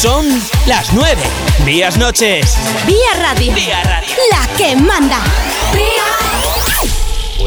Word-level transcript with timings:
Son 0.00 0.26
las 0.64 0.94
9. 0.94 1.22
Días 1.66 1.98
noches. 1.98 2.56
Vía 2.86 2.96
Radio. 3.18 3.52
Vía 3.52 3.82
Radio. 3.82 4.08
La 4.30 4.56
que 4.56 4.74
manda. 4.74 5.22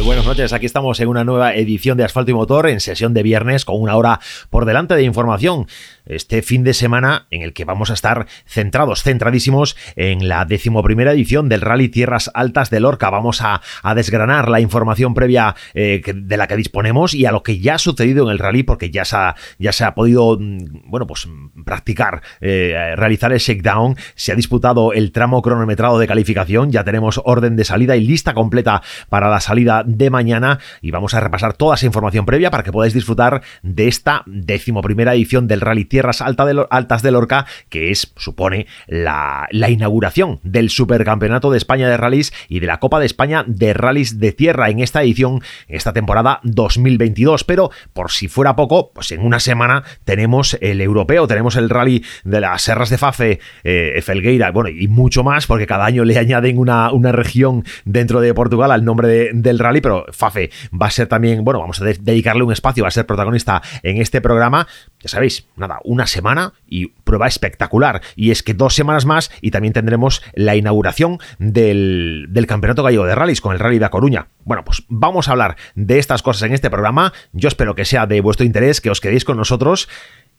Buenas 0.06 0.26
noches, 0.26 0.52
aquí 0.52 0.66
estamos 0.66 1.00
en 1.00 1.08
una 1.08 1.24
nueva 1.24 1.56
edición 1.56 1.98
de 1.98 2.04
Asfalto 2.04 2.32
y 2.32 2.34
Motor 2.34 2.68
en 2.68 2.82
sesión 2.82 3.14
de 3.14 3.24
viernes 3.24 3.64
con 3.64 3.82
una 3.82 3.96
hora 3.96 4.20
por 4.50 4.66
delante 4.66 4.96
de 4.96 5.04
información 5.04 5.66
este 6.06 6.42
fin 6.42 6.66
de 6.66 6.74
semana 6.74 7.28
en 7.32 7.42
el 7.42 7.54
que 7.54 7.64
vamos 7.64 7.90
a 7.90 7.94
estar 7.94 8.28
centrados, 8.46 9.04
centradísimos 9.04 9.78
en 9.96 10.28
la 10.28 10.44
decimoprimera 10.44 11.14
edición 11.14 11.48
del 11.48 11.62
Rally 11.62 11.88
Tierras 11.88 12.30
Altas 12.34 12.70
de 12.70 12.82
Lorca. 12.82 13.10
Vamos 13.10 13.42
a, 13.42 13.62
desgranar 13.96 14.50
la 14.50 14.60
información 14.60 15.14
previa 15.14 15.56
eh, 15.74 16.02
de 16.14 16.38
la 16.38 16.48
que 16.48 16.58
disponemos 16.58 17.14
y 17.14 17.26
a 17.26 17.32
lo 17.32 17.44
que 17.44 17.60
ya 17.60 17.76
ha 17.76 17.80
sucedido 17.80 18.26
en 18.26 18.32
el 18.32 18.40
rally, 18.40 18.64
porque 18.64 18.90
ya 18.90 19.06
se 19.06 19.16
ha, 19.16 19.36
ya 19.60 19.72
se 19.72 19.86
ha 19.86 19.94
podido, 19.94 20.38
mm, 20.40 20.90
bueno, 20.90 21.08
pues 21.08 21.28
practicar, 21.64 22.22
eh, 22.42 22.94
realizar 22.98 23.32
el 23.32 23.40
shakedown. 23.40 23.96
Se 24.16 24.32
ha 24.32 24.36
disputado 24.36 24.94
el 24.94 25.12
tramo 25.12 25.42
cronometrado 25.42 26.00
de 26.00 26.08
calificación, 26.08 26.72
ya 26.72 26.84
tenemos 26.84 27.22
orden 27.24 27.56
de 27.56 27.64
salida 27.64 27.96
y 27.96 28.06
lista 28.06 28.34
completa 28.34 28.82
para 29.10 29.30
la 29.30 29.40
salida 29.40 29.84
de 29.98 30.10
mañana 30.10 30.60
y 30.82 30.92
vamos 30.92 31.14
a 31.14 31.20
repasar 31.20 31.54
toda 31.54 31.76
esa 31.76 31.86
información 31.86 32.26
previa 32.26 32.52
para 32.52 32.64
que 32.64 32.72
podáis 32.72 32.94
disfrutar 32.94 33.42
de 33.62 33.88
esta 33.88 34.24
decimoprimera 34.26 35.14
edición 35.14 35.48
del 35.48 35.62
Rally 35.62 35.86
Tierras 35.86 36.22
Altas 36.22 37.02
de 37.02 37.12
Lorca, 37.12 37.46
que 37.70 37.92
es, 37.92 38.14
supone, 38.18 38.68
la, 38.88 39.48
inauguración 39.52 40.40
del 40.44 40.70
Supercampeonato 40.70 41.52
de 41.52 41.58
España 41.58 41.88
de 41.88 41.98
Rallys 41.98 42.34
y 42.48 42.60
de 42.60 42.68
la 42.68 42.80
Copa 42.80 43.00
de 43.00 43.06
España 43.06 43.44
de 43.48 43.74
Rallys 43.74 44.20
de 44.20 44.32
Tierra 44.32 44.70
en 44.70 44.80
esta 44.80 45.02
edición, 45.02 45.42
esta 45.68 45.94
temporada 45.94 46.40
2022. 46.44 47.44
Pero, 47.44 47.72
por 47.94 48.12
si 48.12 48.28
fuera 48.28 48.56
poco, 48.56 48.92
pues 48.94 49.12
en 49.12 49.22
una 49.22 49.40
semana 49.40 49.84
tenemos 50.04 50.58
el 50.62 50.82
europeo, 50.82 51.28
tenemos 51.28 51.56
el 51.56 51.70
rally 51.70 52.04
de 52.24 52.42
las 52.42 52.62
Serras 52.62 52.90
de 52.90 52.98
Fafe, 52.98 53.40
eh, 53.64 54.02
Felgueira, 54.04 54.52
bueno, 54.52 54.70
y 54.70 54.88
mucho 54.88 55.24
más, 55.24 55.48
porque 55.48 55.68
cada 55.68 55.86
año 55.86 56.06
le 56.06 56.18
añaden 56.18 56.58
una, 56.58 56.92
una 56.92 57.12
región 57.12 57.64
dentro 57.86 58.22
de 58.22 58.34
Portugal 58.34 58.72
al 58.72 58.86
nombre 58.86 59.32
del 59.34 59.60
rally, 59.60 59.82
pero 59.84 60.06
Fafe 60.12 60.50
va 60.74 60.88
a 60.88 60.92
ser 60.92 61.08
también, 61.08 61.44
bueno, 61.44 61.60
vamos 61.60 61.80
a 61.82 61.86
dedicarle 61.86 62.42
un 62.42 62.52
espacio, 62.52 62.84
va 62.84 62.88
a 62.88 62.92
ser 62.92 63.06
protagonista 63.06 63.62
en 63.84 63.98
este 64.02 64.22
programa. 64.22 64.68
Ya 65.02 65.10
sabéis, 65.10 65.46
nada, 65.58 65.80
una 65.84 66.08
semana 66.08 66.54
y 66.68 66.88
prueba 66.88 67.28
espectacular. 67.28 68.02
Y 68.16 68.32
es 68.32 68.42
que 68.42 68.54
dos 68.54 68.74
semanas 68.74 69.06
más 69.06 69.30
y 69.42 69.52
también 69.52 69.74
tendremos 69.74 70.24
la 70.34 70.56
inauguración 70.56 71.20
del, 71.38 72.30
Campeonato 72.48 72.84
Gallego 72.84 73.06
de 73.06 73.16
Rallys 73.16 73.42
con 73.42 73.54
el 73.54 73.60
Rally 73.60 73.80
de 73.80 73.90
Coruña. 73.90 74.28
Bueno, 74.46 74.64
pues 74.64 74.84
vamos 74.88 75.28
a 75.28 75.32
hablar 75.32 75.58
de 75.76 76.00
estas 76.00 76.22
cosas 76.22 76.44
en 76.44 76.54
este 76.54 76.70
programa. 76.70 77.14
Yo 77.34 77.48
espero 77.48 77.76
que 77.76 77.86
sea 77.86 78.06
de 78.06 78.22
vuestro 78.22 78.46
interés, 78.46 78.80
que 78.80 78.90
os 78.90 79.02
quedéis 79.02 79.26
con 79.26 79.38
nosotros. 79.38 79.90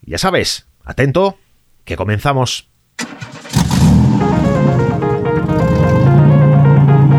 Ya 0.02 0.18
sabes, 0.18 0.66
atento, 0.84 1.38
que 1.84 1.96
comenzamos. 1.96 2.73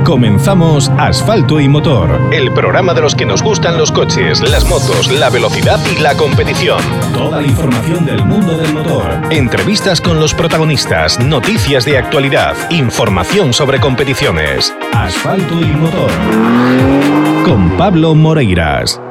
Comenzamos 0.05 0.89
Asfalto 0.99 1.59
y 1.59 1.67
Motor, 1.67 2.31
el 2.31 2.53
programa 2.53 2.93
de 2.93 3.01
los 3.01 3.15
que 3.15 3.25
nos 3.25 3.41
gustan 3.41 3.75
los 3.75 3.91
coches, 3.91 4.39
las 4.47 4.63
motos, 4.69 5.11
la 5.11 5.31
velocidad 5.31 5.79
y 5.91 5.99
la 5.99 6.15
competición. 6.15 6.79
Toda 7.11 7.41
la 7.41 7.47
información 7.47 8.05
del 8.05 8.23
mundo 8.23 8.55
del 8.55 8.71
motor. 8.71 9.19
Entrevistas 9.31 10.01
con 10.01 10.19
los 10.19 10.35
protagonistas, 10.35 11.19
noticias 11.19 11.85
de 11.85 11.97
actualidad, 11.97 12.55
información 12.69 13.51
sobre 13.51 13.79
competiciones. 13.79 14.75
Asfalto 14.93 15.59
y 15.59 15.65
Motor. 15.65 16.11
Con 17.43 17.71
Pablo 17.75 18.13
Moreiras. 18.13 19.01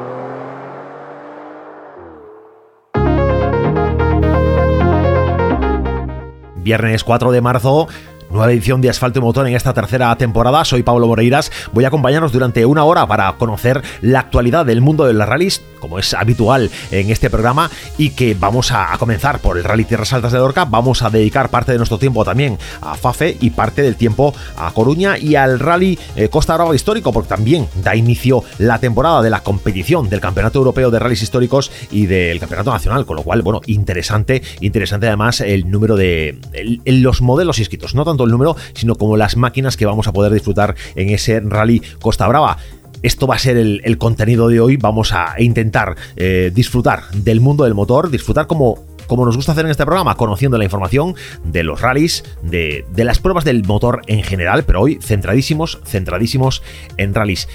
Viernes 6.63 7.03
4 7.03 7.31
de 7.31 7.41
marzo 7.41 7.87
Nueva 8.29 8.51
edición 8.51 8.81
de 8.81 8.89
Asfalto 8.89 9.19
y 9.19 9.21
Motor 9.21 9.47
en 9.47 9.55
esta 9.55 9.73
tercera 9.73 10.15
temporada. 10.17 10.65
Soy 10.65 10.83
Pablo 10.83 11.07
Moreiras. 11.07 11.51
Voy 11.71 11.85
a 11.85 11.89
acompañarnos 11.89 12.31
durante 12.31 12.65
una 12.65 12.83
hora 12.83 13.07
para 13.07 13.31
conocer 13.33 13.81
la 14.01 14.19
actualidad 14.19 14.65
del 14.65 14.81
mundo 14.81 15.05
de 15.05 15.13
las 15.13 15.29
rallies, 15.29 15.61
como 15.79 15.99
es 15.99 16.13
habitual 16.13 16.71
en 16.91 17.11
este 17.11 17.29
programa, 17.29 17.69
y 17.97 18.09
que 18.09 18.33
vamos 18.33 18.71
a, 18.71 18.95
comenzar 18.97 19.39
por 19.39 19.57
el 19.57 19.63
Rally 19.63 19.85
Tierras 19.85 20.11
Altas 20.11 20.31
de 20.31 20.39
Lorca. 20.39 20.65
Vamos 20.65 21.03
a 21.03 21.09
dedicar 21.09 21.49
parte 21.49 21.71
de 21.71 21.77
nuestro 21.77 21.99
tiempo 21.99 22.25
también 22.25 22.57
a 22.81 22.95
Fafe 22.95 23.37
y 23.39 23.51
parte 23.51 23.83
del 23.83 23.95
tiempo 23.95 24.33
a 24.57 24.71
Coruña 24.71 25.17
y 25.17 25.35
al 25.35 25.59
Rally 25.59 25.97
eh, 26.15 26.27
Costa 26.27 26.55
Brava 26.55 26.75
Histórico, 26.75 27.13
porque 27.13 27.29
también 27.29 27.67
da 27.75 27.95
inicio 27.95 28.43
la 28.57 28.79
temporada 28.79 29.21
de 29.21 29.29
la 29.29 29.43
competición 29.43 30.09
del 30.09 30.19
Campeonato 30.19 30.59
Europeo 30.59 30.89
de 30.89 30.99
Rallys 30.99 31.21
Históricos 31.21 31.71
y 31.91 32.07
del 32.07 32.39
Campeonato 32.39 32.71
Nacional, 32.71 33.05
con 33.05 33.17
lo 33.17 33.23
cual, 33.23 33.43
bueno, 33.43 33.61
interesante, 33.67 34.41
interesante 34.61 35.07
además 35.07 35.41
el 35.41 35.69
número 35.69 35.95
de 35.95 36.39
los 36.85 37.21
modelos 37.21 37.59
inscritos, 37.59 37.93
no 37.93 38.03
tanto 38.03 38.14
el 38.23 38.31
número, 38.31 38.55
sino 38.73 38.95
como 38.95 39.17
las 39.17 39.37
máquinas 39.37 39.77
que 39.77 39.85
vamos 39.85 40.07
a 40.07 40.13
poder 40.13 40.31
disfrutar 40.31 40.75
en 40.95 41.09
ese 41.09 41.39
rally 41.41 41.81
Costa 41.99 42.27
Brava. 42.27 42.57
Esto 43.03 43.27
va 43.27 43.35
a 43.35 43.39
ser 43.39 43.57
el, 43.57 43.97
contenido 43.99 44.47
de 44.47 44.59
hoy. 44.59 44.77
Vamos 44.77 45.13
a 45.13 45.35
intentar 45.37 45.95
eh, 46.15 46.51
disfrutar 46.53 47.03
del 47.11 47.39
mundo 47.39 47.65
del 47.65 47.75
motor, 47.75 48.09
disfrutar 48.09 48.47
como 48.47 48.83
como 49.05 49.23
nos 49.23 49.35
gusta 49.35 49.51
hacer 49.51 49.65
en 49.65 49.71
este 49.71 49.85
programa, 49.85 50.15
conociendo 50.15 50.57
la 50.57 50.63
información 50.63 51.13
de 51.43 51.63
los 51.63 51.79
rallies, 51.79 52.23
de, 52.41 52.85
de, 52.91 53.03
las 53.03 53.19
pruebas 53.19 53.43
del 53.43 53.63
motor 53.63 54.01
en 54.07 54.23
general, 54.23 54.63
pero 54.63 54.81
hoy 54.81 54.97
centradísimos, 54.99 55.79
centradísimos 55.85 56.63
en 56.97 57.13
rallies. 57.13 57.47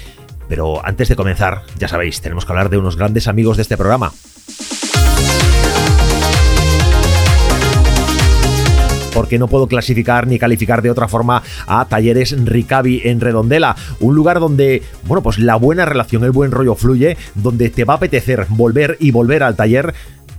Pero 0.47 0.85
antes 0.85 1.09
de 1.09 1.15
comenzar, 1.15 1.63
ya 1.77 1.87
sabéis, 1.87 2.21
tenemos 2.21 2.45
que 2.45 2.51
hablar 2.51 2.69
de 2.69 2.77
unos 2.77 2.95
grandes 2.95 3.27
amigos 3.27 3.57
de 3.57 3.63
este 3.63 3.77
programa. 3.77 4.11
Porque 9.21 9.37
no 9.37 9.47
puedo 9.47 9.67
clasificar 9.67 10.25
ni 10.25 10.39
calificar 10.39 10.81
de 10.81 10.89
otra 10.89 11.07
forma 11.07 11.43
a 11.67 11.85
Talleres 11.85 12.35
Ricavi 12.43 13.01
en 13.03 13.21
Redondela, 13.21 13.75
un 13.99 14.15
lugar 14.15 14.39
donde, 14.39 14.81
bueno, 15.03 15.21
pues 15.21 15.37
la 15.37 15.57
buena 15.57 15.85
relación, 15.85 16.23
el 16.23 16.31
buen 16.31 16.49
rollo 16.49 16.73
fluye, 16.73 17.17
donde 17.35 17.69
te 17.69 17.85
va 17.85 17.93
a 17.93 17.97
apetecer 17.97 18.47
volver 18.49 18.97
y 18.99 19.11
volver 19.11 19.43
al 19.43 19.55
taller. 19.55 19.93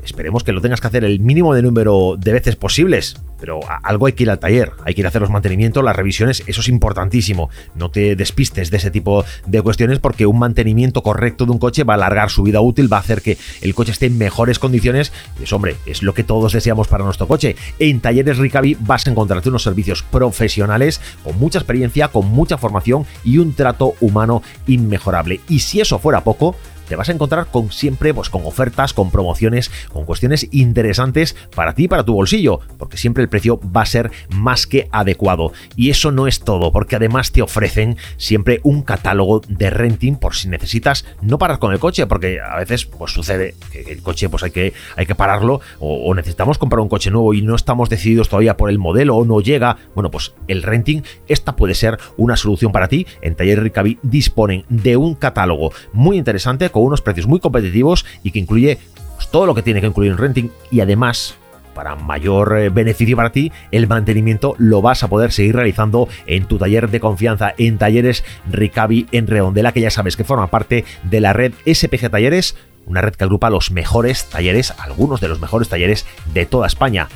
Esperemos 0.04 0.42
que 0.42 0.50
lo 0.50 0.60
tengas 0.60 0.80
que 0.80 0.88
hacer 0.88 1.04
el 1.04 1.20
mínimo 1.20 1.54
de 1.54 1.62
número 1.62 2.16
de 2.18 2.32
veces 2.32 2.56
posibles, 2.56 3.14
pero 3.42 3.58
algo 3.82 4.06
hay 4.06 4.12
que 4.12 4.22
ir 4.22 4.30
al 4.30 4.38
taller, 4.38 4.70
hay 4.84 4.94
que 4.94 5.00
ir 5.00 5.04
a 5.04 5.08
hacer 5.08 5.20
los 5.20 5.28
mantenimientos, 5.28 5.82
las 5.82 5.96
revisiones, 5.96 6.44
eso 6.46 6.60
es 6.60 6.68
importantísimo. 6.68 7.50
No 7.74 7.90
te 7.90 8.14
despistes 8.14 8.70
de 8.70 8.76
ese 8.76 8.92
tipo 8.92 9.24
de 9.48 9.60
cuestiones 9.62 9.98
porque 9.98 10.26
un 10.26 10.38
mantenimiento 10.38 11.02
correcto 11.02 11.44
de 11.44 11.50
un 11.50 11.58
coche 11.58 11.82
va 11.82 11.94
a 11.94 11.96
alargar 11.96 12.30
su 12.30 12.44
vida 12.44 12.60
útil, 12.60 12.90
va 12.90 12.98
a 12.98 13.00
hacer 13.00 13.20
que 13.20 13.36
el 13.60 13.74
coche 13.74 13.90
esté 13.90 14.06
en 14.06 14.16
mejores 14.16 14.60
condiciones. 14.60 15.12
Y 15.40 15.42
es, 15.42 15.52
hombre, 15.52 15.74
es 15.86 16.04
lo 16.04 16.14
que 16.14 16.22
todos 16.22 16.52
deseamos 16.52 16.86
para 16.86 17.02
nuestro 17.02 17.26
coche. 17.26 17.56
En 17.80 17.98
Talleres 17.98 18.38
Ricavi 18.38 18.76
vas 18.78 19.08
a 19.08 19.10
encontrarte 19.10 19.48
unos 19.48 19.64
servicios 19.64 20.04
profesionales 20.04 21.00
con 21.24 21.36
mucha 21.40 21.58
experiencia, 21.58 22.06
con 22.06 22.28
mucha 22.28 22.58
formación 22.58 23.06
y 23.24 23.38
un 23.38 23.54
trato 23.54 23.94
humano 24.00 24.44
inmejorable. 24.68 25.40
Y 25.48 25.58
si 25.58 25.80
eso 25.80 25.98
fuera 25.98 26.22
poco, 26.22 26.54
te 26.92 26.96
vas 26.96 27.08
a 27.08 27.12
encontrar 27.12 27.46
con 27.46 27.72
siempre 27.72 28.12
pues, 28.12 28.28
con 28.28 28.44
ofertas, 28.44 28.92
con 28.92 29.10
promociones, 29.10 29.70
con 29.94 30.04
cuestiones 30.04 30.46
interesantes 30.50 31.34
para 31.56 31.72
ti 31.72 31.84
y 31.84 31.88
para 31.88 32.04
tu 32.04 32.12
bolsillo, 32.12 32.60
porque 32.76 32.98
siempre 32.98 33.22
el 33.22 33.30
precio 33.30 33.58
va 33.74 33.80
a 33.80 33.86
ser 33.86 34.10
más 34.28 34.66
que 34.66 34.90
adecuado. 34.92 35.54
Y 35.74 35.88
eso 35.88 36.12
no 36.12 36.26
es 36.26 36.40
todo, 36.40 36.70
porque 36.70 36.96
además 36.96 37.32
te 37.32 37.40
ofrecen 37.40 37.96
siempre 38.18 38.60
un 38.62 38.82
catálogo 38.82 39.40
de 39.48 39.70
renting 39.70 40.16
por 40.16 40.34
si 40.34 40.50
necesitas 40.50 41.06
no 41.22 41.38
parar 41.38 41.58
con 41.58 41.72
el 41.72 41.78
coche, 41.78 42.06
porque 42.06 42.42
a 42.42 42.56
veces 42.56 42.84
pues 42.84 43.10
sucede 43.10 43.54
que 43.70 43.90
el 43.90 44.02
coche 44.02 44.28
pues 44.28 44.42
hay 44.42 44.50
que, 44.50 44.74
hay 44.94 45.06
que 45.06 45.14
pararlo 45.14 45.62
o, 45.80 46.12
necesitamos 46.14 46.58
comprar 46.58 46.80
un 46.80 46.90
coche 46.90 47.10
nuevo 47.10 47.32
y 47.32 47.40
no 47.40 47.54
estamos 47.54 47.88
decididos 47.88 48.28
todavía 48.28 48.58
por 48.58 48.68
el 48.68 48.78
modelo 48.78 49.16
o 49.16 49.24
no 49.24 49.40
llega. 49.40 49.78
Bueno, 49.94 50.10
pues 50.10 50.34
el 50.46 50.62
renting, 50.62 51.00
esta 51.26 51.56
puede 51.56 51.72
ser 51.72 51.98
una 52.18 52.36
solución 52.36 52.70
para 52.70 52.88
ti. 52.88 53.06
En 53.22 53.34
Taller 53.34 53.62
Ricavi 53.62 53.98
disponen 54.02 54.66
de 54.68 54.98
un 54.98 55.14
catálogo 55.14 55.72
muy 55.94 56.18
interesante 56.18 56.68
con 56.68 56.81
unos 56.82 57.02
precios 57.02 57.26
muy 57.26 57.40
competitivos 57.40 58.04
y 58.22 58.30
que 58.30 58.38
incluye 58.38 58.78
pues, 59.14 59.28
todo 59.30 59.46
lo 59.46 59.54
que 59.54 59.62
tiene 59.62 59.80
que 59.80 59.86
incluir 59.86 60.12
un 60.12 60.18
renting 60.18 60.50
y 60.70 60.80
además 60.80 61.36
para 61.74 61.96
mayor 61.96 62.58
eh, 62.58 62.68
beneficio 62.68 63.16
para 63.16 63.32
ti, 63.32 63.50
el 63.70 63.86
mantenimiento 63.86 64.54
lo 64.58 64.82
vas 64.82 65.02
a 65.02 65.08
poder 65.08 65.32
seguir 65.32 65.56
realizando 65.56 66.08
en 66.26 66.44
tu 66.44 66.58
taller 66.58 66.90
de 66.90 67.00
confianza, 67.00 67.54
en 67.56 67.78
Talleres 67.78 68.24
Ricavi 68.50 69.06
en 69.12 69.26
Redondela, 69.26 69.72
que 69.72 69.80
ya 69.80 69.90
sabes 69.90 70.16
que 70.16 70.24
forma 70.24 70.48
parte 70.48 70.84
de 71.04 71.20
la 71.20 71.32
red 71.32 71.52
SPG 71.64 72.10
Talleres, 72.10 72.56
una 72.86 73.00
red 73.00 73.14
que 73.14 73.24
agrupa 73.24 73.50
los 73.50 73.70
mejores 73.70 74.28
talleres, 74.28 74.74
algunos 74.78 75.20
de 75.20 75.28
los 75.28 75.40
mejores 75.40 75.68
talleres 75.68 76.06
de 76.34 76.46
toda 76.46 76.66
España. 76.66 77.08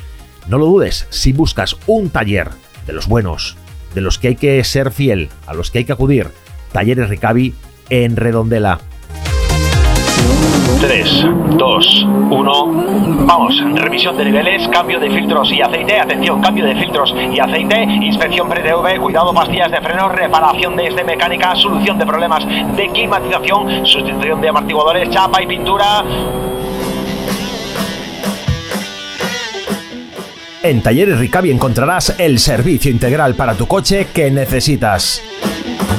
No 0.47 0.57
lo 0.57 0.65
dudes, 0.65 1.07
si 1.09 1.33
buscas 1.33 1.75
un 1.87 2.09
taller 2.09 2.49
de 2.85 2.93
los 2.93 3.07
buenos, 3.07 3.57
de 3.93 4.01
los 4.01 4.17
que 4.17 4.29
hay 4.29 4.35
que 4.35 4.63
ser 4.63 4.91
fiel, 4.91 5.29
a 5.45 5.53
los 5.53 5.71
que 5.71 5.79
hay 5.79 5.85
que 5.85 5.93
acudir, 5.93 6.29
Talleres 6.71 7.09
Ricavi 7.09 7.53
en 7.89 8.15
Redondela. 8.15 8.79
3, 10.79 11.25
2, 11.57 12.05
1. 12.29 12.65
Vamos, 13.25 13.55
revisión 13.75 14.15
de 14.15 14.25
niveles, 14.25 14.67
cambio 14.67 14.99
de 14.99 15.09
filtros 15.09 15.51
y 15.51 15.61
aceite. 15.61 15.99
Atención, 15.99 16.41
cambio 16.41 16.65
de 16.65 16.75
filtros 16.75 17.15
y 17.33 17.39
aceite. 17.39 17.83
Inspección 17.83 18.47
pre-TV, 18.47 18.99
cuidado, 18.99 19.33
pastillas 19.33 19.71
de 19.71 19.81
freno, 19.81 20.09
reparación 20.09 20.75
de 20.75 20.87
este 20.87 21.03
mecánica, 21.03 21.55
solución 21.55 21.97
de 21.97 22.05
problemas 22.05 22.45
de 22.45 22.89
climatización, 22.93 23.85
sustitución 23.85 24.39
de 24.39 24.49
amortiguadores, 24.49 25.09
chapa 25.09 25.41
y 25.41 25.47
pintura. 25.47 26.03
En 30.63 30.81
Talleres 30.81 31.17
Ricavi 31.17 31.49
encontrarás 31.49 32.15
el 32.19 32.39
servicio 32.39 32.91
integral 32.91 33.35
para 33.35 33.55
tu 33.55 33.67
coche 33.67 34.07
que 34.13 34.29
necesitas. 34.29 35.21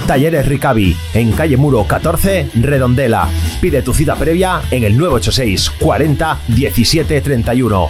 Talleres 0.06 0.46
Ricavi, 0.46 0.96
en 1.14 1.32
calle 1.32 1.56
Muro 1.56 1.84
14, 1.86 2.48
Redondela. 2.54 3.28
Pide 3.60 3.82
tu 3.82 3.92
cita 3.92 4.16
previa 4.16 4.62
en 4.70 4.84
el 4.84 4.96
986 4.96 5.70
40 5.78 6.38
17 6.48 7.20
31. 7.20 7.88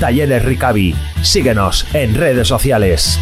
Talleres 0.00 0.44
Ricavi. 0.44 0.94
Síguenos 1.22 1.86
en 1.92 2.14
redes 2.14 2.48
sociales. 2.48 3.18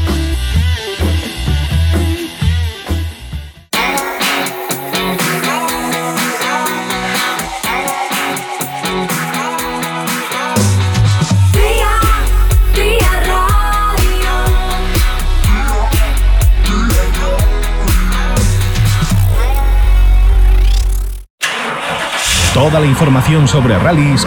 Toda 22.67 22.81
la 22.81 22.87
información 22.87 23.47
sobre 23.47 23.79
rallies 23.79 24.27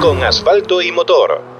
con 0.00 0.22
asfalto 0.22 0.80
y 0.80 0.92
motor. 0.92 1.59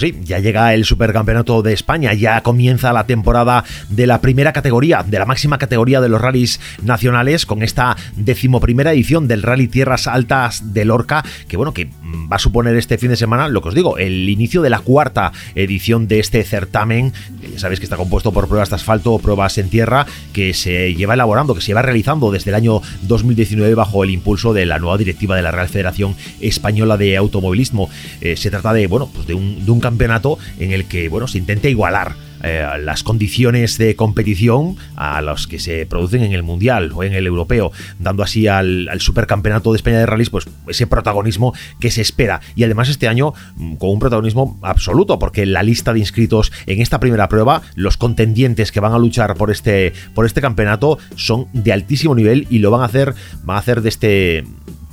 Sí, 0.00 0.18
ya 0.24 0.38
llega 0.38 0.72
el 0.72 0.86
Supercampeonato 0.86 1.60
de 1.60 1.74
España, 1.74 2.14
ya 2.14 2.40
comienza 2.42 2.90
la 2.94 3.04
temporada 3.04 3.64
de 3.90 4.06
la 4.06 4.22
primera 4.22 4.54
categoría, 4.54 5.02
de 5.06 5.18
la 5.18 5.26
máxima 5.26 5.58
categoría 5.58 6.00
de 6.00 6.08
los 6.08 6.18
rallies 6.18 6.58
nacionales, 6.82 7.44
con 7.44 7.62
esta 7.62 7.98
decimoprimera 8.16 8.94
edición 8.94 9.28
del 9.28 9.42
Rally 9.42 9.68
Tierras 9.68 10.06
Altas 10.06 10.72
de 10.72 10.86
Lorca, 10.86 11.22
que 11.48 11.58
bueno, 11.58 11.74
que 11.74 11.90
va 12.32 12.36
a 12.36 12.38
suponer 12.38 12.76
este 12.76 12.96
fin 12.96 13.10
de 13.10 13.16
semana, 13.16 13.48
lo 13.48 13.60
que 13.60 13.68
os 13.68 13.74
digo, 13.74 13.98
el 13.98 14.26
inicio 14.30 14.62
de 14.62 14.70
la 14.70 14.78
cuarta 14.78 15.32
edición 15.54 16.08
de 16.08 16.20
este 16.20 16.42
certamen, 16.44 17.12
ya 17.52 17.58
sabéis 17.58 17.80
que 17.80 17.84
está 17.84 17.98
compuesto 17.98 18.32
por 18.32 18.48
pruebas 18.48 18.70
de 18.70 18.76
asfalto, 18.76 19.18
pruebas 19.18 19.58
en 19.58 19.68
tierra, 19.68 20.06
que 20.32 20.54
se 20.54 20.94
lleva 20.94 21.12
elaborando, 21.12 21.54
que 21.54 21.60
se 21.60 21.66
lleva 21.66 21.82
realizando 21.82 22.30
desde 22.30 22.52
el 22.52 22.54
año 22.54 22.80
2019 23.02 23.74
bajo 23.74 24.02
el 24.02 24.08
impulso 24.08 24.54
de 24.54 24.64
la 24.64 24.78
nueva 24.78 24.96
directiva 24.96 25.36
de 25.36 25.42
la 25.42 25.50
Real 25.50 25.68
Federación 25.68 26.16
Española 26.40 26.96
de 26.96 27.18
Automovilismo. 27.18 27.90
Eh, 28.22 28.38
se 28.38 28.50
trata 28.50 28.72
de, 28.72 28.86
bueno, 28.86 29.10
pues 29.12 29.26
de 29.26 29.34
un, 29.34 29.62
de 29.62 29.70
un 29.70 29.89
campeonato 29.90 30.38
en 30.58 30.72
el 30.72 30.86
que 30.86 31.08
bueno, 31.08 31.26
se 31.26 31.38
intenta 31.38 31.68
igualar 31.68 32.14
eh, 32.42 32.64
las 32.80 33.02
condiciones 33.02 33.76
de 33.76 33.96
competición 33.96 34.76
a 34.96 35.20
los 35.20 35.46
que 35.46 35.58
se 35.58 35.84
producen 35.84 36.22
en 36.22 36.32
el 36.32 36.42
Mundial 36.42 36.90
o 36.94 37.04
en 37.04 37.12
el 37.12 37.26
Europeo, 37.26 37.70
dando 37.98 38.22
así 38.22 38.46
al, 38.46 38.88
Supercampeonato 38.98 39.72
de 39.72 39.76
España 39.76 39.98
de 39.98 40.06
Rallys 40.06 40.30
pues 40.30 40.48
ese 40.68 40.86
protagonismo 40.86 41.52
que 41.80 41.90
se 41.90 42.00
espera. 42.00 42.40
Y 42.54 42.64
además 42.64 42.88
este 42.88 43.08
año 43.08 43.34
mm, 43.56 43.74
con 43.74 43.90
un 43.90 43.98
protagonismo 43.98 44.58
absoluto, 44.62 45.18
porque 45.18 45.44
la 45.44 45.62
lista 45.62 45.92
de 45.92 45.98
inscritos 45.98 46.52
en 46.66 46.80
esta 46.80 47.00
primera 47.00 47.28
prueba, 47.28 47.62
los 47.74 47.96
contendientes 47.96 48.72
que 48.72 48.80
van 48.80 48.92
a 48.92 48.98
luchar 48.98 49.34
por 49.34 49.50
este, 49.50 49.92
por 50.14 50.24
este 50.24 50.40
campeonato 50.40 50.98
son 51.16 51.48
de 51.52 51.72
altísimo 51.72 52.14
nivel 52.14 52.46
y 52.48 52.60
lo 52.60 52.70
van 52.70 52.82
a 52.82 52.86
hacer, 52.86 53.14
van 53.42 53.56
a 53.56 53.60
hacer 53.60 53.82
de 53.82 53.88
este 53.88 54.44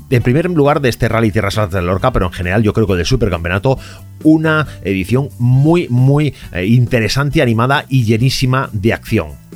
en 0.10 0.24
primer 0.24 0.50
lugar 0.50 0.82
de 0.82 0.90
este 0.90 1.10
Rally 1.10 1.32
Tierras 1.32 1.58
Altas 1.58 1.82
de 1.82 1.88
Lorca, 1.88 2.12
pero 2.12 2.28
en 2.28 2.32
general 2.32 2.64
yo 2.64 2.74
creo 2.74 2.88
que 2.88 2.96
del 2.96 3.06
Supercampeonato, 3.06 3.78
una 4.24 4.68
edición 4.84 5.30
muy, 5.40 5.88
muy 5.90 6.34
eh, 6.54 6.66
interesante, 6.66 7.42
animada 7.42 7.86
y 7.90 8.04
llenísima 8.04 8.70
de 8.72 8.94
acción. 8.94 9.47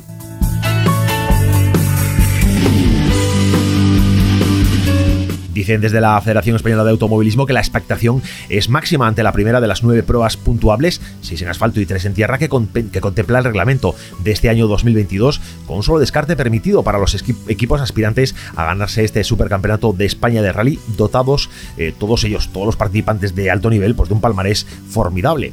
Dicen 5.52 5.80
desde 5.80 6.00
la 6.00 6.20
Federación 6.20 6.56
Española 6.56 6.84
de 6.84 6.90
Automovilismo 6.90 7.46
que 7.46 7.52
la 7.52 7.60
expectación 7.60 8.22
es 8.48 8.68
máxima 8.68 9.06
ante 9.06 9.22
la 9.22 9.32
primera 9.32 9.60
de 9.60 9.66
las 9.66 9.82
nueve 9.82 10.02
pruebas 10.02 10.36
puntuables, 10.36 11.00
seis 11.20 11.42
en 11.42 11.48
asfalto 11.48 11.80
y 11.80 11.86
tres 11.86 12.04
en 12.04 12.14
tierra, 12.14 12.38
que, 12.38 12.48
contempla 12.48 13.38
el 13.38 13.44
reglamento 13.44 13.94
de 14.22 14.32
este 14.32 14.48
año 14.48 14.66
2022, 14.66 15.40
con 15.66 15.76
un 15.76 15.82
solo 15.82 15.98
descarte 15.98 16.36
permitido 16.36 16.82
para 16.82 16.98
los 16.98 17.14
equipos 17.48 17.80
aspirantes 17.80 18.34
a 18.56 18.64
ganarse 18.64 19.04
este 19.04 19.24
supercampeonato 19.24 19.92
de 19.92 20.06
España 20.06 20.42
de 20.42 20.52
rally, 20.52 20.78
dotados 20.96 21.50
eh, 21.76 21.94
todos 21.98 22.24
ellos, 22.24 22.48
todos 22.52 22.66
los 22.66 22.76
participantes 22.76 23.34
de 23.34 23.50
alto 23.50 23.70
nivel, 23.70 23.94
pues 23.94 24.08
de 24.08 24.14
un 24.14 24.20
palmarés 24.20 24.66
formidable. 24.88 25.52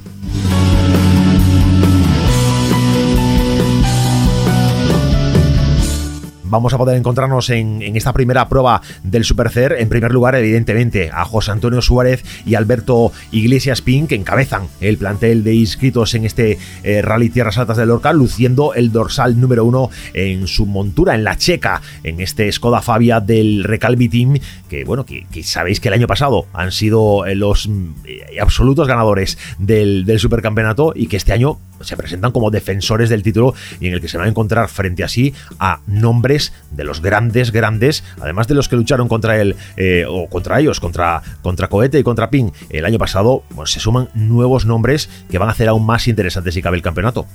Vamos 6.50 6.74
a 6.74 6.78
poder 6.78 6.98
encontrarnos 6.98 7.50
en, 7.50 7.82
esta 7.96 8.14
primera 8.14 8.50
prueba 8.50 8.82
del 9.04 9.24
Supercer. 9.24 9.76
En 9.80 9.90
primer 9.90 10.12
lugar, 10.12 10.36
evidentemente, 10.36 11.10
a 11.14 11.26
José 11.26 11.52
Antonio 11.52 11.82
Suárez 11.82 12.24
y 12.46 12.56
Alberto 12.56 13.12
Iglesias 13.32 13.82
Pin, 13.82 14.08
que 14.08 14.16
encabezan 14.16 14.68
el 14.82 14.98
plantel 14.98 15.44
de 15.44 15.56
inscritos 15.56 16.14
en 16.16 16.26
este 16.26 16.58
eh, 16.84 17.02
Rally 17.02 17.30
Tierras 17.30 17.58
Altas 17.58 17.78
de 17.78 17.86
Lorca, 17.86 18.14
luciendo 18.14 18.74
el 18.74 18.92
dorsal 18.92 19.40
número 19.40 19.66
uno 19.66 19.90
en 20.14 20.48
su 20.48 20.66
montura, 20.66 21.16
en 21.16 21.24
la 21.24 21.38
checa, 21.38 21.82
en 22.04 22.20
este 22.20 22.52
Skoda 22.52 22.82
Fabia 22.82 23.20
del 23.20 23.64
Recalvi 23.64 24.10
Team, 24.10 24.40
que 24.70 24.84
bueno, 24.84 25.06
que, 25.06 25.26
sabéis 25.44 25.80
que 25.80 25.88
el 25.88 25.94
año 25.94 26.08
pasado 26.08 26.46
han 26.54 26.72
sido 26.72 27.26
eh, 27.26 27.36
los 27.36 27.70
eh, 28.06 28.40
absolutos 28.42 28.88
ganadores 28.88 29.38
del, 29.58 30.06
del 30.06 30.20
supercampeonato 30.20 30.94
y 30.96 31.08
que 31.08 31.18
este 31.18 31.34
año 31.34 31.60
se 31.82 31.96
presentan 31.96 32.32
como 32.32 32.52
defensores 32.52 33.10
del 33.10 33.24
título 33.24 33.54
y 33.80 33.88
en 33.88 33.94
el 33.94 34.02
que 34.02 34.08
se 34.08 34.18
van 34.18 34.28
a 34.28 34.30
encontrar 34.30 34.68
frente 34.70 35.04
a 35.04 35.08
sí 35.08 35.34
a 35.60 35.80
nombres 35.88 36.39
de 36.72 36.84
los 36.84 37.02
grandes, 37.02 37.52
grandes, 37.52 38.04
además 38.22 38.48
de 38.48 38.56
los 38.56 38.70
que 38.70 38.76
lucharon 38.76 39.08
contra 39.08 39.40
él 39.40 39.56
eh, 39.78 40.06
o 40.08 40.28
contra 40.28 40.60
ellos, 40.60 40.80
contra, 40.80 41.22
contra 41.42 41.68
Cohete 41.68 42.00
y 42.00 42.04
contra 42.04 42.30
Ping 42.30 42.52
el 42.70 42.86
año 42.86 42.98
pasado, 42.98 43.44
pues 43.56 43.72
se 43.72 43.80
suman 43.80 44.10
nuevos 44.14 44.66
nombres 44.66 45.10
que 45.30 45.38
van 45.38 45.50
a 45.50 45.52
hacer 45.52 45.70
aún 45.70 45.86
más 45.86 46.08
interesante 46.08 46.52
si 46.52 46.62
cabe 46.62 46.78
el 46.78 46.84
campeonato. 46.84 47.26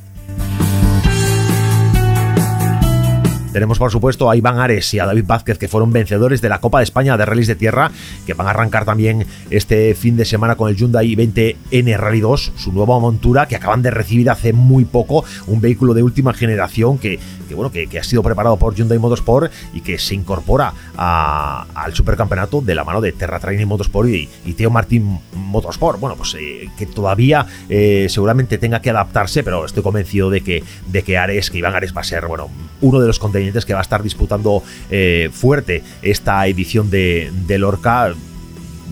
Tenemos, 3.54 3.78
por 3.78 3.92
supuesto, 3.92 4.28
a 4.28 4.34
Iván 4.34 4.58
Ares 4.58 4.92
y 4.94 4.98
a 4.98 5.06
David 5.06 5.26
Vázquez, 5.28 5.58
que 5.58 5.68
fueron 5.68 5.92
vencedores 5.92 6.40
de 6.40 6.48
la 6.48 6.60
Copa 6.60 6.78
de 6.78 6.84
España 6.84 7.16
de 7.16 7.24
Rallys 7.24 7.46
de 7.46 7.54
Tierra, 7.54 7.92
que 8.26 8.34
van 8.34 8.48
a 8.48 8.50
arrancar 8.50 8.84
también 8.84 9.28
este 9.48 9.94
fin 9.94 10.16
de 10.16 10.24
semana 10.24 10.56
con 10.56 10.68
el 10.68 10.74
Hyundai 10.74 11.14
20N 11.14 11.96
Rally 11.96 12.18
2, 12.18 12.52
su 12.56 12.72
nueva 12.72 12.98
montura 12.98 13.46
que 13.46 13.54
acaban 13.54 13.80
de 13.80 13.92
recibir 13.92 14.28
hace 14.28 14.52
muy 14.52 14.84
poco, 14.84 15.24
un 15.46 15.60
vehículo 15.60 15.94
de 15.94 16.02
última 16.02 16.34
generación 16.34 16.98
que, 16.98 17.20
bueno, 17.54 17.70
que, 17.70 17.86
ha 17.96 18.02
sido 18.02 18.24
preparado 18.24 18.56
por 18.56 18.74
Hyundai 18.74 18.98
Motorsport 18.98 19.52
y 19.72 19.82
que 19.82 20.00
se 20.00 20.16
incorpora 20.16 20.74
al 20.96 21.94
supercampeonato 21.94 22.60
de 22.60 22.74
la 22.74 22.82
mano 22.82 23.00
de 23.00 23.12
Terra 23.12 23.38
Training 23.38 23.66
Motorsport 23.66 24.08
y, 24.08 24.52
Teo 24.54 24.70
Martín 24.70 25.20
Motorsport. 25.32 26.00
Bueno, 26.00 26.16
pues 26.16 26.34
eh, 26.40 26.68
que 26.76 26.86
todavía 26.86 27.46
eh, 27.68 28.06
seguramente 28.08 28.58
tenga 28.58 28.80
que 28.80 28.90
adaptarse, 28.90 29.44
pero 29.44 29.64
estoy 29.64 29.84
convencido 29.84 30.28
de 30.28 30.40
que, 30.40 30.64
de 30.88 31.02
que 31.04 31.18
Ares, 31.18 31.50
que 31.50 31.58
Iván 31.58 31.76
Ares 31.76 31.96
va 31.96 32.00
a 32.00 32.04
ser, 32.04 32.26
bueno, 32.26 32.48
uno 32.80 32.98
de 32.98 33.06
los 33.06 33.20
contenidos 33.20 33.43
que 33.64 33.74
va 33.74 33.80
a 33.80 33.82
estar 33.82 34.02
disputando 34.02 34.62
eh, 34.90 35.30
fuerte 35.32 35.82
esta 36.02 36.46
edición 36.46 36.90
de, 36.90 37.30
Lorca 37.58 38.14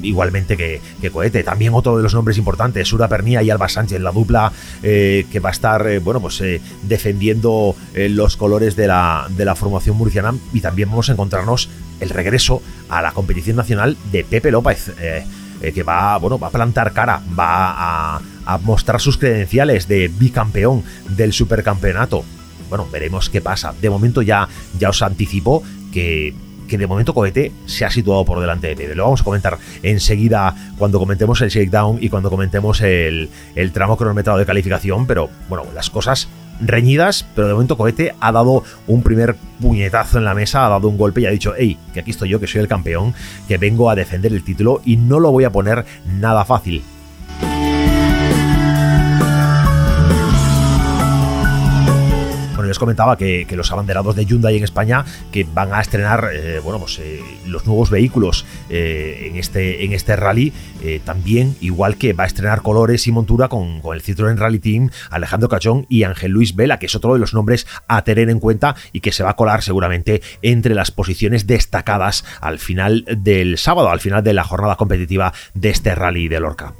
igualmente 0.02 0.56
que, 0.56 0.80
que, 1.00 1.10
Cohete. 1.10 1.44
También 1.44 1.74
otro 1.74 1.96
de 1.96 2.02
los 2.02 2.14
nombres 2.14 2.36
importantes, 2.36 2.88
Sura 2.88 3.08
Pernía 3.08 3.42
y 3.42 3.50
Alba 3.50 3.68
Sánchez, 3.68 4.00
la 4.00 4.10
dupla 4.10 4.52
eh, 4.82 5.26
que 5.30 5.40
va 5.40 5.50
a 5.50 5.52
estar, 5.52 5.86
eh, 5.86 5.98
bueno, 6.00 6.20
pues 6.20 6.42
defendiendo 6.82 7.76
los 7.94 8.36
colores 8.36 8.74
de 8.76 8.88
la, 8.88 9.26
de 9.30 9.44
la 9.44 9.54
formación 9.54 9.96
murciana. 9.96 10.34
Y 10.52 10.60
también 10.60 10.90
vamos 10.90 11.08
a 11.08 11.12
encontrarnos 11.12 11.68
el 12.00 12.10
regreso 12.10 12.62
a 12.88 13.00
la 13.00 13.12
competición 13.12 13.56
nacional 13.56 13.96
de 14.10 14.24
Pepe 14.24 14.50
López. 14.50 14.92
que 15.62 15.82
va, 15.84 16.18
bueno, 16.18 16.40
va 16.40 16.48
a 16.48 16.50
plantar 16.50 16.92
cara, 16.92 17.22
va 17.38 18.20
a 18.44 18.58
mostrar 18.58 19.00
sus 19.00 19.18
credenciales 19.18 19.86
de 19.86 20.08
bicampeón 20.08 20.82
del 21.16 21.32
supercampeonato 21.32 22.24
bueno, 22.72 22.88
veremos 22.90 23.28
qué 23.28 23.42
pasa. 23.42 23.74
De 23.82 23.90
momento 23.90 24.22
ya, 24.22 24.48
ya 24.78 24.88
os 24.88 25.02
anticipo 25.02 25.62
que 25.92 26.34
que 26.66 26.78
de 26.78 26.86
momento 26.86 27.12
Cohete 27.12 27.52
se 27.66 27.84
ha 27.84 27.90
situado 27.90 28.24
por 28.24 28.40
delante 28.40 28.68
de 28.68 28.74
Pepe. 28.74 28.94
Lo 28.94 29.04
vamos 29.04 29.20
a 29.20 29.24
comentar 29.24 29.58
enseguida 29.82 30.72
cuando 30.78 30.98
comentemos 30.98 31.42
el 31.42 31.50
shakedown 31.50 31.98
y 32.00 32.08
cuando 32.08 32.30
comentemos 32.30 32.80
el, 32.80 33.28
el 33.54 33.72
tramo 33.72 33.98
cronometrado 33.98 34.38
de 34.38 34.46
calificación, 34.46 35.06
pero 35.06 35.28
bueno, 35.50 35.66
las 35.74 35.90
cosas 35.90 36.28
reñidas, 36.62 37.26
pero 37.34 37.46
de 37.46 37.52
momento 37.52 37.76
Cohete 37.76 38.14
ha 38.20 38.32
dado 38.32 38.64
un 38.86 39.02
primer 39.02 39.36
puñetazo 39.60 40.16
en 40.16 40.24
la 40.24 40.32
mesa, 40.32 40.64
ha 40.64 40.70
dado 40.70 40.88
un 40.88 40.96
golpe 40.96 41.20
y 41.20 41.26
ha 41.26 41.30
dicho, 41.30 41.52
hey, 41.54 41.76
que 41.92 42.00
aquí 42.00 42.12
estoy 42.12 42.30
yo, 42.30 42.40
que 42.40 42.46
soy 42.46 42.62
el 42.62 42.68
campeón, 42.68 43.12
que 43.48 43.58
vengo 43.58 43.90
a 43.90 43.94
defender 43.94 44.32
el 44.32 44.42
título 44.42 44.80
y 44.82 44.96
no 44.96 45.20
lo 45.20 45.30
voy 45.30 45.44
a 45.44 45.52
poner 45.52 45.84
nada 46.06 46.46
fácil. 46.46 46.82
Comentaba 52.78 53.16
que, 53.16 53.46
los 53.52 53.70
abanderados 53.70 54.16
de 54.16 54.24
Hyundai 54.24 54.56
en 54.56 54.64
España 54.64 55.04
que 55.30 55.44
van 55.44 55.74
a 55.74 55.80
estrenar 55.80 56.30
eh, 56.32 56.60
bueno, 56.64 56.78
pues, 56.78 56.98
eh, 56.98 57.20
los 57.46 57.66
nuevos 57.66 57.90
vehículos 57.90 58.46
en, 58.70 59.36
este, 59.36 59.84
en 59.84 59.92
este 59.92 60.16
rally, 60.16 60.52
también 61.04 61.54
igual 61.60 61.96
que 61.96 62.14
va 62.14 62.24
a 62.24 62.26
estrenar 62.26 62.62
colores 62.62 63.06
y 63.06 63.12
montura 63.12 63.48
con, 63.48 63.80
con 63.80 63.94
el 63.94 64.02
Citroën 64.02 64.36
Rally 64.36 64.58
Team 64.58 64.90
Alejandro 65.10 65.48
Cachón 65.48 65.86
y 65.88 66.04
Ángel 66.04 66.32
Luis 66.32 66.56
Vela, 66.56 66.78
que 66.78 66.86
es 66.86 66.94
otro 66.94 67.12
de 67.12 67.20
los 67.20 67.34
nombres 67.34 67.66
a 67.88 68.02
tener 68.04 68.30
en 68.30 68.40
cuenta 68.40 68.74
y 68.92 69.00
que 69.00 69.12
se 69.12 69.22
va 69.22 69.30
a 69.30 69.36
colar 69.36 69.62
seguramente 69.62 70.22
entre 70.40 70.74
las 70.74 70.90
posiciones 70.90 71.46
destacadas 71.46 72.24
al 72.40 72.58
final 72.58 73.04
del 73.06 73.58
sábado, 73.58 73.90
al 73.90 74.00
final 74.00 74.22
de 74.24 74.32
la 74.32 74.44
jornada 74.44 74.76
competitiva 74.76 75.32
de 75.54 75.70
este 75.70 75.94
rally 75.94 76.28
de 76.28 76.40
Lorca. 76.40 76.74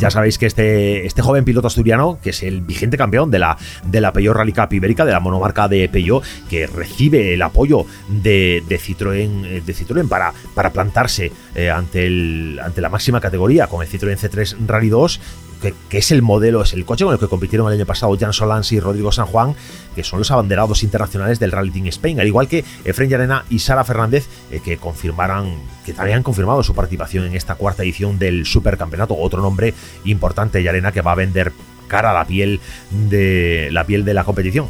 Ya 0.00 0.10
sabéis 0.10 0.38
que 0.38 0.46
este, 0.46 1.04
este 1.04 1.20
joven 1.20 1.44
piloto 1.44 1.66
asturiano, 1.66 2.18
que 2.22 2.30
es 2.30 2.42
el 2.42 2.62
vigente 2.62 2.96
campeón 2.96 3.30
de 3.30 3.38
la, 3.38 3.58
de 3.84 4.00
la 4.00 4.12
Rally 4.12 4.52
Cup 4.54 4.72
Ibérica, 4.72 5.04
de 5.04 5.12
la 5.12 5.20
monomarca 5.20 5.68
de 5.68 5.90
Peugeot, 5.90 6.22
que 6.48 6.66
recibe 6.66 7.34
el 7.34 7.42
apoyo 7.42 7.84
de, 8.08 8.62
de 8.66 8.80
Citroën, 8.80 9.44
eh, 9.44 9.62
de 9.64 9.74
Citroën 9.74 10.08
para, 10.08 10.32
para 10.54 10.70
plantarse 10.70 11.30
eh, 11.54 11.68
ante, 11.68 12.06
el, 12.06 12.58
ante 12.64 12.80
la 12.80 12.88
máxima 12.88 13.20
categoría 13.20 13.66
con 13.66 13.82
el 13.82 13.88
Citroën 13.90 14.16
C3 14.16 14.56
Rally 14.66 14.88
2 14.88 15.20
que, 15.60 15.98
es 15.98 16.10
el 16.10 16.22
modelo, 16.22 16.62
es 16.62 16.72
el 16.72 16.84
coche 16.84 17.04
con 17.04 17.14
el 17.14 17.20
que 17.20 17.28
compitieron 17.28 17.68
el 17.68 17.74
año 17.74 17.86
pasado 17.86 18.16
Jan 18.18 18.32
Solans 18.32 18.72
y 18.72 18.80
Rodrigo 18.80 19.12
San 19.12 19.26
Juan, 19.26 19.54
que 19.94 20.04
son 20.04 20.18
los 20.18 20.30
abanderados 20.30 20.82
internacionales 20.82 21.38
del 21.38 21.52
Rally 21.52 21.70
Team 21.70 21.86
Spain, 21.86 22.20
al 22.20 22.26
igual 22.26 22.48
que 22.48 22.64
Efren 22.84 23.10
Yarena 23.10 23.44
y 23.50 23.58
Sara 23.58 23.84
Fernández, 23.84 24.26
eh, 24.50 24.60
que 24.64 24.76
confirmaran, 24.78 25.54
que 25.84 25.92
también 25.92 26.18
han 26.18 26.22
confirmado 26.22 26.62
su 26.62 26.74
participación 26.74 27.26
en 27.26 27.34
esta 27.34 27.54
cuarta 27.54 27.82
edición 27.82 28.18
del 28.18 28.46
Supercampeonato. 28.46 29.16
Otro 29.16 29.42
nombre 29.42 29.74
importante, 30.04 30.62
Yarena, 30.62 30.92
que 30.92 31.02
va 31.02 31.12
a 31.12 31.16
vender 31.16 31.52
cara 31.88 32.10
a 32.10 32.14
la 32.14 32.24
piel 32.24 32.60
de 32.90 33.68
la 33.72 33.84
piel 33.84 34.04
de 34.04 34.14
la 34.14 34.24
competición. 34.24 34.68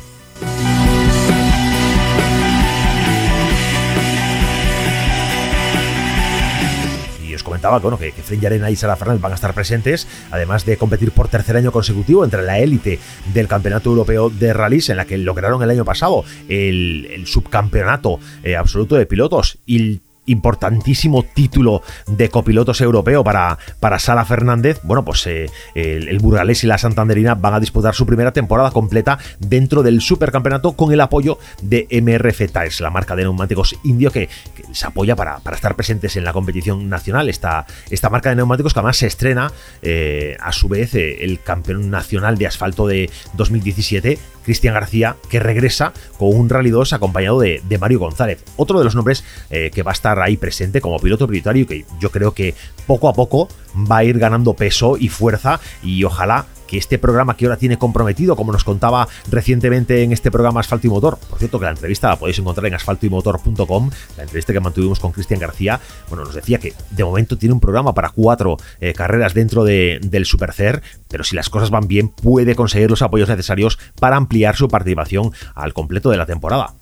Comentaba 7.61 7.79
bueno, 7.79 7.99
que, 7.99 8.13
que 8.13 8.71
y 8.71 8.77
Sara 8.77 8.97
Fernández 8.97 9.21
van 9.21 9.33
a 9.33 9.35
estar 9.35 9.53
presentes, 9.53 10.09
además 10.31 10.65
de 10.65 10.79
competir 10.79 11.13
por 11.13 11.29
tercer 11.29 11.57
año 11.57 11.73
consecutivo 11.73 12.25
entre 12.25 12.43
la 12.43 12.59
élite 12.59 12.99
del 13.35 13.49
Campeonato 13.49 13.91
Europeo 13.91 14.31
de 14.31 14.55
Rallys, 14.55 14.89
en 14.89 14.97
la 14.97 15.05
que 15.05 15.19
lograron 15.19 15.63
el 15.63 15.69
año 15.69 15.85
pasado 15.85 16.25
el, 16.49 17.25
subcampeonato 17.27 18.19
eh, 18.43 18.57
absoluto 18.57 18.97
de 18.97 19.05
pilotos. 19.05 19.59
Y 19.67 20.01
importantísimo 20.31 21.23
título 21.23 21.83
de 22.07 22.29
copilotos 22.29 22.81
europeo 22.81 23.25
para, 23.25 23.59
para 23.81 23.99
Sara 23.99 24.25
Fernández, 24.25 24.81
bueno, 24.83 25.05
pues 25.05 25.27
eh, 25.27 25.51
el, 25.75 26.19
Burgalés 26.19 26.65
y 26.65 26.67
la 26.67 26.79
Santanderina 26.79 27.35
van 27.35 27.55
a 27.55 27.61
disputar 27.61 27.95
su 27.95 28.07
primera 28.07 28.33
temporada 28.33 28.71
completa 28.71 29.19
dentro 29.39 29.83
del 29.83 30.01
supercampeonato 30.01 30.73
con 30.73 30.93
el 30.93 31.01
apoyo 31.01 31.39
de 31.63 31.87
MRF 31.91 32.53
Tires, 32.53 32.81
la 32.81 32.91
marca 32.91 33.17
de 33.17 33.23
neumáticos 33.23 33.77
indio 33.85 34.11
que, 34.11 34.29
se 34.73 34.87
apoya 34.87 35.17
para, 35.17 35.39
para, 35.39 35.57
estar 35.57 35.75
presentes 35.75 36.17
en 36.17 36.25
la 36.25 36.33
competición 36.33 36.89
nacional. 36.89 37.29
Esta, 37.29 37.67
esta 37.91 38.09
marca 38.09 38.31
de 38.31 38.37
neumáticos 38.37 38.73
que 38.73 38.81
además 38.81 38.97
se 38.97 39.07
estrena 39.07 39.53
eh, 39.83 40.37
a 40.41 40.53
su 40.53 40.69
vez 40.69 40.95
eh, 40.95 41.25
el 41.25 41.41
campeón 41.41 41.91
nacional 41.91 42.39
de 42.39 42.47
asfalto 42.47 42.87
de 42.87 43.11
2017 43.35 44.19
Cristian 44.45 44.75
García, 44.75 45.17
que 45.29 45.41
regresa 45.41 45.93
con 46.19 46.35
un 46.35 46.49
Rally 46.49 46.71
2 46.71 46.93
acompañado 46.93 47.41
de, 47.41 47.63
Mario 47.81 48.01
González. 48.01 48.45
Otro 48.57 48.79
de 48.79 48.85
los 48.85 48.95
nombres 48.95 49.25
eh, 49.51 49.71
que 49.73 49.83
va 49.83 49.93
a 49.93 49.95
estar 49.95 50.21
ahí 50.21 50.37
presente 50.37 50.81
como 50.81 50.99
piloto 50.99 51.27
prioritario 51.27 51.67
que 51.67 51.85
yo 51.99 52.11
creo 52.11 52.33
que 52.33 52.55
poco 52.87 53.09
a 53.09 53.15
poco 53.15 53.49
va 53.91 53.99
a 53.99 54.05
ir 54.05 54.19
ganando 54.19 54.55
peso 54.55 54.97
y 54.99 55.09
fuerza 55.09 55.61
y 55.83 56.05
ojalá 56.05 56.47
que 56.71 56.79
este 56.79 56.99
programa 56.99 57.37
que 57.37 57.47
ahora 57.47 57.57
tiene 57.57 57.79
comprometido, 57.79 58.37
como 58.37 58.53
nos 58.53 58.63
contaba 58.63 59.09
recientemente 59.29 60.05
en 60.05 60.13
este 60.13 60.31
programa 60.31 60.61
Asfalto 60.61 60.87
y 60.87 60.91
Motor, 60.91 61.19
por 61.19 61.39
cierto 61.41 61.59
que 61.59 61.65
la 61.65 61.73
entrevista 61.73 62.09
la 62.09 62.17
podéis 62.17 62.39
encontrar 62.39 62.67
en 62.67 62.75
asfaltoymotor.com, 62.75 63.91
la 64.17 64.23
entrevista 64.23 64.53
que 64.53 64.61
mantuvimos 64.61 65.01
con 65.01 65.11
Cristian 65.11 65.41
García, 65.41 65.81
bueno, 66.09 66.25
nos 66.25 66.35
decía 66.35 66.59
que 66.59 66.73
de 66.91 67.03
momento 67.03 67.37
tiene 67.37 67.55
un 67.55 67.61
programa 67.61 67.93
para 67.93 68.11
cuatro 68.11 68.57
eh, 68.81 68.93
carreras 68.93 69.35
dentro 69.35 69.65
de, 69.65 69.99
del 70.01 70.27
Supercer, 70.27 70.81
pero 71.09 71.25
si 71.25 71.35
las 71.35 71.51
cosas 71.51 71.71
van 71.71 71.89
bien 71.89 72.09
puede 72.09 72.55
conseguir 72.55 72.89
los 72.89 73.03
apoyos 73.03 73.29
necesarios 73.29 73.77
para 73.99 74.17
ampliar 74.17 74.55
su 74.55 74.69
participación 74.69 75.33
al 75.57 75.73
completo 75.73 76.11
de 76.11 76.19
la 76.19 76.27
temporada. 76.27 76.75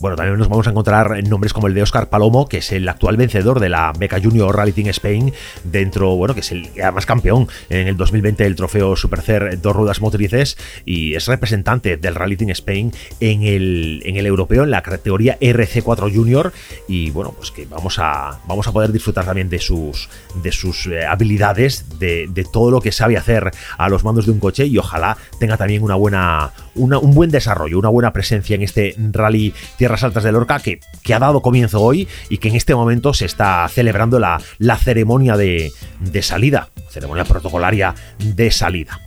Bueno, 0.00 0.16
también 0.16 0.38
nos 0.38 0.48
vamos 0.48 0.66
a 0.66 0.70
encontrar 0.70 1.22
nombres 1.28 1.52
como 1.52 1.66
el 1.66 1.74
de 1.74 1.82
Oscar 1.82 2.08
Palomo, 2.08 2.48
que 2.48 2.56
es 2.56 2.72
el 2.72 2.88
actual 2.88 3.18
vencedor 3.18 3.60
de 3.60 3.68
la 3.68 3.92
Beca 3.92 4.18
Junior 4.18 4.56
Rally 4.56 4.72
Team 4.72 4.88
Spain, 4.88 5.34
dentro, 5.62 6.16
bueno, 6.16 6.32
que 6.32 6.40
es 6.40 6.50
el 6.52 6.70
además 6.82 7.04
campeón 7.04 7.48
en 7.68 7.86
el 7.86 7.98
2020 7.98 8.44
del 8.44 8.56
trofeo 8.56 8.96
Supercer 8.96 9.60
dos 9.60 9.76
ruedas 9.76 10.00
motrices 10.00 10.56
y 10.86 11.16
es 11.16 11.26
representante 11.26 11.98
del 11.98 12.14
Rally 12.14 12.38
Team 12.38 12.48
Spain 12.48 12.94
en 13.20 13.42
el, 13.42 14.02
en 14.06 14.16
el 14.16 14.24
europeo, 14.24 14.64
en 14.64 14.70
la 14.70 14.80
categoría 14.82 15.38
RC4 15.38 16.14
Junior. 16.14 16.54
Y 16.88 17.10
bueno, 17.10 17.34
pues 17.36 17.50
que 17.50 17.66
vamos 17.66 17.98
a, 17.98 18.40
vamos 18.48 18.66
a 18.68 18.72
poder 18.72 18.92
disfrutar 18.92 19.26
también 19.26 19.50
de 19.50 19.58
sus, 19.58 20.08
de 20.42 20.50
sus 20.50 20.86
eh, 20.86 21.04
habilidades, 21.04 21.98
de, 21.98 22.26
de 22.26 22.44
todo 22.44 22.70
lo 22.70 22.80
que 22.80 22.90
sabe 22.90 23.18
hacer 23.18 23.49
a 23.78 23.88
los 23.88 24.04
mandos 24.04 24.26
de 24.26 24.32
un 24.32 24.40
coche 24.40 24.66
y 24.66 24.78
ojalá 24.78 25.16
tenga 25.38 25.56
también 25.56 25.82
una 25.82 25.94
buena, 25.94 26.52
un 26.74 27.14
buen 27.14 27.30
desarrollo, 27.30 27.78
una 27.78 27.88
buena 27.88 28.12
presencia 28.12 28.54
en 28.54 28.62
este 28.62 28.94
Rally 29.12 29.54
Tierras 29.76 30.02
Altas 30.02 30.24
de 30.24 30.32
Lorca 30.32 30.58
que, 30.60 30.80
que 31.02 31.14
ha 31.14 31.18
dado 31.18 31.42
comienzo 31.42 31.80
hoy 31.80 32.08
y 32.28 32.38
que 32.38 32.48
en 32.48 32.56
este 32.56 32.74
momento 32.74 33.14
se 33.14 33.24
está 33.24 33.68
celebrando 33.68 34.18
la, 34.18 34.40
la 34.58 34.76
ceremonia 34.76 35.36
de, 35.36 35.72
de 36.00 36.22
salida, 36.22 36.70
ceremonia 36.88 37.24
protocolaria 37.24 37.94
de 38.18 38.50
salida. 38.50 38.98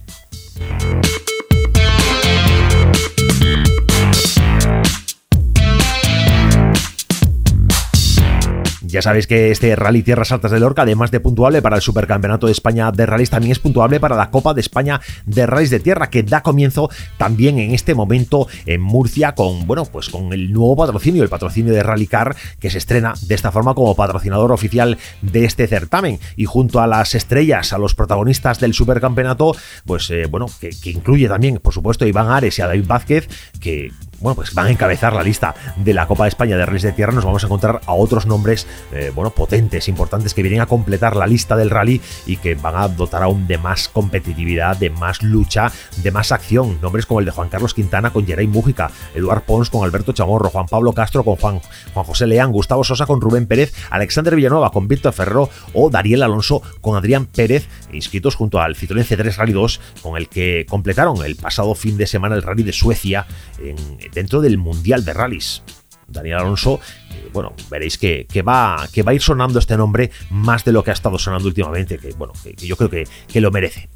Ya 8.93 9.01
sabéis 9.01 9.25
que 9.25 9.49
este 9.49 9.75
Rally 9.75 10.03
Tierras 10.03 10.31
Altas 10.31 10.51
de 10.51 10.59
Lorca, 10.59 10.83
además 10.83 11.09
de 11.09 11.19
puntuable 11.19 11.63
para 11.63 11.77
el 11.77 11.81
Supercampeonato 11.81 12.45
de 12.45 12.51
España 12.51 12.91
de 12.91 13.07
Rallys, 13.07 13.31
también 13.31 13.51
es 13.51 13.57
puntuable 13.57 13.99
para 13.99 14.15
la 14.15 14.29
Copa 14.29 14.53
de 14.53 14.61
España 14.61 15.01
de 15.25 15.47
Rallys 15.47 15.71
de 15.71 15.79
Tierra, 15.79 16.11
que 16.11 16.21
da 16.21 16.43
comienzo 16.43 16.91
también 17.17 17.57
en 17.57 17.73
este 17.73 17.95
momento 17.95 18.47
en 18.67 18.81
Murcia 18.81 19.33
con, 19.33 19.65
bueno, 19.65 19.85
pues 19.85 20.09
con 20.09 20.31
el 20.31 20.53
nuevo 20.53 20.75
patrocinio, 20.75 21.23
el 21.23 21.29
patrocinio 21.29 21.73
de 21.73 21.81
Rally 21.81 22.05
Car, 22.05 22.35
que 22.59 22.69
se 22.69 22.77
estrena 22.77 23.15
de 23.19 23.33
esta 23.33 23.51
forma 23.51 23.73
como 23.73 23.95
patrocinador 23.95 24.51
oficial 24.51 24.99
de 25.23 25.45
este 25.45 25.65
certamen. 25.65 26.19
Y 26.35 26.45
junto 26.45 26.79
a 26.79 26.85
las 26.85 27.15
estrellas, 27.15 27.73
a 27.73 27.79
los 27.79 27.95
protagonistas 27.95 28.59
del 28.59 28.75
Supercampeonato, 28.75 29.55
pues 29.87 30.07
eh, 30.11 30.27
bueno, 30.29 30.45
que, 30.61 30.69
que 30.69 30.91
incluye 30.91 31.27
también, 31.27 31.57
por 31.57 31.73
supuesto, 31.73 32.05
a 32.05 32.07
Iván 32.07 32.29
Ares 32.29 32.59
y 32.59 32.61
a 32.61 32.67
David 32.67 32.85
Vázquez, 32.85 33.27
que 33.59 33.91
bueno, 34.23 34.35
pues 34.35 34.53
van 34.53 34.67
a 34.67 34.69
encabezar 34.71 35.13
la 35.13 35.21
lista 35.21 35.53
de 35.75 35.93
la 35.93 36.07
Copa 36.07 36.23
de 36.23 36.29
España 36.29 36.55
de 36.55 36.65
Rallys 36.65 36.83
de 36.83 36.93
Tierra. 36.93 37.11
Nos 37.11 37.25
vamos 37.25 37.43
a 37.43 37.47
encontrar 37.47 37.81
a 37.85 37.93
otros 37.93 38.25
nombres, 38.25 38.65
eh, 38.93 39.11
bueno, 39.13 39.31
potentes, 39.31 39.89
importantes, 39.89 40.33
que 40.33 40.41
vienen 40.41 40.61
a 40.61 40.65
completar 40.65 41.17
la 41.17 41.27
lista 41.27 41.57
del 41.57 41.69
rally 41.69 41.99
y 42.25 42.37
que 42.37 42.55
van 42.55 42.77
a 42.77 42.87
dotar 42.87 43.21
aún 43.21 43.47
de 43.47 43.57
más 43.57 43.89
competitividad, 43.89 44.77
de 44.77 44.89
más 44.89 45.21
lucha, 45.21 45.69
de 45.97 46.11
más 46.11 46.31
acción. 46.31 46.79
Nombres 46.81 47.05
como 47.05 47.19
el 47.19 47.25
de 47.25 47.31
Juan 47.31 47.49
Carlos 47.49 47.73
Quintana 47.73 48.11
con 48.11 48.25
Jeray 48.25 48.47
Mújica, 48.47 48.91
Eduard 49.13 49.43
Pons 49.43 49.69
con 49.69 49.83
Alberto 49.83 50.13
Chamorro, 50.13 50.49
Juan 50.49 50.67
Pablo 50.67 50.93
Castro 50.93 51.25
con 51.25 51.35
Juan, 51.35 51.59
Juan 51.93 52.05
José 52.05 52.25
Leán, 52.25 52.53
Gustavo 52.53 52.85
Sosa 52.85 53.05
con 53.05 53.19
Rubén 53.19 53.45
Pérez, 53.45 53.73
Alexander 53.89 54.37
Villanueva 54.37 54.71
con 54.71 54.87
Víctor 54.87 55.11
Ferrero 55.11 55.49
o 55.73 55.89
Dariel 55.89 56.23
Alonso 56.23 56.61
con 56.79 56.95
Adrián 56.95 57.25
Pérez, 57.25 57.67
inscritos 57.91 58.35
junto 58.35 58.61
al 58.61 58.75
Citroën 58.75 59.05
C3 59.05 59.35
Rally 59.35 59.51
2, 59.51 59.81
con 60.01 60.15
el 60.15 60.29
que 60.29 60.65
completaron 60.69 61.25
el 61.25 61.35
pasado 61.35 61.75
fin 61.75 61.97
de 61.97 62.07
semana 62.07 62.35
el 62.35 62.41
rally 62.41 62.63
de 62.63 62.71
Suecia 62.71 63.27
en 63.59 63.75
dentro 64.13 64.41
del 64.41 64.57
Mundial 64.57 65.05
de 65.05 65.13
Rallys. 65.13 65.63
Daniel 66.07 66.39
Alonso, 66.39 66.79
eh, 67.11 67.29
bueno, 67.33 67.53
veréis 67.69 67.97
que, 67.97 68.27
va, 68.47 68.87
que 68.91 69.03
va 69.03 69.11
a 69.11 69.15
ir 69.15 69.21
sonando 69.21 69.59
este 69.59 69.77
nombre 69.77 70.11
más 70.29 70.63
de 70.63 70.71
lo 70.71 70.83
que 70.83 70.91
ha 70.91 70.93
estado 70.93 71.17
sonando 71.17 71.47
últimamente, 71.47 71.97
que 71.97 72.11
bueno, 72.13 72.33
que, 72.43 72.53
yo 72.55 72.75
creo 72.77 72.89
que, 72.89 73.07
que 73.27 73.41
lo 73.41 73.51
merece. 73.51 73.89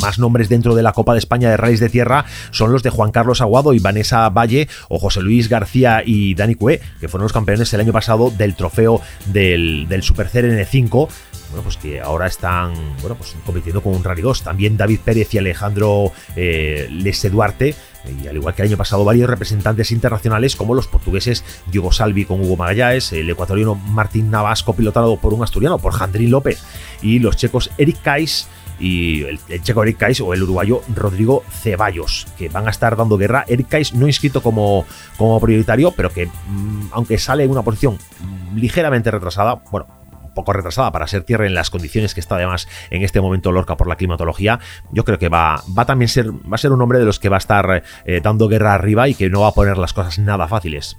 Más 0.00 0.20
nombres 0.20 0.48
dentro 0.48 0.76
de 0.76 0.82
la 0.82 0.92
Copa 0.92 1.12
de 1.12 1.18
España 1.18 1.50
de 1.50 1.56
Rallys 1.56 1.80
de 1.80 1.88
Tierra 1.88 2.24
son 2.52 2.72
los 2.72 2.84
de 2.84 2.90
Juan 2.90 3.10
Carlos 3.10 3.40
Aguado 3.40 3.74
y 3.74 3.80
Vanessa 3.80 4.28
Valle 4.28 4.68
o 4.88 4.98
José 4.98 5.20
Luis 5.20 5.48
García 5.48 6.02
y 6.06 6.36
Dani 6.36 6.54
Cue, 6.54 6.80
que 7.00 7.08
fueron 7.08 7.24
los 7.24 7.32
campeones 7.32 7.72
el 7.74 7.80
año 7.80 7.92
pasado 7.92 8.30
del 8.30 8.54
trofeo 8.54 9.00
del, 9.26 9.86
del 9.88 10.02
Super 10.04 10.28
CRN5 10.28 11.08
bueno, 11.50 11.62
pues 11.62 11.76
que 11.76 12.00
ahora 12.00 12.26
están 12.26 12.74
bueno, 13.00 13.16
pues 13.16 13.34
compitiendo 13.44 13.82
con 13.82 13.94
un 13.94 14.04
Rally 14.04 14.22
2. 14.22 14.42
También 14.42 14.76
David 14.76 15.00
Pérez 15.04 15.32
y 15.34 15.38
Alejandro 15.38 16.12
eh, 16.36 16.88
Duarte, 17.30 17.74
y 18.22 18.26
al 18.26 18.36
igual 18.36 18.54
que 18.54 18.62
el 18.62 18.68
año 18.68 18.76
pasado 18.76 19.04
varios 19.04 19.28
representantes 19.28 19.90
internacionales 19.90 20.56
como 20.56 20.74
los 20.74 20.86
portugueses 20.86 21.44
Diego 21.70 21.92
Salvi 21.92 22.24
con 22.24 22.40
Hugo 22.40 22.56
Magallanes, 22.56 23.12
el 23.12 23.28
ecuatoriano 23.28 23.74
Martín 23.74 24.30
Navas, 24.30 24.62
pilotado 24.62 25.16
por 25.16 25.34
un 25.34 25.42
asturiano, 25.42 25.78
por 25.78 25.92
Jandrín 25.92 26.30
López, 26.30 26.62
y 27.02 27.18
los 27.18 27.36
checos 27.36 27.70
Eric 27.78 28.00
Kais 28.02 28.48
y 28.80 29.24
el, 29.24 29.40
checo 29.62 29.82
Eric 29.82 29.98
Kais 29.98 30.20
o 30.20 30.32
el 30.32 30.42
uruguayo 30.42 30.82
Rodrigo 30.94 31.42
Ceballos, 31.50 32.26
que 32.36 32.48
van 32.48 32.66
a 32.68 32.70
estar 32.70 32.96
dando 32.96 33.18
guerra. 33.18 33.44
Eric 33.48 33.68
Kais 33.68 33.94
no 33.94 34.06
inscrito 34.06 34.42
como, 34.42 34.86
como 35.16 35.40
prioritario, 35.40 35.90
pero 35.92 36.10
que 36.10 36.26
mm, 36.26 36.90
aunque 36.92 37.18
sale 37.18 37.44
en 37.44 37.50
una 37.50 37.62
posición 37.62 37.94
mm, 38.20 38.56
ligeramente 38.56 39.10
retrasada, 39.10 39.60
bueno, 39.70 39.97
poco 40.38 40.52
retrasada 40.52 40.92
para 40.92 41.06
ser 41.06 41.24
tierra 41.24 41.46
en 41.46 41.54
las 41.54 41.70
condiciones 41.70 42.14
que 42.14 42.20
está 42.20 42.36
además 42.36 42.68
en 42.90 43.02
este 43.02 43.20
momento 43.20 43.52
Lorca 43.52 43.76
por 43.76 43.88
la 43.88 43.96
climatología, 43.96 44.60
yo 44.92 45.04
creo 45.04 45.18
que 45.18 45.28
va, 45.28 45.62
va 45.76 45.84
también 45.84 46.08
ser, 46.08 46.30
va 46.30 46.54
a 46.54 46.58
ser 46.58 46.72
un 46.72 46.80
hombre 46.80 46.98
de 46.98 47.04
los 47.04 47.18
que 47.18 47.28
va 47.28 47.36
a 47.36 47.38
estar 47.38 47.82
eh, 48.04 48.20
dando 48.22 48.48
guerra 48.48 48.74
arriba 48.74 49.08
y 49.08 49.14
que 49.14 49.30
no 49.30 49.40
va 49.40 49.48
a 49.48 49.52
poner 49.52 49.78
las 49.78 49.92
cosas 49.92 50.18
nada 50.18 50.46
fáciles. 50.46 50.96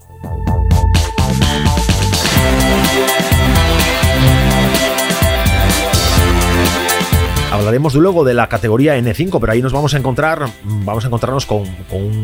Hablaremos 7.52 7.96
luego 7.96 8.24
de 8.24 8.36
la 8.36 8.48
categoría 8.48 8.96
N5, 8.96 9.40
pero 9.40 9.52
ahí 9.52 9.62
nos 9.64 9.74
vamos 9.74 9.96
a 9.96 9.98
encontrar, 9.98 10.46
vamos 10.64 11.04
a 11.04 11.08
encontrarnos 11.08 11.48
con, 11.48 11.66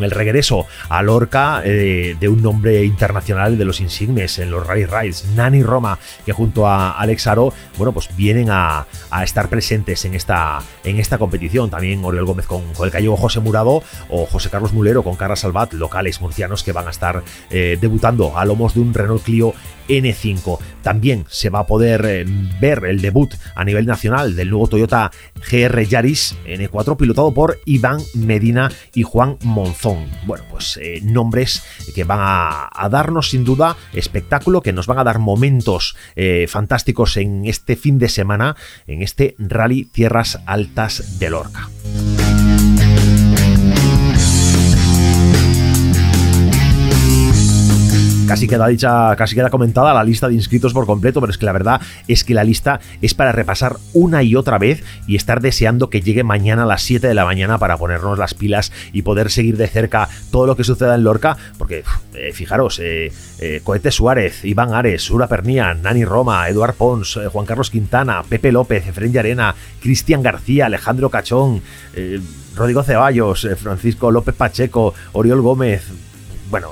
el 0.03 0.11
regreso 0.11 0.67
a 0.87 1.01
Lorca 1.01 1.63
eh, 1.65 2.15
de 2.19 2.29
un 2.29 2.43
nombre 2.43 2.85
internacional 2.85 3.57
de 3.57 3.65
los 3.65 3.81
insignes 3.81 4.37
en 4.37 4.51
los 4.51 4.65
Rally 4.67 4.85
Rides, 4.85 5.25
Nani 5.35 5.63
Roma, 5.63 5.97
que 6.27 6.31
junto 6.31 6.67
a 6.67 6.91
Alex 6.91 7.25
Aro, 7.25 7.53
bueno, 7.75 7.91
pues 7.91 8.15
vienen 8.15 8.49
a, 8.51 8.85
estar 9.23 9.49
presentes 9.49 10.05
en 10.05 10.13
esta, 10.13 10.59
en 10.83 10.99
esta 10.99 11.17
competición. 11.17 11.71
También 11.71 12.05
Oriol 12.05 12.25
Gómez 12.25 12.45
con, 12.45 12.61
el 12.83 12.91
gallego 12.91 13.17
José 13.17 13.39
Murado 13.39 13.81
o 14.09 14.27
José 14.27 14.51
Carlos 14.51 14.73
Mulero 14.73 15.01
con 15.01 15.15
Carla 15.15 15.35
Salvat, 15.35 15.73
locales 15.73 16.21
murcianos 16.21 16.63
que 16.63 16.71
van 16.71 16.85
a 16.85 16.91
estar 16.91 17.23
eh, 17.49 17.79
debutando 17.81 18.37
a 18.37 18.45
lomos 18.45 18.75
de 18.75 18.81
un 18.81 18.93
Renault 18.93 19.23
Clio 19.23 19.55
N5. 19.87 20.59
También 20.81 21.25
se 21.29 21.49
va 21.49 21.59
a 21.59 21.67
poder 21.67 22.05
eh, 22.05 22.25
ver 22.59 22.85
el 22.85 23.01
debut 23.01 23.33
a 23.55 23.63
nivel 23.63 23.85
nacional 23.85 24.35
del 24.35 24.49
nuevo 24.49 24.67
Toyota 24.67 25.11
GR 25.49 25.83
Yaris 25.83 26.35
N4 26.45 26.97
pilotado 26.97 27.33
por 27.33 27.59
Iván 27.65 28.01
Medina 28.13 28.71
y 28.93 29.03
Juan 29.03 29.37
Monzón. 29.43 30.05
Bueno, 30.25 30.45
pues 30.49 30.79
eh, 30.81 30.99
nombres 31.03 31.63
que 31.93 32.03
van 32.03 32.19
a, 32.21 32.89
darnos 32.89 33.31
sin 33.31 33.43
duda 33.43 33.75
espectáculo, 33.93 34.61
que 34.61 34.73
nos 34.73 34.87
van 34.87 34.99
a 34.99 35.03
dar 35.03 35.19
momentos 35.19 35.95
eh, 36.15 36.45
fantásticos 36.47 37.17
en 37.17 37.45
este 37.45 37.75
fin 37.75 37.97
de 37.97 38.09
semana, 38.09 38.55
en 38.87 39.01
este 39.01 39.35
Rally 39.39 39.85
Tierras 39.85 40.39
Altas 40.45 41.19
de 41.19 41.29
Lorca. 41.29 41.69
Casi 48.27 48.47
queda 48.47 48.67
dicha, 48.67 49.15
casi 49.15 49.35
queda 49.35 49.51
comentada 49.51 49.93
la 49.93 50.03
lista 50.03 50.27
de 50.27 50.33
inscritos 50.33 50.73
por 50.73 50.87
completo, 50.87 51.21
pero 51.21 51.29
es 51.29 51.37
que 51.37 51.45
la 51.45 51.51
verdad 51.51 51.79
es 52.07 52.23
que 52.23 52.33
la 52.33 52.43
lista 52.43 52.79
es 53.01 53.13
para 53.13 53.31
repasar 53.31 53.77
una 53.93 54.23
y 54.23 54.35
otra 54.35 54.57
vez 54.57 54.83
y 55.05 55.15
estar 55.15 55.41
deseando 55.41 55.91
que 55.91 56.01
llegue 56.01 56.23
mañana 56.23 56.63
a 56.63 56.65
las 56.65 56.81
7 56.81 57.07
de 57.07 57.13
la 57.13 57.23
mañana 57.23 57.59
para 57.59 57.77
ponernos 57.77 58.17
las 58.17 58.33
pilas 58.33 58.71
y 58.93 59.03
poder 59.03 59.29
seguir 59.29 59.57
de 59.57 59.67
cerca 59.67 60.09
todo 60.31 60.47
lo 60.47 60.55
que 60.55 60.63
suceda 60.63 60.95
en 60.95 61.03
Lorca, 61.03 61.37
porque 61.59 61.83
eh, 62.15 62.33
fijaros, 62.33 62.79
eh, 62.79 63.11
eh, 63.39 63.61
Cohete 63.63 63.91
Suárez, 63.91 64.43
Iván 64.43 64.73
Ares, 64.73 65.09
Ura 65.11 65.27
Pernía, 65.27 65.75
Nani 65.75 66.03
Roma, 66.03 66.49
Eduard 66.49 66.73
Pons, 66.73 67.19
Juan 67.31 67.45
Carlos 67.45 67.69
Quintana, 67.69 68.23
Pepe 68.27 68.51
López, 68.51 68.87
Efren 68.87 69.15
Arena, 69.17 69.53
Cristian 69.81 70.23
García, 70.23 70.65
Alejandro 70.65 71.11
Cachón, 71.11 71.61
Rodrigo 72.55 72.81
Ceballos, 72.81 73.47
Francisco 73.61 74.09
López 74.09 74.33
Pacheco, 74.33 74.95
Oriol 75.13 75.41
Gómez, 75.41 75.83
bueno, 76.49 76.69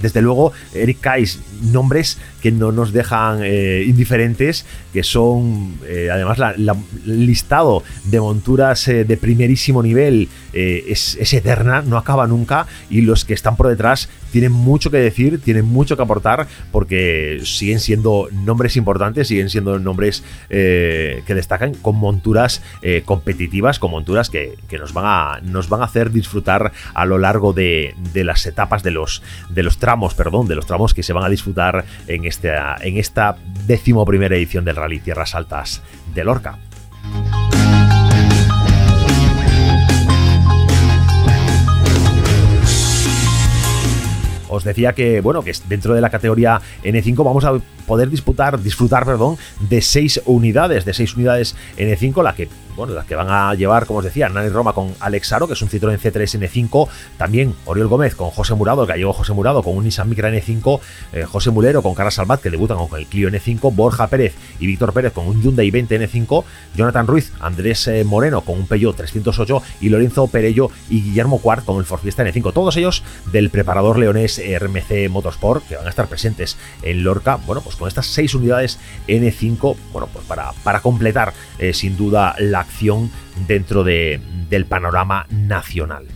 desde 0.00 0.22
luego 0.22 0.52
Eric 0.74 1.00
Kais, 1.00 1.38
nombres 1.64 2.18
que 2.42 2.52
no 2.52 2.72
nos 2.72 2.92
dejan 2.92 3.40
eh, 3.42 3.84
indiferentes, 3.86 4.66
que 4.92 5.02
son 5.02 5.78
eh, 5.86 6.08
además 6.12 6.38
el 6.56 7.26
listado 7.26 7.82
de 8.04 8.20
monturas 8.20 8.86
eh, 8.88 9.04
de 9.04 9.16
primerísimo 9.16 9.82
nivel 9.82 10.28
es, 10.52 11.16
eterna, 11.32 11.82
no 11.82 11.96
acaba 11.96 12.26
nunca 12.28 12.66
y 12.88 13.00
los 13.00 13.24
que 13.24 13.34
están 13.34 13.56
por 13.56 13.66
detrás 13.66 14.08
tienen 14.30 14.52
mucho 14.52 14.90
que 14.90 14.98
decir, 14.98 15.40
tienen 15.40 15.64
mucho 15.64 15.96
que 15.96 16.02
aportar 16.02 16.46
porque 16.70 17.40
siguen 17.44 17.80
siendo 17.80 18.28
nombres 18.30 18.76
importantes, 18.76 19.28
siguen 19.28 19.50
siendo 19.50 19.78
nombres 19.78 20.22
que 20.48 21.22
destacan 21.26 21.74
con 21.74 21.96
monturas 21.96 22.62
competitivas, 23.04 23.78
con 23.78 23.90
monturas 23.90 24.30
que, 24.30 24.56
nos, 24.78 24.92
van 24.92 25.04
a, 25.06 25.40
nos 25.42 25.68
van 25.68 25.82
a 25.82 25.84
hacer 25.86 26.10
disfrutar 26.12 26.72
a 26.94 27.04
lo 27.04 27.18
largo 27.18 27.52
de, 27.52 27.94
las 28.14 28.46
etapas 28.46 28.82
de 28.82 28.92
los, 28.92 29.22
de 29.48 29.62
los 29.62 29.78
tramos, 29.78 30.14
perdón, 30.14 30.46
de 30.46 30.54
los 30.54 30.66
tramos 30.66 30.94
que 30.94 31.02
se 31.02 31.12
van 31.12 31.24
a 31.24 31.28
disfrutar 31.28 31.53
en 32.06 32.24
esta, 32.24 32.76
en 32.80 32.96
esta 32.98 33.36
décimo 33.66 34.04
primera 34.04 34.36
edición 34.36 34.64
del 34.64 34.76
Rally 34.76 35.00
Tierras 35.00 35.34
Altas 35.34 35.82
de 36.14 36.24
Lorca. 36.24 36.58
os 44.54 44.64
decía 44.64 44.92
que, 44.92 45.20
bueno, 45.20 45.42
que 45.42 45.52
dentro 45.68 45.94
de 45.94 46.00
la 46.00 46.10
categoría 46.10 46.60
N5 46.82 47.24
vamos 47.24 47.44
a 47.44 47.58
poder 47.86 48.10
disputar, 48.10 48.60
disfrutar, 48.60 49.04
perdón, 49.04 49.36
de 49.60 49.80
seis 49.80 50.20
unidades, 50.26 50.84
de 50.84 50.94
seis 50.94 51.14
unidades 51.14 51.56
N5, 51.76 52.22
la 52.22 52.34
que 52.34 52.48
bueno, 52.76 52.94
las 52.94 53.06
que 53.06 53.14
van 53.14 53.30
a 53.30 53.54
llevar, 53.54 53.86
como 53.86 54.00
os 54.00 54.04
decía, 54.04 54.28
Nani 54.28 54.48
Roma 54.48 54.72
con 54.72 54.94
Alex 55.00 55.32
Aro, 55.32 55.46
que 55.46 55.52
es 55.54 55.62
un 55.62 55.68
Citroën 55.68 55.98
C3 55.98 56.40
N5, 56.40 56.88
también 57.16 57.54
Oriol 57.66 57.88
Gómez 57.88 58.14
con 58.14 58.30
José 58.30 58.54
Murado, 58.54 58.82
el 58.82 58.88
gallego 58.88 59.12
José 59.12 59.32
Murado 59.32 59.62
con 59.62 59.76
un 59.76 59.84
Nissan 59.84 60.08
Micra 60.08 60.30
N5, 60.30 60.80
eh, 61.12 61.24
José 61.24 61.50
Mulero 61.50 61.82
con 61.82 61.94
Carlos 61.94 62.14
Salvat, 62.14 62.40
que 62.40 62.50
debutan 62.50 62.76
con 62.76 62.98
el 62.98 63.06
Clio 63.06 63.28
N5, 63.28 63.74
Borja 63.74 64.08
Pérez 64.08 64.34
y 64.58 64.66
Víctor 64.66 64.92
Pérez 64.92 65.12
con 65.12 65.26
un 65.26 65.40
Hyundai 65.40 65.70
20 65.70 66.00
N5, 66.00 66.44
Jonathan 66.74 67.06
Ruiz, 67.06 67.32
Andrés 67.40 67.86
eh, 67.88 68.04
Moreno 68.04 68.40
con 68.40 68.58
un 68.58 68.66
Peugeot 68.66 68.96
308 68.96 69.62
y 69.80 69.88
Lorenzo 69.88 70.26
Perello 70.26 70.70
y 70.90 71.02
Guillermo 71.02 71.38
Cuart 71.38 71.64
con 71.64 71.78
el 71.78 71.84
Ford 71.84 72.00
Fiesta 72.00 72.24
N5, 72.24 72.52
todos 72.52 72.76
ellos 72.76 73.02
del 73.30 73.50
preparador 73.50 73.98
leonés 73.98 74.40
RMC 74.40 75.08
Motorsport, 75.10 75.66
que 75.66 75.76
van 75.76 75.86
a 75.86 75.90
estar 75.90 76.08
presentes 76.08 76.56
en 76.82 77.04
Lorca, 77.04 77.36
bueno, 77.46 77.60
pues 77.62 77.73
con 77.76 77.88
estas 77.88 78.06
seis 78.06 78.34
unidades 78.34 78.78
N5, 79.08 79.76
bueno, 79.92 80.08
pues 80.12 80.24
para, 80.26 80.52
para 80.62 80.80
completar 80.80 81.32
eh, 81.58 81.72
sin 81.72 81.96
duda 81.96 82.34
la 82.38 82.60
acción 82.60 83.10
dentro 83.46 83.84
de, 83.84 84.20
del 84.48 84.66
panorama 84.66 85.26
nacional. 85.30 86.06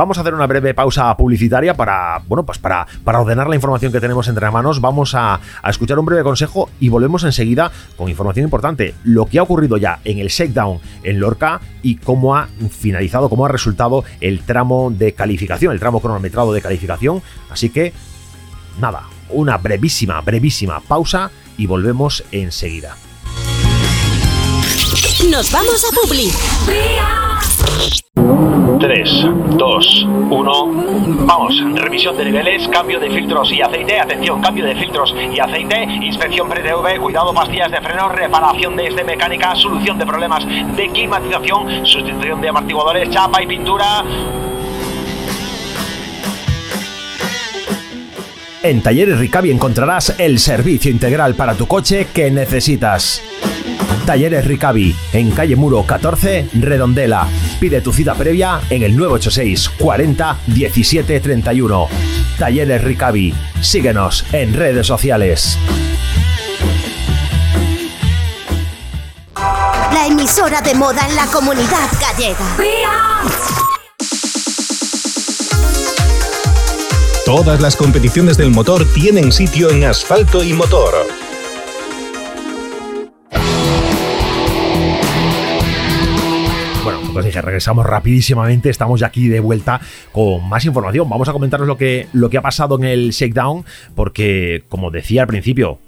Vamos 0.00 0.16
a 0.16 0.22
hacer 0.22 0.32
una 0.32 0.46
breve 0.46 0.72
pausa 0.72 1.14
publicitaria 1.14 1.74
para, 1.74 2.22
bueno, 2.26 2.46
pues 2.46 2.56
para, 2.56 2.86
para 3.04 3.20
ordenar 3.20 3.50
la 3.50 3.54
información 3.54 3.92
que 3.92 4.00
tenemos 4.00 4.28
entre 4.28 4.50
manos. 4.50 4.80
Vamos 4.80 5.14
a, 5.14 5.38
escuchar 5.68 5.98
un 5.98 6.06
breve 6.06 6.22
consejo 6.22 6.70
y 6.80 6.88
volvemos 6.88 7.22
enseguida 7.24 7.70
con 7.98 8.08
información 8.08 8.44
importante. 8.44 8.94
Lo 9.04 9.26
que 9.26 9.38
ha 9.38 9.42
ocurrido 9.42 9.76
ya 9.76 10.00
en 10.04 10.18
el 10.18 10.28
shakedown 10.28 10.80
en 11.02 11.20
Lorca 11.20 11.60
y 11.82 11.96
cómo 11.96 12.34
ha 12.34 12.48
finalizado, 12.70 13.28
cómo 13.28 13.44
ha 13.44 13.50
resultado 13.50 14.02
el 14.22 14.40
tramo 14.40 14.90
de 14.90 15.12
calificación, 15.12 15.74
el 15.74 15.80
tramo 15.80 16.00
cronometrado 16.00 16.54
de 16.54 16.62
calificación. 16.62 17.20
Así 17.50 17.68
que, 17.68 17.92
nada, 18.80 19.02
una 19.28 19.58
brevísima, 19.58 20.18
brevísima 20.22 20.80
pausa 20.80 21.30
y 21.58 21.66
volvemos 21.66 22.24
enseguida. 22.32 22.96
Nos 25.28 25.52
vamos 25.52 25.84
a 25.84 25.94
Publi. 25.94 26.32
3, 28.80 29.10
2, 29.58 30.06
1. 30.30 30.66
Vamos, 31.26 31.54
revisión 31.74 32.16
de 32.16 32.24
niveles, 32.24 32.66
cambio 32.68 32.98
de 32.98 33.10
filtros 33.10 33.52
y 33.52 33.60
aceite. 33.60 34.00
Atención, 34.00 34.40
cambio 34.40 34.64
de 34.64 34.74
filtros 34.74 35.14
y 35.14 35.38
aceite. 35.38 35.82
Inspección 35.82 36.48
pre-TV, 36.48 36.98
cuidado, 36.98 37.34
pastillas 37.34 37.70
de 37.70 37.82
freno, 37.82 38.08
reparación 38.08 38.76
de 38.76 38.86
este 38.86 39.04
mecánica, 39.04 39.54
solución 39.54 39.98
de 39.98 40.06
problemas 40.06 40.46
de 40.46 40.88
climatización, 40.88 41.86
sustitución 41.86 42.40
de 42.40 42.48
amortiguadores, 42.48 43.10
chapa 43.10 43.42
y 43.42 43.46
pintura. 43.46 44.02
En 48.62 48.82
Talleres 48.82 49.18
Ricavi 49.18 49.50
encontrarás 49.50 50.18
el 50.18 50.38
servicio 50.38 50.90
integral 50.90 51.34
para 51.34 51.54
tu 51.54 51.66
coche 51.66 52.06
que 52.12 52.30
necesitas. 52.30 53.22
Talleres 54.06 54.44
Ricavi, 54.46 54.94
en 55.12 55.30
calle 55.30 55.56
Muro 55.56 55.84
14, 55.84 56.48
Redondela. 56.54 57.26
Pide 57.58 57.80
tu 57.80 57.92
cita 57.92 58.14
previa 58.14 58.60
en 58.70 58.82
el 58.82 58.96
986 58.96 59.70
40 59.78 60.38
17 60.46 61.20
31. 61.20 61.88
Talleres 62.38 62.82
Ricavi. 62.82 63.34
Síguenos 63.60 64.24
en 64.32 64.54
redes 64.54 64.86
sociales. 64.86 65.58
La 69.92 70.06
emisora 70.06 70.60
de 70.60 70.74
moda 70.74 71.06
en 71.08 71.16
la 71.16 71.26
comunidad 71.26 71.88
gallega. 72.00 72.56
Todas 77.24 77.60
las 77.60 77.76
competiciones 77.76 78.36
del 78.36 78.50
motor 78.50 78.84
tienen 78.92 79.30
sitio 79.30 79.70
en 79.70 79.84
asfalto 79.84 80.42
y 80.42 80.52
motor. 80.52 81.06
Que 87.30 87.42
regresamos 87.42 87.86
rapidísimamente. 87.86 88.70
Estamos 88.70 89.00
ya 89.00 89.06
aquí 89.06 89.28
de 89.28 89.40
vuelta 89.40 89.80
con 90.12 90.48
más 90.48 90.64
información. 90.64 91.08
Vamos 91.08 91.28
a 91.28 91.32
comentaros 91.32 91.66
lo 91.66 91.76
que, 91.76 92.08
lo 92.12 92.30
que 92.30 92.38
ha 92.38 92.42
pasado 92.42 92.76
en 92.78 92.84
el 92.84 93.10
shakedown, 93.10 93.64
porque, 93.94 94.64
como 94.68 94.90
decía 94.90 95.22
al 95.22 95.28
principio, 95.28 95.78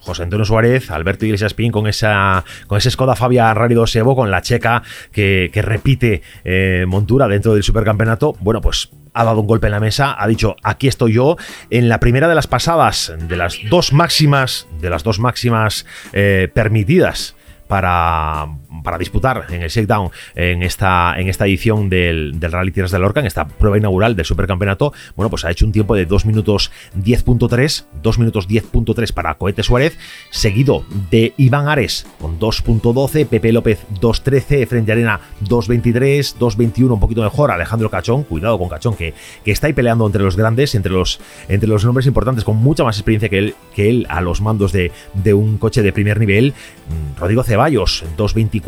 José 0.00 0.22
Antonio 0.22 0.44
Suárez, 0.44 0.90
Alberto 0.90 1.26
Iglesias 1.26 1.54
Pin 1.54 1.70
con 1.70 1.86
esa 1.86 2.44
con 2.66 2.78
ese 2.78 2.90
Skoda 2.90 3.16
Fabia 3.16 3.54
2 3.54 3.96
Evo 3.96 4.16
con 4.16 4.30
la 4.30 4.42
checa 4.42 4.82
que, 5.12 5.50
repite 5.54 6.22
eh, 6.44 6.84
montura 6.88 7.28
dentro 7.28 7.54
del 7.54 7.62
supercampeonato. 7.62 8.34
Bueno, 8.40 8.60
pues 8.60 8.90
ha 9.12 9.24
dado 9.24 9.40
un 9.40 9.46
golpe 9.46 9.66
en 9.66 9.72
la 9.72 9.80
mesa, 9.80 10.16
ha 10.18 10.26
dicho 10.26 10.56
aquí 10.62 10.88
estoy 10.88 11.14
yo 11.14 11.36
en 11.68 11.88
la 11.88 12.00
primera 12.00 12.28
de 12.28 12.34
las 12.34 12.46
pasadas, 12.46 13.12
de 13.28 13.36
las 13.36 13.58
dos 13.68 13.92
máximas, 13.92 14.68
de 14.80 14.88
las 14.88 15.02
dos 15.02 15.18
máximas 15.18 15.84
eh, 16.12 16.48
permitidas 16.54 17.36
para, 17.66 18.46
para 18.82 18.98
disputar 18.98 19.46
en 19.50 19.62
el 19.62 19.68
shakedown 19.68 20.10
en 20.34 20.62
esta, 20.62 21.14
en 21.18 21.28
esta 21.28 21.46
edición 21.46 21.88
del, 21.88 22.38
Rally 22.40 22.72
Tierras 22.72 22.90
de 22.90 22.98
Lorca, 22.98 23.20
en 23.20 23.26
esta 23.26 23.46
prueba 23.46 23.78
inaugural 23.78 24.16
del 24.16 24.24
Supercampeonato, 24.24 24.92
bueno, 25.16 25.30
pues 25.30 25.44
ha 25.44 25.50
hecho 25.50 25.66
un 25.66 25.72
tiempo 25.72 25.94
de 25.94 26.06
2 26.06 26.26
minutos 26.26 26.70
10.3, 26.96 27.84
2 28.02 28.18
minutos 28.18 28.48
10.3 28.48 29.12
para 29.12 29.34
Cohete 29.34 29.62
Suárez, 29.62 29.98
seguido 30.30 30.84
de 31.10 31.34
Iván 31.36 31.68
Ares 31.68 32.06
con 32.20 32.38
2.12, 32.38 33.26
Pepe 33.26 33.52
López 33.52 33.84
2.13, 34.00 34.62
Efren 34.62 34.90
Arena 34.90 35.20
2.23, 35.44 36.36
2.21, 36.38 36.92
un 36.92 37.00
poquito 37.00 37.22
mejor, 37.22 37.50
Alejandro 37.50 37.90
Cachón, 37.90 38.24
cuidado 38.24 38.58
con 38.58 38.68
Cachón, 38.68 38.96
que, 38.96 39.14
que 39.44 39.50
está 39.50 39.66
ahí 39.66 39.72
peleando 39.72 40.06
entre 40.06 40.22
los 40.22 40.36
grandes, 40.36 40.74
entre 40.74 40.92
los, 40.92 41.20
entre 41.48 41.68
los 41.68 41.84
nombres 41.84 42.06
importantes, 42.06 42.44
con 42.44 42.56
mucha 42.56 42.84
más 42.84 42.96
experiencia 42.96 43.28
que 43.28 43.38
él, 43.38 43.54
que 43.74 43.88
él 43.88 44.06
a 44.08 44.20
los 44.20 44.40
mandos 44.40 44.72
de, 44.72 44.92
de 45.14 45.34
un 45.34 45.58
coche 45.58 45.82
de 45.82 45.92
primer 45.92 46.18
nivel. 46.18 46.54
Mm, 46.88 47.18
Rodrigo 47.18 47.42
Ceballos, 47.42 48.04
2.24, 48.16 48.59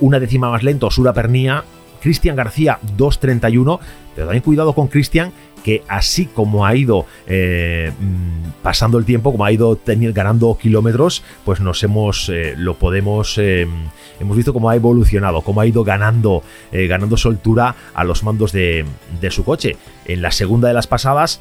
una 0.00 0.20
décima 0.20 0.50
más 0.50 0.62
lento, 0.62 0.90
Sura 0.90 1.12
Pernía, 1.12 1.64
Cristian 2.00 2.36
García, 2.36 2.78
2.31, 2.96 3.80
pero 4.14 4.26
también 4.26 4.42
cuidado 4.42 4.74
con 4.74 4.88
Cristian, 4.88 5.32
que 5.64 5.82
así 5.88 6.26
como 6.26 6.64
ha 6.64 6.76
ido 6.76 7.06
eh, 7.26 7.90
mm, 7.98 8.62
pasando 8.62 8.98
el 8.98 9.04
tiempo, 9.04 9.32
como 9.32 9.44
ha 9.44 9.50
ido 9.50 9.76
ganando 9.84 10.56
kilómetros, 10.56 11.24
pues 11.44 11.60
nos 11.60 11.82
hemos, 11.82 12.28
eh, 12.28 12.54
lo 12.56 12.74
podemos, 12.74 13.36
eh, 13.38 13.66
hemos 14.20 14.36
visto 14.36 14.52
cómo 14.52 14.70
ha 14.70 14.76
evolucionado, 14.76 15.40
cómo 15.40 15.60
ha 15.60 15.66
ido 15.66 15.82
ganando, 15.82 16.44
ganando 16.70 17.16
soltura 17.16 17.74
a 17.94 18.04
los 18.04 18.22
mandos 18.22 18.52
de, 18.52 18.84
de 19.20 19.30
su 19.32 19.44
coche. 19.44 19.76
En 20.04 20.22
la 20.22 20.30
segunda 20.30 20.68
de 20.68 20.74
las 20.74 20.86
pasadas, 20.86 21.40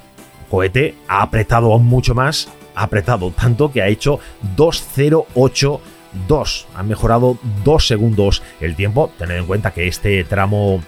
Cohete 0.49 0.95
ha 1.07 1.21
apretado 1.21 1.71
aún 1.71 1.85
mucho 1.85 2.15
más, 2.15 2.49
ha 2.73 2.83
apretado 2.83 3.29
tanto 3.29 3.71
que 3.71 3.83
ha 3.83 3.87
hecho 3.87 4.19
2.08 4.57 5.79
2. 6.27 6.67
Han 6.75 6.87
mejorado 6.87 7.37
2 7.63 7.87
segundos 7.87 8.43
el 8.61 8.75
tiempo. 8.75 9.11
Tened 9.17 9.37
en 9.37 9.45
cuenta 9.45 9.71
que 9.71 9.87
este 9.87 10.23
tramo 10.23 10.81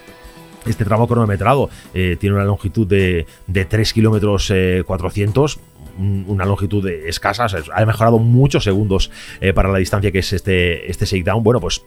este 0.65 0.83
tramo 0.83 1.07
cronometrado 1.07 1.69
eh, 1.93 2.17
tiene 2.19 2.35
una 2.35 2.43
longitud 2.43 2.85
de, 2.85 3.25
de 3.47 3.65
3 3.65 3.93
kilómetros 3.93 4.51
400 4.85 5.55
eh, 5.55 5.59
una 5.99 6.45
longitud 6.45 6.87
escasa, 6.87 7.47
ha 7.73 7.85
mejorado 7.85 8.19
muchos 8.19 8.63
segundos 8.63 9.09
eh, 9.41 9.53
para 9.53 9.69
la 9.69 9.79
distancia 9.79 10.11
que 10.11 10.19
es 10.19 10.31
este, 10.31 10.91
este 10.91 11.05
shakedown. 11.05 11.41
Bueno, 11.41 11.59
pues 11.59 11.81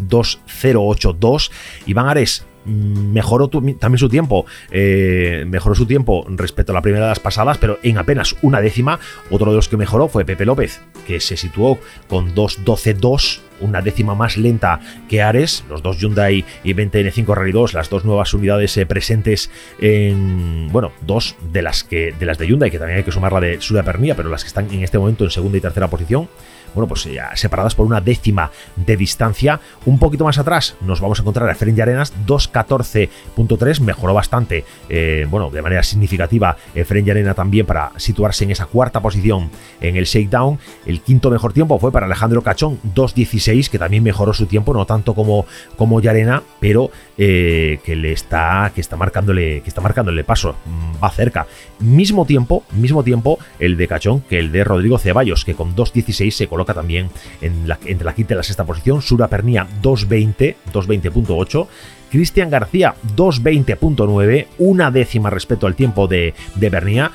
2.082. 0.00 1.50
Iván 1.86 2.08
Ares 2.08 2.46
mejoró 2.64 3.48
también 3.48 3.98
su 3.98 4.08
tiempo, 4.08 4.46
eh, 4.70 5.44
mejoró 5.46 5.74
su 5.74 5.86
tiempo 5.86 6.24
respecto 6.28 6.72
a 6.72 6.74
la 6.74 6.82
primera 6.82 7.04
de 7.04 7.10
las 7.10 7.20
pasadas, 7.20 7.58
pero 7.58 7.78
en 7.82 7.98
apenas 7.98 8.36
una 8.42 8.60
décima. 8.60 8.98
Otro 9.30 9.50
de 9.50 9.56
los 9.56 9.68
que 9.68 9.76
mejoró 9.76 10.08
fue 10.08 10.24
Pepe 10.24 10.44
López, 10.44 10.80
que 11.06 11.20
se 11.20 11.36
situó 11.36 11.78
con 12.08 12.34
2.12.2 12.34 13.40
una 13.60 13.82
décima 13.82 14.14
más 14.14 14.36
lenta 14.36 14.80
que 15.08 15.22
Ares, 15.22 15.64
los 15.68 15.82
dos 15.82 15.98
Hyundai 15.98 16.44
y 16.64 16.74
20N5 16.74 17.34
Rally 17.34 17.52
2, 17.52 17.74
las 17.74 17.88
dos 17.88 18.04
nuevas 18.04 18.34
unidades 18.34 18.76
eh, 18.76 18.84
presentes 18.84 19.50
en, 19.80 20.68
bueno, 20.72 20.92
dos 21.02 21.36
de 21.52 21.62
las 21.62 21.84
que 21.84 22.12
de 22.12 22.26
las 22.26 22.38
de 22.38 22.46
Hyundai, 22.46 22.70
que 22.70 22.78
también 22.78 22.98
hay 22.98 23.04
que 23.04 23.12
sumar 23.12 23.32
la 23.32 23.40
de 23.40 23.60
Sudapernía, 23.60 24.16
pero 24.16 24.28
las 24.28 24.42
que 24.42 24.48
están 24.48 24.70
en 24.70 24.82
este 24.82 24.98
momento 24.98 25.24
en 25.24 25.30
segunda 25.30 25.58
y 25.58 25.60
tercera 25.60 25.88
posición 25.88 26.28
bueno, 26.74 26.88
pues 26.88 27.08
separadas 27.34 27.74
por 27.74 27.86
una 27.86 28.00
décima 28.00 28.50
de 28.76 28.96
distancia. 28.96 29.60
Un 29.86 29.98
poquito 29.98 30.24
más 30.24 30.38
atrás 30.38 30.76
nos 30.80 31.00
vamos 31.00 31.18
a 31.18 31.22
encontrar 31.22 31.48
a 31.48 31.54
Ferenc 31.54 31.80
Arenas 31.80 32.12
2.14.3, 32.26 33.80
mejoró 33.80 34.14
bastante, 34.14 34.64
eh, 34.88 35.26
bueno, 35.30 35.50
de 35.50 35.62
manera 35.62 35.82
significativa 35.82 36.56
eh, 36.74 36.84
Arena 37.10 37.34
también 37.34 37.66
para 37.66 37.92
situarse 37.96 38.44
en 38.44 38.50
esa 38.50 38.66
cuarta 38.66 39.00
posición 39.00 39.50
en 39.80 39.96
el 39.96 40.04
shakedown. 40.04 40.58
El 40.86 41.00
quinto 41.00 41.30
mejor 41.30 41.52
tiempo 41.52 41.78
fue 41.78 41.92
para 41.92 42.06
Alejandro 42.06 42.42
Cachón 42.42 42.78
2.16, 42.94 43.68
que 43.68 43.78
también 43.78 44.02
mejoró 44.02 44.32
su 44.32 44.46
tiempo, 44.46 44.72
no 44.72 44.86
tanto 44.86 45.14
como, 45.14 45.46
como 45.76 46.00
Yarena, 46.00 46.42
pero 46.60 46.90
eh, 47.18 47.78
que 47.84 47.96
le 47.96 48.12
está, 48.12 48.72
que 48.74 48.80
está 48.80 48.96
marcándole, 48.96 49.60
que 49.62 49.68
está 49.68 49.80
marcándole 49.80 50.24
paso, 50.24 50.56
mm, 50.64 51.02
va 51.02 51.10
cerca. 51.10 51.46
Mismo 51.80 52.24
tiempo, 52.24 52.64
mismo 52.72 53.02
tiempo 53.02 53.38
el 53.58 53.76
de 53.76 53.88
Cachón 53.88 54.20
que 54.20 54.38
el 54.38 54.52
de 54.52 54.64
Rodrigo 54.64 54.98
Ceballos, 54.98 55.44
que 55.44 55.54
con 55.54 55.74
2.16 55.74 56.30
se 56.30 56.46
coloca 56.46 56.63
también 56.72 57.10
entre 57.42 58.04
la 58.04 58.14
quinta 58.14 58.32
y 58.32 58.36
la 58.36 58.42
sexta 58.42 58.64
posición. 58.64 59.02
Sura 59.02 59.28
Pernía 59.28 59.66
220, 59.82 60.56
220.8. 60.72 61.66
Cristian 62.10 62.48
García 62.48 62.94
220.9, 63.16 64.46
una 64.58 64.90
décima 64.92 65.30
respecto 65.30 65.66
al 65.66 65.74
tiempo 65.74 66.06
de, 66.06 66.32
de 66.54 66.70
Pernía. 66.70 67.10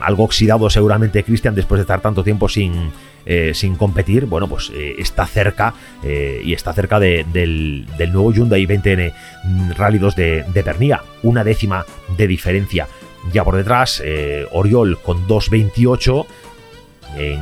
Algo 0.00 0.24
oxidado 0.24 0.70
seguramente 0.70 1.22
Cristian 1.22 1.54
después 1.54 1.78
de 1.78 1.82
estar 1.82 2.00
tanto 2.00 2.24
tiempo 2.24 2.48
sin, 2.48 2.90
eh, 3.30 3.52
sin 3.52 3.76
competir, 3.76 4.24
bueno, 4.24 4.48
pues 4.48 4.70
eh, 4.74 4.94
está 4.98 5.26
cerca 5.26 5.74
eh, 6.02 6.40
y 6.42 6.54
está 6.54 6.72
cerca 6.72 6.98
del, 6.98 7.30
del, 7.30 8.10
nuevo 8.10 8.32
Hyundai 8.32 8.64
20N 8.64 9.12
Rally 9.76 9.98
2 9.98 10.16
de, 10.16 10.44
de 10.44 10.62
Pernía, 10.62 11.02
una 11.22 11.44
décima 11.44 11.84
de 12.16 12.26
diferencia. 12.26 12.88
Ya 13.30 13.44
por 13.44 13.56
detrás, 13.56 14.02
Oriol 14.52 14.98
con 15.02 15.26
2.28, 15.26 16.26
en, 17.18 17.40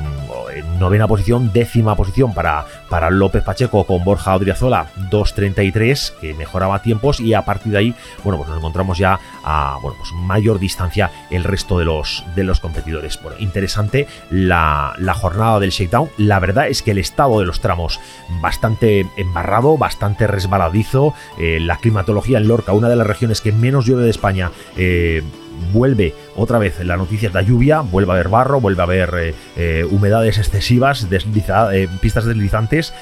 novena 0.79 1.07
posición, 1.07 1.53
décima 1.53 1.97
posición 1.97 2.35
para, 2.35 2.67
para 2.89 3.11
López 3.11 3.43
Pacheco 3.43 3.85
con 3.85 4.05
Borja 4.05 4.35
Odriazola 4.35 4.89
2.33, 5.11 6.13
que 6.21 6.35
mejoraba 6.35 6.83
tiempos 6.83 7.21
y 7.21 7.35
a 7.35 7.45
partir 7.45 7.73
de 7.73 7.79
ahí, 7.79 7.95
bueno, 8.25 8.39
pues 8.39 8.49
nos 8.49 8.59
encontramos 8.59 8.99
ya 8.99 9.19
a 9.45 9.79
bueno, 9.83 9.97
pues 9.99 10.13
mayor 10.13 10.59
distancia 10.59 11.11
el 11.31 11.45
resto 11.45 11.79
de 11.79 11.85
los, 11.85 12.25
de 12.35 12.45
los 12.45 12.61
competidores. 12.61 13.21
Bueno, 13.23 13.39
interesante 13.39 14.07
la, 14.31 14.95
jornada 15.15 15.61
del 15.61 15.71
shakedown. 15.71 16.11
La 16.19 16.39
verdad 16.39 16.69
es 16.69 16.83
que 16.83 16.91
el 16.91 16.99
estado 16.99 17.41
de 17.41 17.47
los 17.47 17.61
tramos 17.61 18.01
bastante 18.41 19.07
embarrado, 19.17 19.79
bastante 19.79 20.27
resbaladizo. 20.27 21.15
Eh, 21.39 21.59
la 21.61 21.79
climatología 21.79 22.39
en 22.39 22.49
Lorca, 22.49 22.73
una 22.73 22.89
de 22.89 22.97
las 22.97 23.07
regiones 23.07 23.41
que 23.41 23.53
menos 23.53 23.87
llueve 23.87 24.05
de 24.05 24.11
España, 24.11 24.51
eh, 24.77 25.23
vuelve 25.73 26.15
otra 26.37 26.59
vez 26.59 26.79
la 26.85 26.97
noticia 26.97 27.29
de 27.29 27.35
la 27.35 27.43
lluvia, 27.43 27.81
vuelve 27.81 28.13
a 28.13 28.15
haber 28.15 28.29
barro, 28.29 28.61
vuelve 28.61 28.83
a 28.83 28.85
haber 28.85 29.15
eh, 29.19 29.35
eh, 29.57 29.87
humedades 29.91 30.39
excesivas, 30.39 31.07
eh, 31.11 31.89
pistas 32.01 32.25
deslizantes. 32.25 32.93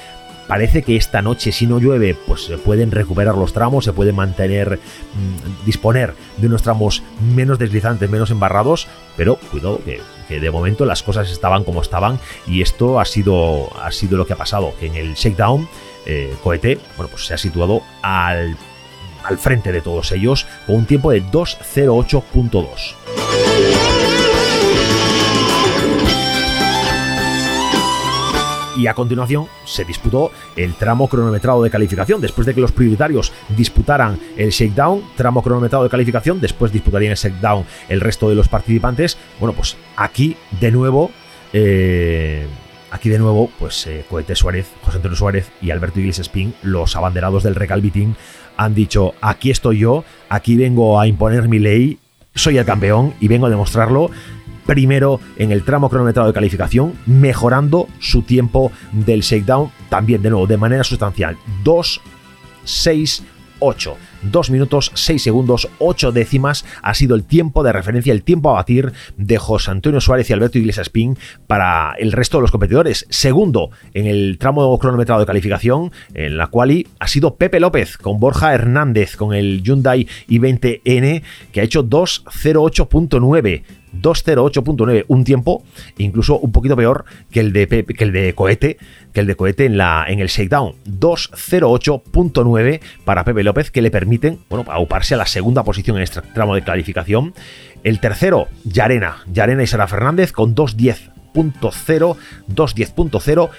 Parece 0.47 0.83
que 0.83 0.95
esta 0.95 1.23
noche, 1.23 1.51
si 1.51 1.65
no 1.65 1.79
llueve, 1.79 2.15
pues 2.27 2.45
se 2.45 2.59
pueden 2.59 2.91
recuperar 2.91 3.35
los 3.35 3.51
tramos, 3.51 3.83
se 3.83 3.93
puede 3.93 4.13
mantener, 4.13 4.77
mm, 4.77 5.65
disponer 5.65 6.13
de 6.37 6.47
unos 6.47 6.61
tramos 6.61 7.01
menos 7.33 7.57
deslizantes, 7.57 8.09
menos 8.11 8.29
embarrados, 8.29 8.87
pero 9.17 9.37
cuidado 9.37 9.81
que, 9.83 10.01
de 10.39 10.51
momento 10.51 10.85
las 10.85 11.01
cosas 11.01 11.31
estaban 11.31 11.63
como 11.63 11.81
estaban 11.81 12.19
y 12.47 12.61
esto 12.61 12.99
ha 12.99 13.05
sido, 13.05 13.69
ha 13.81 13.91
sido 13.91 14.17
lo 14.17 14.27
que 14.27 14.33
ha 14.33 14.37
pasado, 14.37 14.73
que 14.79 14.87
en 14.87 14.95
el 14.95 15.13
shakedown, 15.13 15.67
Cohete, 16.43 16.77
bueno, 16.97 17.09
pues 17.09 17.25
se 17.25 17.33
ha 17.33 17.37
situado 17.37 17.81
al 18.03 18.55
al 19.25 19.37
frente 19.37 19.71
de 19.71 19.81
todos 19.81 20.11
ellos 20.11 20.45
con 20.65 20.75
un 20.75 20.85
tiempo 20.85 21.11
de 21.11 21.23
2.08.2. 21.23 22.95
y 28.77 28.87
a 28.87 28.93
continuación 28.93 29.47
se 29.65 29.85
disputó 29.85 30.31
el 30.55 30.75
tramo 30.75 31.07
cronometrado 31.07 31.63
de 31.63 31.69
calificación. 31.69 32.21
Después 32.21 32.45
de 32.45 32.53
que 32.53 32.61
los 32.61 32.71
prioritarios 32.71 33.31
disputaran 33.55 34.19
el 34.37 34.49
shakedown, 34.49 35.01
tramo 35.15 35.41
cronometrado 35.41 35.83
de 35.83 35.89
calificación, 35.89 36.41
después 36.41 36.71
disputarían 36.71 37.11
el 37.11 37.17
shakedown 37.17 37.65
el 37.89 38.01
resto 38.01 38.29
de 38.29 38.35
los 38.35 38.47
participantes. 38.47 39.17
Bueno, 39.39 39.53
pues 39.53 39.77
aquí 39.95 40.35
de 40.59 40.71
nuevo. 40.71 41.11
Eh, 41.53 42.45
aquí 42.91 43.09
de 43.09 43.19
nuevo, 43.19 43.49
pues 43.59 43.87
eh, 43.87 44.05
Cohete 44.09 44.35
Suárez, 44.35 44.67
José 44.81 44.97
Antonio 44.97 45.17
Suárez 45.17 45.51
y 45.61 45.71
Alberto 45.71 45.99
Iglesias 45.99 46.27
Spin, 46.27 46.53
los 46.63 46.95
abanderados 46.95 47.43
del 47.43 47.55
recalvitín, 47.55 48.15
han 48.57 48.73
dicho, 48.73 49.13
aquí 49.21 49.51
estoy 49.51 49.79
yo, 49.79 50.03
aquí 50.29 50.55
vengo 50.55 50.99
a 50.99 51.07
imponer 51.07 51.47
mi 51.47 51.59
ley, 51.59 51.99
soy 52.33 52.57
el 52.57 52.65
campeón 52.65 53.13
y 53.19 53.27
vengo 53.27 53.45
a 53.45 53.49
demostrarlo 53.49 54.11
primero 54.65 55.19
en 55.37 55.51
el 55.51 55.63
tramo 55.63 55.89
cronometrado 55.89 56.27
de 56.27 56.33
calificación, 56.33 56.93
mejorando 57.05 57.87
su 57.99 58.23
tiempo 58.23 58.71
del 58.91 59.21
shakedown 59.21 59.71
también 59.89 60.21
de 60.21 60.31
nuevo 60.31 60.47
de 60.47 60.57
manera 60.57 60.83
sustancial. 60.83 61.37
2, 61.63 62.01
6, 62.63 63.23
8. 63.59 63.97
2 64.23 64.49
minutos 64.49 64.91
6 64.93 65.21
segundos 65.21 65.69
8 65.79 66.11
décimas 66.11 66.65
ha 66.81 66.93
sido 66.93 67.15
el 67.15 67.23
tiempo 67.23 67.63
de 67.63 67.71
referencia, 67.73 68.13
el 68.13 68.23
tiempo 68.23 68.49
a 68.49 68.53
batir 68.53 68.93
de 69.17 69.37
José 69.37 69.71
Antonio 69.71 70.01
Suárez 70.01 70.29
y 70.29 70.33
Alberto 70.33 70.57
Iglesias 70.57 70.89
Pin 70.89 71.17
para 71.47 71.93
el 71.97 72.11
resto 72.11 72.37
de 72.37 72.41
los 72.41 72.51
competidores. 72.51 73.05
Segundo 73.09 73.69
en 73.93 74.07
el 74.07 74.37
tramo 74.39 74.77
cronometrado 74.79 75.19
de 75.21 75.27
calificación, 75.27 75.91
en 76.13 76.37
la 76.37 76.47
cual 76.47 76.85
ha 76.99 77.07
sido 77.07 77.35
Pepe 77.35 77.59
López 77.59 77.97
con 77.97 78.19
Borja 78.19 78.53
Hernández 78.53 79.15
con 79.15 79.33
el 79.33 79.61
Hyundai 79.61 80.07
i20N 80.27 81.21
que 81.51 81.61
ha 81.61 81.63
hecho 81.63 81.83
208.9 81.83 83.63
208.9, 84.01 85.05
un 85.07 85.23
tiempo 85.23 85.63
incluso 85.97 86.37
un 86.37 86.51
poquito 86.51 86.75
peor 86.75 87.05
que 87.31 87.39
el 87.39 87.53
de 87.53 87.67
que 87.67 88.03
el 88.03 88.11
de 88.11 88.33
cohete, 88.33 88.77
que 89.13 89.19
el 89.19 89.27
de 89.27 89.35
cohete 89.35 89.65
en 89.65 89.77
la 89.77 90.05
en 90.07 90.19
el 90.19 90.27
shakedown, 90.27 90.75
208.9 90.85 92.81
para 93.03 93.23
Pepe 93.23 93.43
López 93.43 93.71
que 93.71 93.81
le 93.81 93.91
permiten, 93.91 94.39
bueno, 94.49 94.69
auparse 94.71 95.15
a 95.15 95.17
la 95.17 95.25
segunda 95.25 95.63
posición 95.63 95.97
en 95.97 96.03
este 96.03 96.21
tramo 96.21 96.55
de 96.55 96.63
clasificación. 96.63 97.33
El 97.83 97.99
tercero, 97.99 98.47
Yarena, 98.63 99.17
Yarena 99.31 99.63
y 99.63 99.67
Sara 99.67 99.87
Fernández 99.87 100.31
con 100.31 100.55
210.0, 100.55 102.17
210.0 102.49 103.49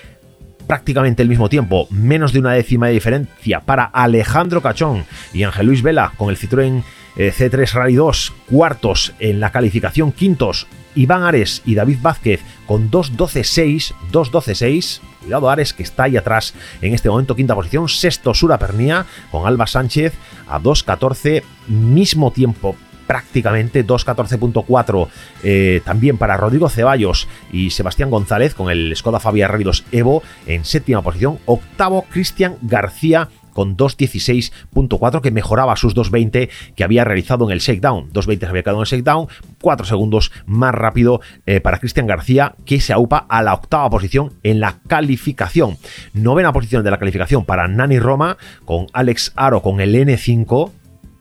prácticamente 0.66 1.22
el 1.22 1.29
mismo 1.29 1.49
tiempo, 1.49 1.87
menos 1.90 2.33
de 2.33 2.40
una 2.40 2.53
décima 2.53 2.88
de 2.88 2.94
diferencia 2.94 3.61
para 3.61 3.85
Alejandro 3.85 4.62
Cachón 4.62 5.05
y 5.33 5.44
Ángel 5.44 5.66
Luis 5.66 5.83
Vela 5.83 6.12
con 6.16 6.29
el 6.29 6.37
Citroën 6.37 6.83
eh, 7.16 7.33
C3 7.37 7.72
Rally 7.72 7.94
2, 7.94 8.33
cuartos 8.50 9.14
en 9.18 9.40
la 9.40 9.52
calificación, 9.52 10.12
quintos 10.12 10.66
Iván 10.96 11.22
Ares 11.22 11.62
y 11.64 11.74
David 11.74 11.98
Vázquez 12.00 12.40
con 12.66 12.90
2.12.6, 12.90 13.94
2.12.6. 14.11 15.00
Cuidado 15.20 15.50
Ares 15.50 15.72
que 15.72 15.83
está 15.83 16.05
ahí 16.05 16.16
atrás 16.16 16.55
en 16.81 16.94
este 16.94 17.09
momento, 17.09 17.37
quinta 17.37 17.55
posición. 17.55 17.88
Sexto 17.88 18.35
Sura 18.35 18.59
Pernía 18.59 19.07
con 19.31 19.46
Alba 19.46 19.66
Sánchez 19.66 20.14
a 20.48 20.59
2.14, 20.59 21.42
mismo 21.68 22.31
tiempo 22.33 22.76
prácticamente 23.07 23.87
2.14.4 23.87 25.09
eh, 25.44 25.81
también 25.85 26.18
para 26.18 26.37
Rodrigo 26.37 26.68
Ceballos 26.68 27.29
y 27.52 27.70
Sebastián 27.70 28.11
González 28.11 28.55
con 28.55 28.68
el 28.68 28.96
Skoda 28.96 29.20
Fabia 29.20 29.46
Rally 29.46 29.62
2 29.62 29.85
Evo 29.92 30.22
en 30.46 30.64
séptima 30.64 31.02
posición. 31.02 31.38
Octavo 31.46 32.07
Cristian 32.11 32.57
García 32.62 33.29
con 33.57 33.75
2.16.4 33.75 35.23
que 35.23 35.31
mejoraba 35.31 35.77
sus 35.77 35.97
2.20 35.97 36.51
que 36.77 36.85
había 36.85 37.05
realizado 37.05 37.47
en 37.47 37.53
el 37.53 37.61
shakedown. 37.61 38.12
2.20 38.12 38.40
se 38.40 38.47
había 38.47 38.62
quedado 38.62 38.77
en 38.77 38.83
el 38.83 38.87
shakedown, 38.87 39.29
4 39.62 39.87
segundos 39.87 40.31
más 40.45 40.75
rápido 40.75 41.23
eh, 41.47 41.62
para 41.62 41.79
Cristian 41.79 42.07
García 42.07 42.55
que 42.66 42.83
se 42.83 42.92
aupa 42.92 43.25
a 43.31 43.42
la 43.42 43.55
octava 43.55 43.88
posición 43.88 44.35
en 44.42 44.61
la 44.61 44.81
calificación. 44.87 45.79
Novena 46.12 46.53
posición 46.53 46.85
de 46.85 46.90
la 46.90 46.99
calificación 46.99 47.47
para 47.47 47.66
Nani 47.66 47.99
Roma 47.99 48.37
con 48.66 48.88
Alex 48.92 49.33
Aro 49.37 49.62
con 49.62 49.81
el 49.81 49.95
N5 49.95 50.71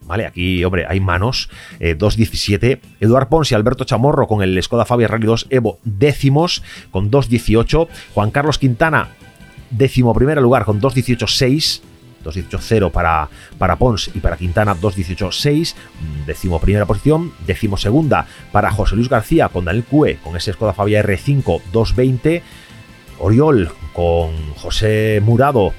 ¿Vale? 0.06 0.28
Aquí, 0.28 0.64
hombre, 0.64 0.86
hay 0.88 1.00
manos. 1.00 1.50
2.17. 1.80 2.64
Eh, 2.64 2.82
Eduard 3.00 3.28
Pons 3.28 3.52
y 3.52 3.56
Alberto 3.56 3.86
Chamorro 3.86 4.28
con 4.28 4.44
el 4.44 4.62
Skoda 4.62 4.86
Fabia 4.86 5.08
Rally 5.08 5.26
2 5.26 5.48
Evo 5.50 5.80
décimos 5.84 6.62
con 6.92 7.10
2.18. 7.10 7.88
Juan 8.14 8.30
Carlos 8.30 8.60
Quintana, 8.60 9.08
décimo 9.72 10.14
primer 10.14 10.40
lugar 10.42 10.66
con 10.66 10.80
2.18.6. 10.80 11.95
2.18.0 12.26 12.92
para, 12.92 13.30
para 13.58 13.78
Pons 13.78 14.10
y 14.14 14.20
para 14.20 14.38
Quintana 14.38 14.76
2.18.6, 14.76 15.76
décimo 16.26 16.60
primera 16.60 16.86
posición, 16.86 17.32
décimo 17.46 17.78
segunda 17.78 18.26
para 18.52 18.72
José 18.72 18.96
Luis 18.96 19.10
García 19.10 19.50
con 19.50 19.66
Daniel 19.66 19.86
Cue 19.86 20.18
con 20.24 20.36
ese 20.36 20.54
Skoda 20.54 20.74
Fabia 20.74 21.04
R5 21.04 21.62
2.20, 21.72 22.42
Oriol 23.20 23.72
con 23.94 24.54
José 24.56 25.22
Murado 25.24 25.74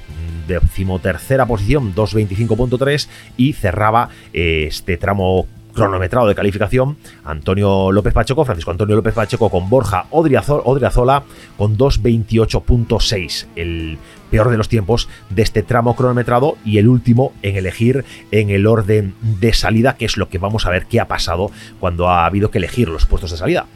decimotercera 0.47 1.45
posición 1.45 1.93
2.25.3 1.93 3.07
y 3.35 3.53
cerraba 3.53 4.09
eh, 4.33 4.65
este 4.67 4.97
tramo 4.97 5.45
cronometrado 5.77 6.27
de 6.27 6.35
calificación, 6.35 6.97
Antonio 7.23 7.91
López 7.91 8.13
Pacheco, 8.13 8.43
Francisco 8.43 8.71
Antonio 8.71 8.95
López 8.95 9.13
Pacheco 9.13 9.49
con 9.49 9.69
Borja 9.69 10.07
Odriazola 10.09 11.23
con 11.55 11.77
2.28.6. 11.77 13.45
El 13.55 13.97
peor 14.31 14.49
de 14.49 14.57
los 14.57 14.67
tiempos 14.67 15.07
de 15.29 15.43
este 15.43 15.63
tramo 15.63 15.95
cronometrado 15.95 16.57
y 16.65 16.79
el 16.79 16.87
último 16.87 17.31
en 17.43 17.55
elegir 17.55 18.03
en 18.31 18.49
el 18.49 18.65
orden 18.65 19.13
de 19.21 19.53
salida, 19.53 19.95
que 19.95 20.05
es 20.05 20.17
lo 20.17 20.29
que 20.29 20.39
vamos 20.39 20.65
a 20.65 20.71
ver 20.71 20.87
qué 20.87 20.99
ha 20.99 21.07
pasado 21.07 21.51
cuando 21.79 22.09
ha 22.09 22.25
habido 22.25 22.51
que 22.51 22.57
elegir 22.57 22.89
los 22.89 23.05
puestos 23.05 23.31
de 23.31 23.37
salida. 23.37 23.67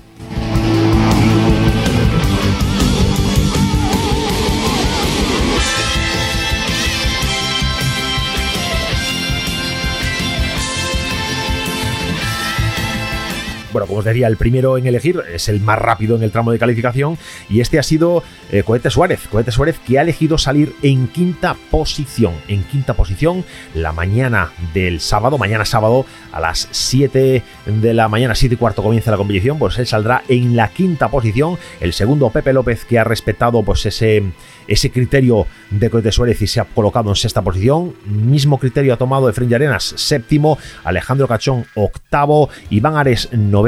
Bueno, 13.71 13.87
como 13.87 13.99
os 13.99 14.05
decía, 14.05 14.27
el 14.27 14.37
primero 14.37 14.77
en 14.77 14.85
elegir 14.85 15.21
es 15.33 15.49
el 15.49 15.59
más 15.61 15.79
rápido 15.79 16.15
en 16.15 16.23
el 16.23 16.31
tramo 16.31 16.51
de 16.51 16.59
calificación 16.59 17.17
y 17.49 17.61
este 17.61 17.79
ha 17.79 17.83
sido 17.83 18.23
eh, 18.51 18.63
Cohete 18.63 18.89
Suárez. 18.89 19.27
Cohete 19.29 19.51
Suárez 19.51 19.79
que 19.85 19.99
ha 19.99 20.01
elegido 20.01 20.37
salir 20.37 20.73
en 20.81 21.07
quinta 21.07 21.55
posición. 21.69 22.33
En 22.47 22.63
quinta 22.63 22.93
posición 22.93 23.45
la 23.73 23.91
mañana 23.91 24.51
del 24.73 24.99
sábado, 24.99 25.37
mañana 25.37 25.65
sábado 25.65 26.05
a 26.31 26.39
las 26.39 26.67
7 26.71 27.43
de 27.65 27.93
la 27.93 28.07
mañana, 28.07 28.35
7 28.35 28.55
y 28.55 28.57
cuarto 28.57 28.83
comienza 28.83 29.11
la 29.11 29.17
competición, 29.17 29.57
pues 29.57 29.77
él 29.79 29.87
saldrá 29.87 30.23
en 30.27 30.55
la 30.55 30.69
quinta 30.69 31.09
posición. 31.09 31.57
El 31.79 31.93
segundo 31.93 32.29
Pepe 32.29 32.53
López 32.53 32.85
que 32.85 32.99
ha 32.99 33.03
respetado 33.03 33.63
pues 33.63 33.85
ese 33.85 34.23
ese 34.67 34.91
criterio 34.91 35.47
de 35.69 35.89
Cohete 35.89 36.11
Suárez 36.11 36.41
y 36.41 36.47
se 36.47 36.59
ha 36.59 36.65
colocado 36.65 37.09
en 37.09 37.15
sexta 37.15 37.41
posición. 37.41 37.93
Mismo 38.05 38.57
criterio 38.57 38.93
ha 38.93 38.97
tomado 38.97 39.29
Efren 39.29 39.53
Arenas, 39.53 39.93
séptimo, 39.97 40.57
Alejandro 40.83 41.27
Cachón, 41.27 41.65
octavo, 41.75 42.49
Iván 42.69 42.95
Ares, 42.95 43.29
noveno, 43.33 43.60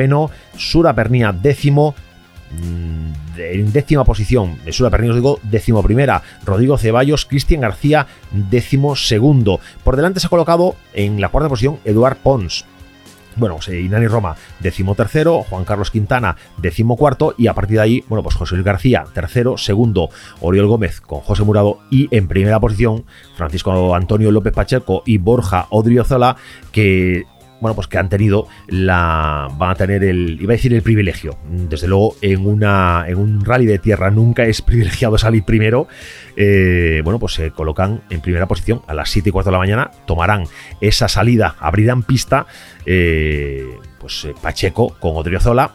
Sura 0.58 0.94
Pernía, 0.94 1.32
décimo. 1.32 1.96
Mm, 2.52 3.14
en 3.36 3.74
décima 3.74 4.04
posición, 4.04 4.60
Sura 4.70 4.92
Pernía 4.92 5.10
os 5.10 5.16
digo, 5.16 5.40
décimo 5.44 5.82
primera, 5.82 6.22
Rodrigo 6.46 6.78
Ceballos, 6.78 7.26
Cristian 7.26 7.62
García, 7.62 8.06
décimo 8.32 8.96
segundo. 8.96 9.60
Por 9.84 9.96
delante 9.96 10.20
se 10.20 10.28
ha 10.28 10.30
colocado 10.30 10.76
en 10.94 11.20
la 11.20 11.30
cuarta 11.30 11.50
posición 11.50 11.80
Eduard 11.84 12.18
Pons, 12.18 12.66
bueno, 13.36 13.56
pues, 13.56 13.68
Inani 13.70 14.08
Roma, 14.08 14.36
tercero, 14.96 15.44
Juan 15.44 15.66
Carlos 15.66 15.92
Quintana, 15.92 16.36
cuarto, 16.98 17.34
y 17.38 17.48
a 17.48 17.54
partir 17.54 17.78
de 17.78 17.82
ahí, 17.82 18.04
bueno, 18.08 18.24
pues 18.24 18.36
José 18.36 18.56
Luis 18.56 18.66
García, 18.66 19.06
tercero, 19.14 19.58
segundo, 19.58 20.10
Oriol 20.42 20.68
Gómez 20.68 21.02
con 21.02 21.22
José 21.22 21.44
Murado, 21.44 21.80
y 21.90 22.16
en 22.16 22.28
primera 22.28 22.60
posición, 22.60 23.06
Francisco 23.36 23.96
Antonio 23.96 24.32
López 24.32 24.54
Pacheco 24.54 25.04
y 25.06 25.18
Borja 25.18 25.68
Odriozola, 25.70 26.36
que 26.72 27.24
bueno, 27.64 27.76
pues 27.76 27.88
que 27.88 27.98
han 27.98 28.10
tenido 28.10 28.48
la. 28.68 29.48
van 29.58 29.72
a 29.72 29.76
tener 29.76 30.04
el. 30.04 30.38
iba 30.42 30.52
a 30.52 30.58
decir 30.58 30.74
el 30.74 30.82
privilegio. 30.82 31.38
Desde 31.50 31.88
luego, 31.88 32.18
en 32.22 32.46
una. 32.46 33.06
en 33.08 33.18
un 33.18 33.44
rally 33.44 33.66
de 33.66 33.80
tierra 33.80 34.12
nunca 34.12 34.44
es 34.44 34.62
privilegiado 34.62 35.18
salir 35.18 35.44
primero. 35.46 35.88
Eh, 36.36 37.02
bueno, 37.06 37.20
pues 37.20 37.34
se 37.34 37.52
colocan 37.52 38.02
en 38.10 38.20
primera 38.20 38.48
posición 38.48 38.82
a 38.86 38.94
las 38.94 39.10
7 39.10 39.30
y 39.30 39.32
4 39.32 39.50
de 39.50 39.54
la 39.54 39.60
mañana. 39.60 39.92
Tomarán 40.06 40.44
esa 40.82 41.08
salida, 41.08 41.56
abrirán 41.58 42.04
pista. 42.04 42.46
Eh, 42.86 43.66
pues 43.98 44.26
eh, 44.26 44.34
Pacheco 44.42 44.98
con 45.00 45.16
Odriozola 45.16 45.74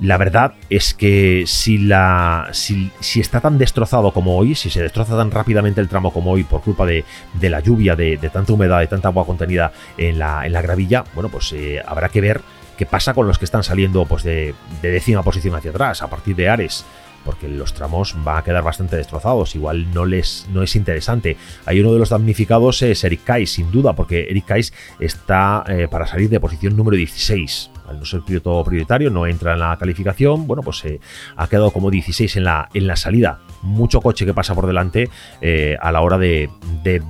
la 0.00 0.16
verdad 0.16 0.54
es 0.70 0.94
que 0.94 1.44
si, 1.46 1.78
la, 1.78 2.48
si, 2.52 2.90
está 3.16 3.40
tan 3.40 3.58
destrozado 3.58 4.12
como 4.12 4.36
hoy, 4.36 4.54
si 4.54 4.70
se 4.70 4.82
destroza 4.82 5.16
tan 5.16 5.30
rápidamente 5.30 5.80
el 5.80 5.88
tramo 5.88 6.12
como 6.12 6.30
hoy 6.30 6.44
por 6.44 6.60
culpa 6.60 6.86
de, 6.86 7.04
la 7.42 7.60
lluvia, 7.60 7.96
de, 7.96 8.16
tanta 8.32 8.52
humedad, 8.52 8.78
de 8.78 8.86
tanta 8.86 9.08
agua 9.08 9.26
contenida 9.26 9.72
en 9.96 10.18
la, 10.18 10.62
gravilla, 10.62 11.04
bueno, 11.14 11.28
pues 11.28 11.52
eh, 11.52 11.82
habrá 11.84 12.10
que 12.10 12.20
ver 12.20 12.42
qué 12.76 12.86
pasa 12.86 13.12
con 13.12 13.26
los 13.26 13.38
que 13.38 13.44
están 13.44 13.64
saliendo 13.64 14.04
pues, 14.06 14.22
de, 14.22 14.54
décima 14.82 15.22
posición 15.22 15.56
hacia 15.56 15.72
atrás, 15.72 16.02
a 16.02 16.08
partir 16.08 16.36
de 16.36 16.48
Ares 16.48 16.84
porque 17.24 17.48
los 17.48 17.74
tramos 17.74 18.14
van 18.24 18.38
a 18.38 18.44
quedar 18.44 18.62
bastante 18.62 18.96
destrozados, 18.96 19.54
igual 19.54 19.92
no 19.92 20.06
les 20.06 20.46
no 20.50 20.62
es 20.62 20.74
interesante. 20.76 21.36
Hay 21.66 21.80
uno 21.80 21.92
de 21.92 21.98
los 21.98 22.08
damnificados 22.08 22.80
es 22.80 23.04
Eric 23.04 23.24
Kais, 23.24 23.52
sin 23.52 23.70
duda, 23.70 23.92
porque 23.92 24.28
Eric 24.30 24.46
Kais 24.46 24.72
está 24.98 25.62
eh, 25.68 25.88
para 25.90 26.06
salir 26.06 26.30
de 26.30 26.40
posición 26.40 26.74
número 26.74 26.96
16 26.96 27.70
al 27.88 27.98
no 27.98 28.04
ser 28.04 28.20
piloto 28.22 28.62
prioritario, 28.64 29.10
no 29.10 29.26
entra 29.26 29.54
en 29.54 29.60
la 29.60 29.76
calificación, 29.76 30.46
bueno, 30.46 30.62
pues 30.62 30.84
eh, 30.84 31.00
ha 31.36 31.48
quedado 31.48 31.70
como 31.70 31.90
16 31.90 32.36
en 32.36 32.44
la, 32.44 32.68
en 32.74 32.86
la 32.86 32.96
salida. 32.96 33.40
Mucho 33.62 34.00
coche 34.00 34.26
que 34.26 34.34
pasa 34.34 34.54
por 34.54 34.66
delante 34.66 35.08
eh, 35.40 35.76
a 35.80 35.90
la 35.92 36.00
hora 36.00 36.18
de, 36.18 36.50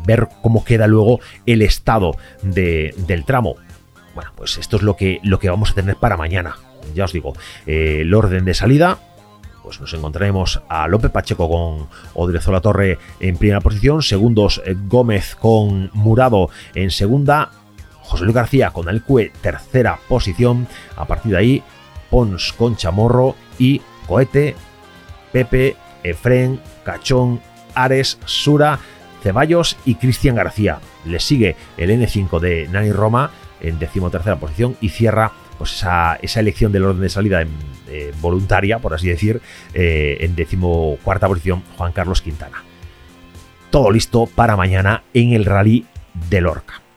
ver 0.06 0.28
cómo 0.42 0.64
queda 0.64 0.86
luego 0.86 1.20
el 1.46 1.62
estado 1.62 2.16
del 2.42 3.24
tramo. 3.24 3.56
Bueno, 4.14 4.32
pues 4.36 4.58
esto 4.58 4.76
es 4.76 4.82
lo 4.82 4.96
que, 4.96 5.20
lo 5.22 5.38
que 5.38 5.50
vamos 5.50 5.70
a 5.70 5.74
tener 5.74 5.96
para 5.96 6.16
mañana. 6.16 6.56
Ya 6.94 7.04
os 7.04 7.12
digo, 7.12 7.34
eh, 7.66 7.98
el 8.00 8.14
orden 8.14 8.44
de 8.44 8.54
salida, 8.54 8.98
pues 9.62 9.80
nos 9.80 9.92
encontraremos 9.92 10.62
a 10.68 10.88
López 10.88 11.10
Pacheco 11.10 11.48
con 11.48 11.88
Odrezola 12.14 12.60
Torre 12.60 12.98
en 13.20 13.36
primera 13.36 13.60
posición, 13.60 14.02
segundos 14.02 14.62
Gómez 14.86 15.36
con 15.36 15.90
Murado 15.92 16.48
en 16.74 16.90
segunda, 16.90 17.50
José 18.08 18.24
Luis 18.24 18.34
García 18.34 18.70
con 18.70 18.88
el 18.88 19.02
Cue, 19.02 19.30
tercera 19.42 19.98
posición. 20.08 20.66
A 20.96 21.04
partir 21.04 21.32
de 21.32 21.38
ahí, 21.38 21.62
Pons 22.10 22.54
con 22.54 22.74
Chamorro 22.74 23.36
y 23.58 23.82
Cohete, 24.06 24.56
Pepe, 25.30 25.76
Efren, 26.02 26.58
Cachón, 26.84 27.40
Ares, 27.74 28.18
Sura, 28.24 28.78
Ceballos 29.22 29.76
y 29.84 29.96
Cristian 29.96 30.36
García. 30.36 30.78
Le 31.04 31.20
sigue 31.20 31.54
el 31.76 31.90
N5 31.90 32.40
de 32.40 32.66
Nani 32.68 32.92
Roma 32.92 33.30
en 33.60 33.78
decimotercera 33.78 34.36
posición 34.36 34.76
y 34.80 34.88
cierra 34.88 35.32
pues 35.58 35.72
esa, 35.72 36.16
elección 36.40 36.72
del 36.72 36.84
orden 36.84 37.02
de 37.02 37.08
salida 37.10 37.44
eh, 37.88 38.14
voluntaria, 38.22 38.78
por 38.78 38.94
así 38.94 39.08
decir, 39.08 39.42
eh, 39.74 40.18
en 40.20 40.34
decimocuarta 40.34 41.28
posición 41.28 41.62
Juan 41.76 41.92
Carlos 41.92 42.22
Quintana. 42.22 42.62
Todo 43.70 43.90
listo 43.90 44.26
para 44.26 44.56
mañana 44.56 45.02
en 45.12 45.34
el 45.34 45.44
rally 45.44 45.84
de 46.30 46.40
Lorca. 46.40 46.87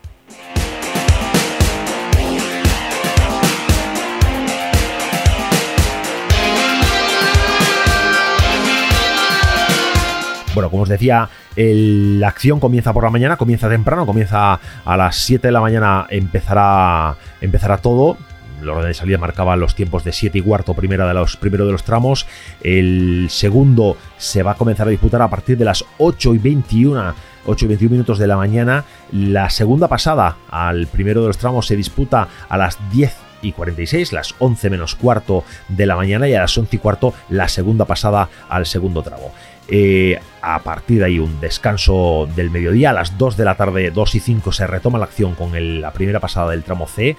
Bueno, 10.54 10.70
como 10.70 10.82
os 10.82 10.88
decía, 10.88 11.30
la 11.56 12.28
acción 12.28 12.60
comienza 12.60 12.92
por 12.92 13.04
la 13.04 13.10
mañana, 13.10 13.36
comienza 13.36 13.70
temprano, 13.70 14.04
comienza 14.04 14.60
a 14.84 14.96
las 14.96 15.16
7 15.16 15.48
de 15.48 15.52
la 15.52 15.62
mañana, 15.62 16.06
empezará, 16.10 17.16
empezará 17.40 17.78
todo. 17.78 18.18
El 18.60 18.68
orden 18.68 18.88
de 18.88 18.94
salida 18.94 19.18
marcaba 19.18 19.56
los 19.56 19.74
tiempos 19.74 20.04
de 20.04 20.12
7 20.12 20.38
y 20.38 20.42
cuarto 20.42 20.74
primera 20.74 21.08
de 21.08 21.14
los, 21.14 21.36
primero 21.36 21.64
de 21.64 21.72
los 21.72 21.84
tramos. 21.84 22.26
El 22.62 23.28
segundo 23.30 23.96
se 24.18 24.42
va 24.42 24.52
a 24.52 24.54
comenzar 24.54 24.86
a 24.86 24.90
disputar 24.90 25.22
a 25.22 25.30
partir 25.30 25.56
de 25.56 25.64
las 25.64 25.84
8 25.98 26.34
y 26.34 26.38
21 26.38 27.14
8 27.44 27.64
y 27.64 27.68
21 27.68 27.92
minutos 27.92 28.18
de 28.18 28.26
la 28.26 28.36
mañana. 28.36 28.84
La 29.10 29.50
segunda 29.50 29.88
pasada 29.88 30.36
al 30.50 30.86
primero 30.86 31.22
de 31.22 31.28
los 31.28 31.38
tramos 31.38 31.66
se 31.66 31.76
disputa 31.76 32.28
a 32.48 32.56
las 32.56 32.78
10 32.92 33.16
y 33.42 33.52
46, 33.52 34.12
las 34.12 34.34
11 34.38 34.70
menos 34.70 34.94
cuarto 34.94 35.44
de 35.68 35.86
la 35.86 35.96
mañana 35.96 36.28
y 36.28 36.34
a 36.34 36.40
las 36.40 36.56
11 36.56 36.76
y 36.76 36.78
cuarto 36.78 37.12
la 37.28 37.48
segunda 37.48 37.84
pasada 37.84 38.28
al 38.48 38.66
segundo 38.66 39.02
tramo. 39.02 39.32
Eh, 39.68 40.18
a 40.40 40.58
partir 40.60 40.98
de 40.98 41.04
ahí 41.06 41.18
un 41.18 41.40
descanso 41.40 42.28
del 42.34 42.50
mediodía, 42.50 42.90
a 42.90 42.92
las 42.92 43.16
2 43.16 43.36
de 43.36 43.44
la 43.44 43.56
tarde, 43.56 43.90
2 43.90 44.14
y 44.16 44.20
5 44.20 44.52
se 44.52 44.66
retoma 44.66 44.98
la 44.98 45.04
acción 45.04 45.34
con 45.34 45.80
la 45.80 45.92
primera 45.92 46.20
pasada 46.20 46.50
del 46.50 46.62
tramo 46.62 46.86
C. 46.86 47.16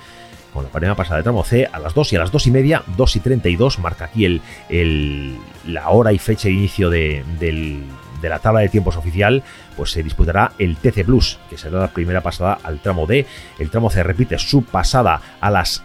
Con 0.53 0.65
la 0.65 0.69
primera 0.69 0.93
pasada 0.93 1.15
del 1.15 1.23
tramo 1.23 1.43
C 1.43 1.67
a 1.71 1.79
las 1.79 1.95
2 1.95 2.13
y 2.13 2.15
a 2.15 2.19
las 2.19 2.32
2 2.32 2.47
y 2.47 2.51
media, 2.51 2.84
2 2.95 3.15
y 3.15 3.19
32, 3.21 3.79
marca 3.79 4.06
aquí 4.06 4.25
el, 4.69 5.38
la 5.65 5.89
hora 5.89 6.13
y 6.13 6.19
fecha 6.19 6.47
de 6.47 6.53
inicio 6.53 6.91
de, 6.91 7.23
de 7.39 8.29
la 8.29 8.39
tabla 8.39 8.62
de 8.62 8.69
tiempos 8.69 8.95
oficial, 8.95 9.41
pues 9.75 9.91
se 9.91 10.03
disputará 10.03 10.53
el 10.60 10.77
TC 10.77 11.06
Plus, 11.06 11.39
que 11.49 11.58
será 11.58 11.79
la 11.79 11.88
primera 11.88 12.21
pasada 12.21 12.60
al 12.63 12.79
tramo 12.79 13.08
D. 13.08 13.25
El 13.58 13.69
tramo 13.71 13.89
C 13.89 14.03
repite 14.03 14.38
su 14.38 14.63
pasada 14.63 15.21
a 15.41 15.49
las 15.49 15.84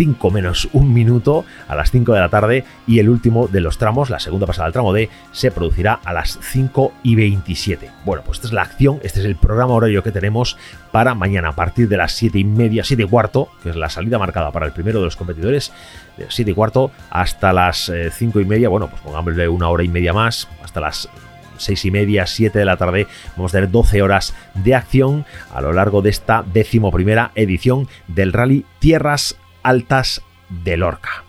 5 0.00 0.30
menos 0.30 0.66
un 0.72 0.94
minuto 0.94 1.44
a 1.68 1.74
las 1.74 1.90
5 1.90 2.14
de 2.14 2.20
la 2.20 2.30
tarde 2.30 2.64
y 2.86 3.00
el 3.00 3.10
último 3.10 3.48
de 3.48 3.60
los 3.60 3.76
tramos, 3.76 4.08
la 4.08 4.18
segunda 4.18 4.46
pasada 4.46 4.64
del 4.64 4.72
tramo 4.72 4.94
D, 4.94 5.10
se 5.30 5.50
producirá 5.50 6.00
a 6.02 6.14
las 6.14 6.38
5 6.40 6.94
y 7.02 7.16
27. 7.16 7.90
Bueno, 8.06 8.22
pues 8.24 8.38
esta 8.38 8.46
es 8.46 8.54
la 8.54 8.62
acción, 8.62 8.98
este 9.02 9.20
es 9.20 9.26
el 9.26 9.36
programa 9.36 9.74
horario 9.74 10.02
que 10.02 10.10
tenemos 10.10 10.56
para 10.90 11.14
mañana 11.14 11.50
a 11.50 11.52
partir 11.52 11.86
de 11.86 11.98
las 11.98 12.12
7 12.12 12.38
y 12.38 12.44
media, 12.44 12.82
7 12.82 13.02
y 13.02 13.06
cuarto, 13.06 13.50
que 13.62 13.68
es 13.68 13.76
la 13.76 13.90
salida 13.90 14.18
marcada 14.18 14.50
para 14.52 14.64
el 14.64 14.72
primero 14.72 15.00
de 15.00 15.04
los 15.04 15.16
competidores, 15.16 15.70
de 16.16 16.24
7 16.30 16.50
y 16.50 16.54
cuarto 16.54 16.90
hasta 17.10 17.52
las 17.52 17.92
5 18.12 18.38
eh, 18.38 18.42
y 18.42 18.46
media, 18.46 18.70
bueno, 18.70 18.88
pues 18.88 19.02
pongámosle 19.02 19.50
una 19.50 19.68
hora 19.68 19.84
y 19.84 19.88
media 19.88 20.14
más, 20.14 20.48
hasta 20.64 20.80
las 20.80 21.10
6 21.58 21.84
y 21.84 21.90
media, 21.90 22.26
7 22.26 22.58
de 22.58 22.64
la 22.64 22.78
tarde. 22.78 23.06
Vamos 23.36 23.52
a 23.52 23.58
tener 23.58 23.70
12 23.70 24.00
horas 24.00 24.34
de 24.54 24.74
acción 24.74 25.26
a 25.52 25.60
lo 25.60 25.74
largo 25.74 26.00
de 26.00 26.08
esta 26.08 26.42
decimoprimera 26.42 27.32
edición 27.34 27.86
del 28.08 28.32
Rally 28.32 28.64
Tierras 28.78 29.36
altas 29.62 30.22
de 30.48 30.76
Lorca. 30.76 31.24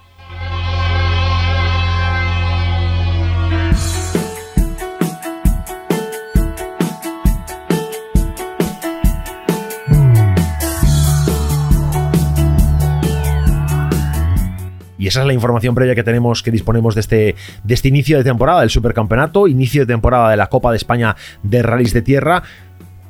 Y 15.02 15.08
esa 15.08 15.22
es 15.22 15.26
la 15.26 15.34
información 15.34 15.74
previa 15.74 15.96
que 15.96 16.04
tenemos, 16.04 16.44
que 16.44 16.52
disponemos 16.52 16.94
de 16.94 17.02
este, 17.02 17.36
de 17.64 17.74
este 17.74 17.88
inicio 17.88 18.20
de 18.20 18.24
temporada 18.24 18.60
del 18.62 18.70
Supercampeonato, 18.70 19.48
inicio 19.48 19.82
de 19.82 19.88
temporada 19.88 20.30
de 20.30 20.38
la 20.38 20.46
Copa 20.46 20.70
de 20.70 20.78
España 20.78 21.16
de 21.42 21.64
Rallys 21.64 21.92
de 21.92 22.04
Tierra. 22.04 22.44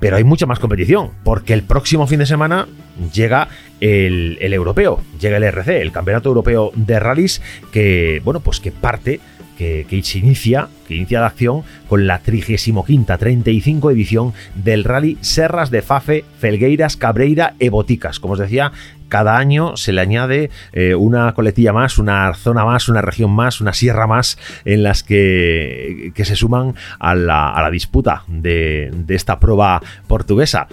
Pero 0.01 0.17
hay 0.17 0.25
mucha 0.25 0.45
más 0.45 0.59
competición, 0.59 1.11
porque 1.23 1.53
el 1.53 1.63
próximo 1.63 2.07
fin 2.07 2.19
de 2.19 2.25
semana 2.25 2.67
llega 3.13 3.47
el, 3.79 4.37
europeo, 4.41 4.99
llega 5.19 5.37
el 5.37 5.43
RC, 5.43 5.79
el 5.81 5.91
Campeonato 5.91 6.27
Europeo 6.27 6.71
de 6.75 6.99
Rallys, 6.99 7.41
que, 7.71 8.19
bueno, 8.25 8.41
pues 8.41 8.59
que 8.59 8.71
parte 8.71 9.21
que, 9.61 10.01
se 10.03 10.17
inicia, 10.17 10.69
que 10.87 10.95
inicia 10.95 11.19
la 11.19 11.27
acción 11.27 11.63
con 11.87 12.07
la 12.07 12.19
35 12.19 12.83
35 13.19 13.91
edición 13.91 14.33
del 14.55 14.83
Rally 14.83 15.17
Serras 15.21 15.69
de 15.69 15.83
Fafe, 15.83 16.25
Felgueiras, 16.39 16.97
Cabreira 16.97 17.53
e 17.59 17.69
Boticas. 17.69 18.19
Como 18.19 18.33
os 18.33 18.39
decía, 18.39 18.71
cada 19.07 19.37
año 19.37 19.77
se 19.77 19.93
le 19.93 20.01
añade 20.01 20.49
eh, 20.73 20.95
una 20.95 21.33
coletilla 21.33 21.73
más, 21.73 21.99
una 21.99 22.33
zona 22.33 22.65
más, 22.65 22.89
una 22.89 23.01
región 23.01 23.29
más, 23.31 23.61
una 23.61 23.73
sierra 23.73 24.07
más 24.07 24.39
en 24.65 24.81
las 24.81 25.03
que, 25.03 26.11
que 26.15 26.25
se 26.25 26.35
suman 26.35 26.73
a 26.99 27.13
la, 27.13 27.69
disputa 27.71 28.23
de, 28.27 28.89
de 28.93 29.15
esta 29.15 29.39
prueba 29.39 29.81
portuguesa. 30.07 30.67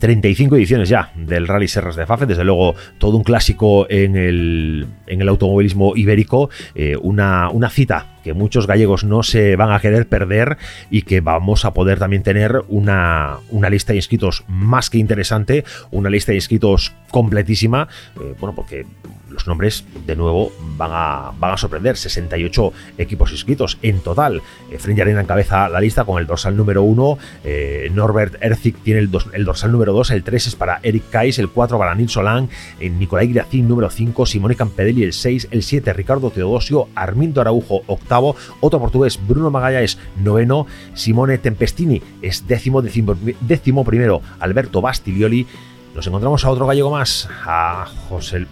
35 0.00 0.56
ediciones 0.56 0.88
ya 0.88 1.12
del 1.14 1.46
Rally 1.46 1.68
Serras 1.68 1.94
de 1.94 2.06
Fafe, 2.06 2.26
desde 2.26 2.42
luego 2.42 2.74
todo 2.98 3.16
un 3.16 3.22
clásico 3.22 3.86
en 3.88 4.16
el, 4.16 4.86
en 5.06 5.20
el 5.20 5.28
automovilismo 5.28 5.94
ibérico, 5.94 6.50
eh, 6.74 6.96
una, 7.00 7.50
una 7.50 7.68
cita 7.68 8.06
que 8.22 8.34
muchos 8.34 8.66
gallegos 8.66 9.04
no 9.04 9.22
se 9.22 9.56
van 9.56 9.72
a 9.72 9.80
querer 9.80 10.08
perder 10.08 10.58
y 10.90 11.02
que 11.02 11.20
vamos 11.20 11.64
a 11.64 11.72
poder 11.72 11.98
también 11.98 12.22
tener 12.22 12.62
una, 12.68 13.38
una 13.50 13.70
lista 13.70 13.92
de 13.92 13.98
inscritos 13.98 14.44
más 14.48 14.90
que 14.90 14.98
interesante, 14.98 15.64
una 15.90 16.10
lista 16.10 16.32
de 16.32 16.36
inscritos 16.36 16.92
completísima, 17.10 17.88
eh, 18.20 18.34
bueno, 18.38 18.54
porque 18.54 18.86
los 19.28 19.46
nombres 19.46 19.84
de 20.06 20.16
nuevo 20.16 20.52
van 20.76 20.90
a, 20.92 21.32
van 21.38 21.52
a 21.52 21.56
sorprender, 21.56 21.96
68 21.96 22.72
equipos 22.98 23.30
inscritos 23.30 23.78
en 23.82 24.00
total. 24.00 24.42
Eh, 24.72 24.78
French 24.78 25.00
Arena 25.00 25.20
encabeza 25.20 25.68
la 25.68 25.80
lista 25.80 26.04
con 26.04 26.20
el 26.20 26.26
dorsal 26.26 26.56
número 26.56 26.82
1, 26.82 27.18
eh, 27.44 27.90
Norbert 27.92 28.42
Erzig 28.42 28.76
tiene 28.82 29.00
el, 29.00 29.10
el, 29.32 29.44
dorsal 29.44 29.70
número 29.70 29.92
2, 29.92 30.10
el 30.12 30.24
3 30.24 30.48
es 30.48 30.56
para 30.56 30.80
Eric 30.82 31.10
Kais, 31.10 31.38
el 31.38 31.48
4 31.48 31.78
para 31.78 31.94
Nils 31.94 32.12
Solán, 32.12 32.48
Nicolai 32.80 33.32
Gracín 33.32 33.68
número 33.68 33.90
5, 33.90 34.26
Simone 34.26 34.56
Campedelli 34.56 35.04
el 35.04 35.12
6, 35.12 35.48
el 35.50 35.62
7 35.62 35.92
Ricardo 35.92 36.30
Teodosio, 36.30 36.88
Armindo 36.94 37.40
Araujo 37.40 37.82
octavo, 37.86 38.09
otro 38.18 38.80
portugués 38.80 39.18
Bruno 39.26 39.50
Magallanes 39.50 39.98
noveno, 40.22 40.66
Simone 40.94 41.38
Tempestini 41.38 42.02
es 42.22 42.46
décimo, 42.46 42.82
décimo, 42.82 43.16
décimo 43.40 43.84
primero, 43.84 44.22
Alberto 44.40 44.80
Bastiglioli, 44.80 45.46
nos 45.94 46.06
encontramos 46.06 46.44
a 46.44 46.50
otro 46.50 46.66
gallego 46.66 46.90
más, 46.90 47.28
a 47.44 47.86
José, 48.08 48.46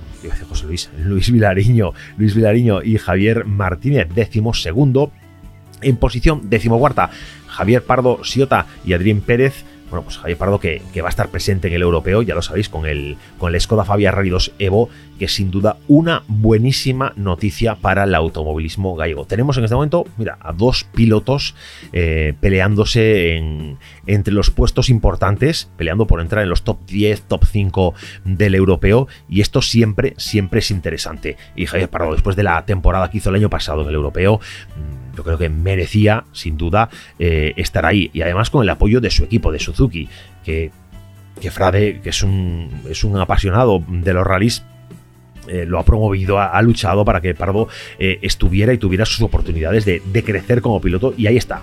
José 0.49 0.67
Luis, 0.67 0.91
Luis 0.99 1.31
Vilariño, 1.31 1.93
Luis 2.17 2.35
Vilariño 2.35 2.83
y 2.83 2.99
Javier 2.99 3.45
Martínez, 3.45 4.09
décimo 4.15 4.55
segundo. 4.55 5.13
En 5.81 5.97
posición 5.97 6.51
decimocuarta, 6.51 7.11
Javier 7.47 7.85
Pardo 7.85 8.25
Siota 8.25 8.67
y 8.85 8.93
Adrián 8.93 9.21
Pérez 9.21 9.65
bueno, 9.91 10.05
pues 10.05 10.19
Javier 10.19 10.39
Pardo 10.39 10.61
que, 10.61 10.83
va 11.01 11.09
a 11.09 11.11
estar 11.11 11.29
presente 11.29 11.69
en 11.69 11.75
el 11.75 11.83
europeo, 11.83 12.23
ya 12.23 12.35
lo 12.35 12.43
sabéis, 12.43 12.69
con 12.69 12.87
el, 12.87 13.17
con 13.39 13.55
el 13.55 13.61
Skoda 13.61 13.85
Fabia 13.85 14.11
Rally 14.11 14.31
2 14.31 14.53
Evo, 14.59 14.89
que 15.19 15.29
sin 15.29 15.51
duda 15.51 15.77
una 15.89 16.23
buenísima 16.29 17.13
noticia 17.17 17.77
para 17.77 18.05
el 18.05 18.15
automovilismo 18.15 18.97
gallego. 18.97 19.27
Tenemos 19.27 19.57
en 19.59 19.65
este 19.65 19.75
momento, 19.75 20.07
mira, 20.17 20.39
a 20.41 20.53
dos 20.53 20.85
pilotos 20.85 21.55
eh, 21.93 22.35
peleándose 22.41 23.37
en, 23.37 23.79
entre 24.07 24.35
los 24.35 24.51
puestos 24.51 24.91
importantes, 24.91 25.71
peleando 25.77 26.07
por 26.07 26.21
entrar 26.21 26.43
en 26.43 26.51
los 26.51 26.63
top 26.63 26.79
10, 26.87 27.23
top 27.23 27.45
5 27.45 27.95
del 28.25 28.55
europeo, 28.55 29.09
y 29.29 29.41
esto 29.41 29.63
siempre, 29.63 30.15
siempre 30.17 30.61
es 30.61 30.71
interesante. 30.71 31.37
Y 31.57 31.67
Javier 31.67 31.89
Pardo, 31.89 32.13
después 32.13 32.37
de 32.37 32.43
la 32.43 32.65
temporada 32.65 33.11
que 33.11 33.19
hizo 33.19 33.31
el 33.31 33.37
año 33.37 33.51
pasado 33.51 33.83
en 33.83 33.89
el 33.89 33.95
europeo, 33.95 34.41
yo 35.19 35.25
creo 35.25 35.37
que 35.37 35.49
merecía, 35.49 36.25
sin 36.33 36.57
duda, 36.57 36.91
eh, 37.19 37.53
estar 37.57 37.85
ahí. 37.85 38.09
Y 38.13 38.23
además 38.23 38.51
con 38.51 38.63
el 38.63 38.71
apoyo 38.71 39.01
de 39.01 39.11
su 39.11 39.25
equipo, 39.25 39.51
de 39.51 39.59
Suzuki, 39.59 40.09
que, 40.45 40.71
que 41.41 41.51
Frade, 41.51 42.01
que 42.01 42.11
es 42.11 42.23
un, 42.23 42.83
es 42.89 43.03
un 43.03 43.19
apasionado 43.19 43.83
de 43.89 44.13
los 44.13 44.25
rallies, 44.25 44.63
eh, 45.49 45.65
lo 45.67 45.81
ha 45.81 45.85
promovido, 45.85 46.39
ha, 46.39 46.63
luchado 46.63 47.05
para 47.05 47.21
que 47.21 47.35
Pardo 47.35 47.67
eh, 47.99 48.21
estuviera 48.23 48.73
y 48.73 48.79
tuviera 48.79 49.05
sus 49.05 49.23
oportunidades 49.23 49.85
de, 49.85 50.23
crecer 50.25 50.63
como 50.63 50.81
piloto. 50.81 51.13
Y 51.17 51.27
ahí 51.27 51.37
está. 51.37 51.63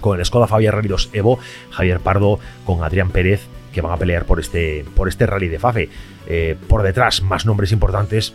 Con 0.00 0.18
el 0.18 0.26
Skoda 0.26 0.48
Fabia 0.48 0.72
Rally 0.72 0.88
2 0.88 1.10
Evo, 1.12 1.38
Javier 1.70 2.00
Pardo 2.00 2.40
con 2.64 2.82
Adrián 2.82 3.10
Pérez, 3.10 3.46
que 3.72 3.82
van 3.82 3.92
a 3.92 3.98
pelear 3.98 4.24
por 4.24 4.40
este, 4.40 4.84
por 4.96 5.06
este 5.06 5.26
rally 5.26 5.46
de 5.46 5.60
Fafe. 5.60 5.88
por 6.66 6.82
detrás, 6.82 7.22
más 7.22 7.46
nombres 7.46 7.70
importantes 7.70 8.34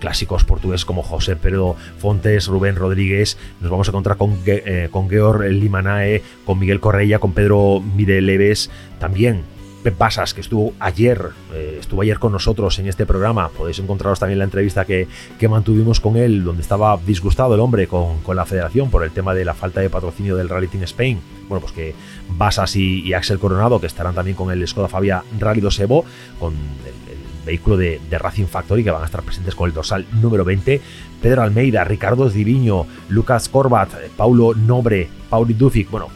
clásicos 0.00 0.44
portugueses 0.44 0.84
como 0.84 1.02
José 1.02 1.36
Pedro 1.36 1.76
Fontes, 1.98 2.48
Rubén 2.48 2.74
Rodríguez, 2.74 3.38
nos 3.60 3.70
vamos 3.70 3.86
a 3.86 3.92
encontrar 3.92 4.16
con, 4.16 4.38
eh, 4.46 4.88
con 4.90 5.08
Georg 5.08 5.48
Limanae, 5.50 6.22
con 6.44 6.58
Miguel 6.58 6.80
Correia, 6.80 7.20
con 7.20 7.32
Pedro 7.32 7.80
Mireleves, 7.80 8.70
también 8.98 9.44
Pep 9.82 9.96
Basas, 9.96 10.34
que 10.34 10.40
estuvo 10.40 10.74
ayer, 10.78 11.30
eh, 11.54 11.78
estuvo 11.80 12.02
ayer 12.02 12.18
con 12.18 12.32
nosotros 12.32 12.78
en 12.78 12.86
este 12.86 13.06
programa. 13.06 13.48
Podéis 13.48 13.78
encontraros 13.78 14.18
también 14.18 14.38
la 14.38 14.44
entrevista 14.44 14.84
que, 14.84 15.08
mantuvimos 15.48 16.00
con 16.00 16.16
él, 16.16 16.44
donde 16.44 16.62
estaba 16.62 16.98
disgustado 16.98 17.54
el 17.54 17.60
hombre 17.60 17.86
con, 17.86 18.20
la 18.34 18.44
federación 18.44 18.90
por 18.90 19.04
el 19.04 19.10
tema 19.10 19.34
de 19.34 19.44
la 19.44 19.54
falta 19.54 19.80
de 19.80 19.90
patrocinio 19.90 20.36
del 20.36 20.48
Rally 20.48 20.68
Team 20.68 20.84
Spain. 20.84 21.20
Bueno, 21.48 21.60
pues 21.60 21.72
que 21.72 21.94
Basas 22.28 22.76
y, 22.76 23.12
Axel 23.14 23.38
Coronado, 23.38 23.80
que 23.80 23.86
estarán 23.86 24.14
también 24.14 24.36
con 24.36 24.50
el 24.50 24.66
Skoda 24.66 24.88
Fabia 24.88 25.24
Rally 25.38 25.60
2 25.60 25.80
Evo, 25.80 26.04
con 26.38 26.52
el, 26.52 27.09
vehículo 27.44 27.76
de, 27.76 28.00
Racing 28.10 28.46
Factory, 28.46 28.84
que 28.84 28.90
van 28.90 29.02
a 29.02 29.06
estar 29.06 29.22
presentes 29.22 29.54
con 29.54 29.68
el 29.68 29.74
dorsal 29.74 30.06
número 30.20 30.44
20. 30.44 30.80
Pedro 31.22 31.42
Almeida, 31.42 31.84
Ricardo 31.84 32.28
Diviño, 32.28 32.86
Lucas 33.08 33.48
Corbat, 33.48 33.90
Paulo 34.16 34.54
Nobre, 34.54 35.08
Pauli 35.28 35.54
Dufik, 35.54 35.90
bueno, 35.90 36.08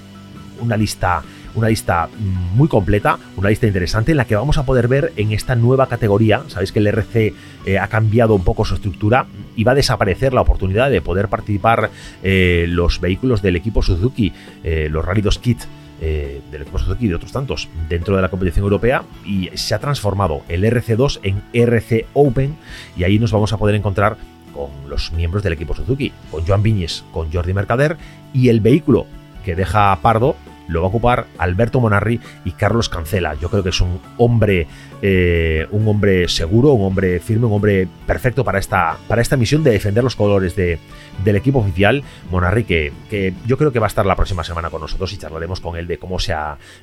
una 0.61 0.77
lista 0.77 1.23
una 1.55 1.69
lista 1.69 2.09
muy 2.55 2.69
completa, 2.69 3.19
una 3.37 3.49
lista 3.49 3.67
interesante 3.67 4.11
en 4.11 4.17
la 4.17 4.25
que 4.25 4.37
vamos 4.37 4.59
a 4.59 4.65
poder 4.65 4.89
ver 4.89 5.13
en 5.17 5.33
esta 5.33 5.55
nueva 5.55 5.89
categoría, 5.89 6.43
sabéis 6.49 6.73
que 6.73 6.81
el 6.81 6.89
RC 6.89 7.35
eh, 7.67 7.79
ha 7.79 7.87
cambiado 7.89 8.35
un 8.35 8.45
poco 8.45 8.65
su 8.65 8.75
estructura 8.75 9.27
y 9.57 9.65
va 9.65 9.73
a 9.73 9.77
desaparecer 9.77 10.33
la 10.33 10.41
oportunidad 10.41 10.91
de 10.91 11.01
poder 11.01 11.29
participar 11.29 11.91
eh, 12.23 12.67
los 12.69 13.01
vehículos 13.01 13.43
del 13.43 13.57
equipo 13.57 13.83
Suzuki, 13.83 14.33
eh, 14.63 14.89
los 14.91 15.05
Rally 15.05 15.23
2 15.23 15.39
Kit. 15.39 15.61
Del 16.01 16.63
equipo 16.63 16.79
Suzuki 16.79 17.07
y 17.07 17.09
de 17.09 17.15
otros 17.15 17.33
tantos 17.33 17.69
dentro 17.89 18.17
de 18.17 18.23
la 18.23 18.29
competición 18.29 18.65
europea 18.65 19.05
y 19.25 19.51
se 19.55 19.75
ha 19.75 19.79
transformado 19.79 20.43
el 20.49 20.65
RC2 20.65 21.21
en 21.23 21.43
RC 21.53 22.07
Open 22.13 22.57
y 22.97 23.05
ahí 23.05 23.19
nos 23.19 23.33
vamos 23.33 23.53
a 23.53 23.59
poder 23.59 23.75
encontrar 23.75 24.17
con 24.55 24.71
los 24.89 25.13
miembros 25.13 25.43
del 25.43 25.53
equipo 25.53 25.75
Suzuki, 25.75 26.13
con 26.31 26.47
Joan 26.47 26.63
Viñes, 26.63 27.05
con 27.13 27.33
Jordi 27.33 27.53
Mercader 27.55 27.97
y 28.33 28.49
el 28.49 28.61
vehículo 28.61 29.07
que 29.45 29.57
deja 29.57 29.99
Pardo 30.01 30.37
lo 30.69 30.81
va 30.81 30.87
a 30.87 30.89
ocupar 30.89 31.27
Alberto 31.39 31.81
Monarri 31.81 32.21
y 32.45 32.53
Carlos 32.53 32.89
Cancela. 32.89 33.35
Yo 33.35 33.51
creo 33.51 33.63
que 33.63 33.69
es 33.71 33.81
un 33.81 34.01
hombre, 34.17 34.67
eh, 35.03 35.67
un 35.71 35.87
hombre 35.89 36.29
seguro, 36.29 36.73
un 36.73 36.87
hombre 36.87 37.21
firme, 37.21 37.47
un 37.47 37.53
hombre 37.53 37.89
perfecto 38.07 38.45
para 38.45 38.59
esta, 38.59 38.97
para 39.09 39.23
esta 39.23 39.37
misión 39.37 39.63
de 39.63 39.71
defender 39.71 40.05
los 40.05 40.17
colores 40.17 40.57
de, 40.57 40.79
del 41.25 41.37
equipo 41.37 41.59
oficial. 41.59 42.03
Monarri, 42.31 42.65
que, 42.65 42.93
que, 43.11 43.35
yo 43.47 43.59
creo 43.59 43.73
que 43.73 43.79
va 43.79 43.87
a 43.87 43.89
estar 43.89 44.07
la 44.07 44.17
próxima 44.17 44.45
semana 44.45 44.71
con 44.71 44.81
nosotros 44.81 45.13
y 45.13 45.19
charlaremos 45.19 45.61
con 45.61 45.77
él 45.77 45.87
de 45.87 45.99
cómo, 45.99 46.19
se 46.19 46.35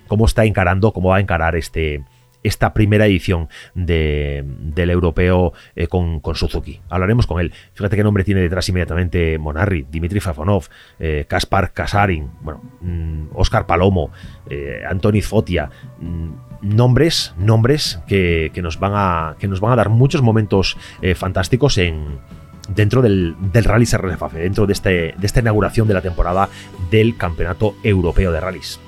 cómo 0.08 0.26
está 0.26 0.46
encarando, 0.46 0.92
cómo 0.92 1.10
va 1.10 1.18
a 1.18 1.22
encarar 1.22 1.56
este, 1.56 2.04
esta 2.44 2.74
primera 2.74 3.06
edición 3.06 3.50
del 3.76 4.90
europeo 4.90 5.54
eh, 5.76 5.88
con, 5.88 6.22
Suzuki. 6.34 6.80
Hablaremos 6.90 7.28
con 7.28 7.40
él. 7.40 7.54
Fíjate 7.74 7.96
qué 7.96 8.04
nombre 8.04 8.24
tiene 8.24 8.42
detrás 8.42 8.68
inmediatamente 8.70 9.38
Monarri, 9.38 9.86
Dimitri 9.90 10.20
Fafonov, 10.20 10.66
eh, 11.00 11.26
Kaspar 11.28 11.74
Kasarin, 11.74 12.30
bueno, 12.42 12.62
Oscar 13.34 13.64
mm, 13.64 13.68
Palomo, 13.68 14.12
eh, 14.50 14.84
Antoni 14.90 15.22
Fotia. 15.22 15.70
Mm, 16.00 16.30
nombres, 16.62 17.34
nombres 17.38 18.00
que, 18.08 18.52
nos 18.62 18.80
van 18.80 18.92
a, 18.96 19.36
que 19.40 19.48
nos 19.48 19.60
van 19.60 19.74
a 19.74 19.76
dar 19.76 19.90
muchos 19.90 20.22
momentos 20.22 20.78
fantásticos 21.16 21.80
en, 21.80 22.20
dentro 22.70 23.02
del, 23.02 23.36
del 23.52 23.64
Rally 23.64 23.86
SRFAFE, 23.86 24.40
dentro 24.40 24.68
de, 24.68 24.74
este, 24.74 24.90
de 25.18 25.26
esta 25.26 25.40
inauguración 25.40 25.88
de 25.88 25.96
la 25.96 26.02
temporada 26.02 26.50
del 26.90 27.18
Campeonato 27.18 27.76
Europeo 27.84 28.32
de 28.32 28.40
Rallys. 28.40 28.80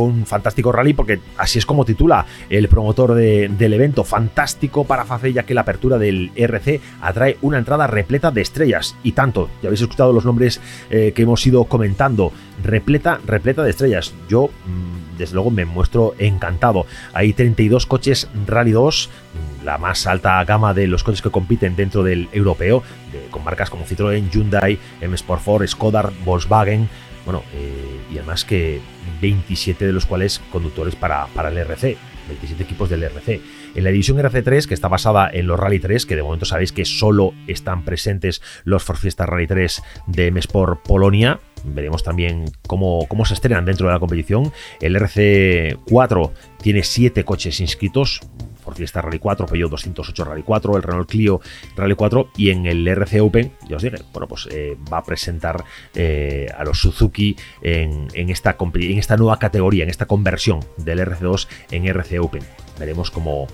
Un 0.00 0.26
fantástico 0.26 0.72
rally 0.72 0.94
porque 0.94 1.20
así 1.36 1.58
es 1.58 1.66
como 1.66 1.84
titula 1.84 2.26
el 2.48 2.68
promotor 2.68 3.14
del 3.14 3.72
evento, 3.72 4.04
fantástico 4.04 4.84
para 4.84 5.04
Fafe 5.04 5.32
ya 5.32 5.44
que 5.44 5.54
la 5.54 5.62
apertura 5.62 5.98
del 5.98 6.30
RC 6.34 6.80
atrae 7.00 7.36
una 7.42 7.58
entrada 7.58 7.86
repleta 7.86 8.30
de 8.30 8.40
estrellas. 8.40 8.96
Y 9.02 9.12
tanto, 9.12 9.48
ya 9.62 9.68
habéis 9.68 9.82
escuchado 9.82 10.12
los 10.12 10.24
nombres 10.24 10.60
eh, 10.90 11.12
que 11.14 11.22
hemos 11.22 11.46
ido 11.46 11.64
comentando, 11.64 12.32
repleta, 12.62 13.20
repleta 13.26 13.62
de 13.62 13.70
estrellas, 13.70 14.14
yo 14.28 14.46
mm, 14.66 15.18
desde 15.18 15.34
luego 15.34 15.50
me 15.50 15.64
muestro 15.64 16.14
encantado, 16.18 16.86
hay 17.12 17.32
32 17.32 17.86
coches 17.86 18.28
Rally 18.46 18.72
2, 18.72 19.10
mm, 19.10 19.64
la 19.64 19.78
más 19.78 20.06
alta 20.06 20.42
gama 20.44 20.74
de 20.74 20.86
los 20.86 21.04
coches 21.04 21.22
que 21.22 21.30
compiten 21.30 21.76
dentro 21.76 22.02
del 22.02 22.28
europeo, 22.32 22.82
con 23.30 23.44
marcas 23.44 23.70
como 23.70 23.84
Citroën, 23.84 24.30
Hyundai, 24.30 24.78
M 25.00 25.14
Sport 25.14 25.42
4, 25.44 25.66
Skoda, 25.68 26.10
Volkswagen, 26.24 26.88
bueno, 27.24 27.42
eh, 27.54 28.00
y 28.12 28.18
además 28.18 28.44
que 28.44 28.80
27 29.20 29.86
de 29.86 29.92
los 29.92 30.06
cuales 30.06 30.40
conductores 30.50 30.96
para, 30.96 31.26
para 31.28 31.50
el 31.50 31.58
RC, 31.58 31.96
27 32.28 32.62
equipos 32.62 32.90
del 32.90 33.02
RC. 33.04 33.40
En 33.74 33.84
la 33.84 33.90
división 33.90 34.18
RC3, 34.18 34.66
que 34.66 34.74
está 34.74 34.88
basada 34.88 35.30
en 35.32 35.46
los 35.46 35.58
Rally 35.58 35.80
3, 35.80 36.06
que 36.06 36.16
de 36.16 36.22
momento 36.22 36.44
sabéis 36.44 36.72
que 36.72 36.84
solo 36.84 37.32
están 37.46 37.84
presentes 37.84 38.42
los 38.64 38.84
Fiesta 38.84 39.26
Rally 39.26 39.46
3 39.46 39.82
de 40.06 40.26
M 40.26 40.40
Sport 40.40 40.82
Polonia, 40.82 41.40
veremos 41.64 42.02
también 42.02 42.50
cómo, 42.66 43.06
cómo 43.08 43.24
se 43.24 43.34
estrenan 43.34 43.64
dentro 43.64 43.86
de 43.86 43.92
la 43.92 44.00
competición. 44.00 44.52
El 44.80 44.96
RC4 44.96 46.30
tiene 46.62 46.82
7 46.82 47.24
coches 47.24 47.60
inscritos, 47.60 48.20
por 48.62 48.74
Fiesta 48.74 49.02
Rally 49.02 49.18
4, 49.18 49.46
Peugeot 49.46 49.70
208 49.70 50.24
Rally 50.24 50.42
4, 50.42 50.76
el 50.76 50.82
Renault 50.82 51.10
Clio 51.10 51.40
Rally 51.76 51.94
4 51.94 52.30
y 52.36 52.50
en 52.50 52.66
el 52.66 52.86
RC 52.86 53.20
Open, 53.20 53.52
ya 53.68 53.76
os 53.76 53.82
dije, 53.82 53.96
bueno, 54.12 54.28
pues 54.28 54.48
eh, 54.50 54.76
va 54.92 54.98
a 54.98 55.02
presentar 55.02 55.64
eh, 55.94 56.48
a 56.56 56.64
los 56.64 56.78
Suzuki 56.78 57.36
en, 57.60 58.08
esta, 58.30 58.56
en 58.58 58.98
esta 58.98 59.16
nueva 59.16 59.38
categoría, 59.38 59.84
en 59.84 59.90
esta 59.90 60.06
conversión 60.06 60.60
del 60.76 61.00
RC2 61.00 61.48
en 61.70 61.86
RC 61.86 62.20
Open. 62.20 62.42
Veremos 62.78 63.10
cómo, 63.10 63.46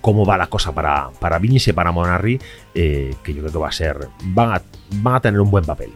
cómo 0.00 0.24
va 0.24 0.36
la 0.36 0.48
cosa 0.48 0.72
para, 0.72 1.10
para 1.20 1.40
y 1.42 1.72
para 1.72 1.92
Monarri, 1.92 2.38
eh, 2.74 3.14
que 3.22 3.34
yo 3.34 3.40
creo 3.40 3.52
que 3.52 3.58
va 3.58 3.68
a 3.68 3.72
ser, 3.72 4.08
van 4.24 4.54
a, 4.54 4.62
van 4.96 5.14
a 5.16 5.20
tener 5.20 5.40
un 5.40 5.50
buen 5.50 5.64
papel. 5.64 5.90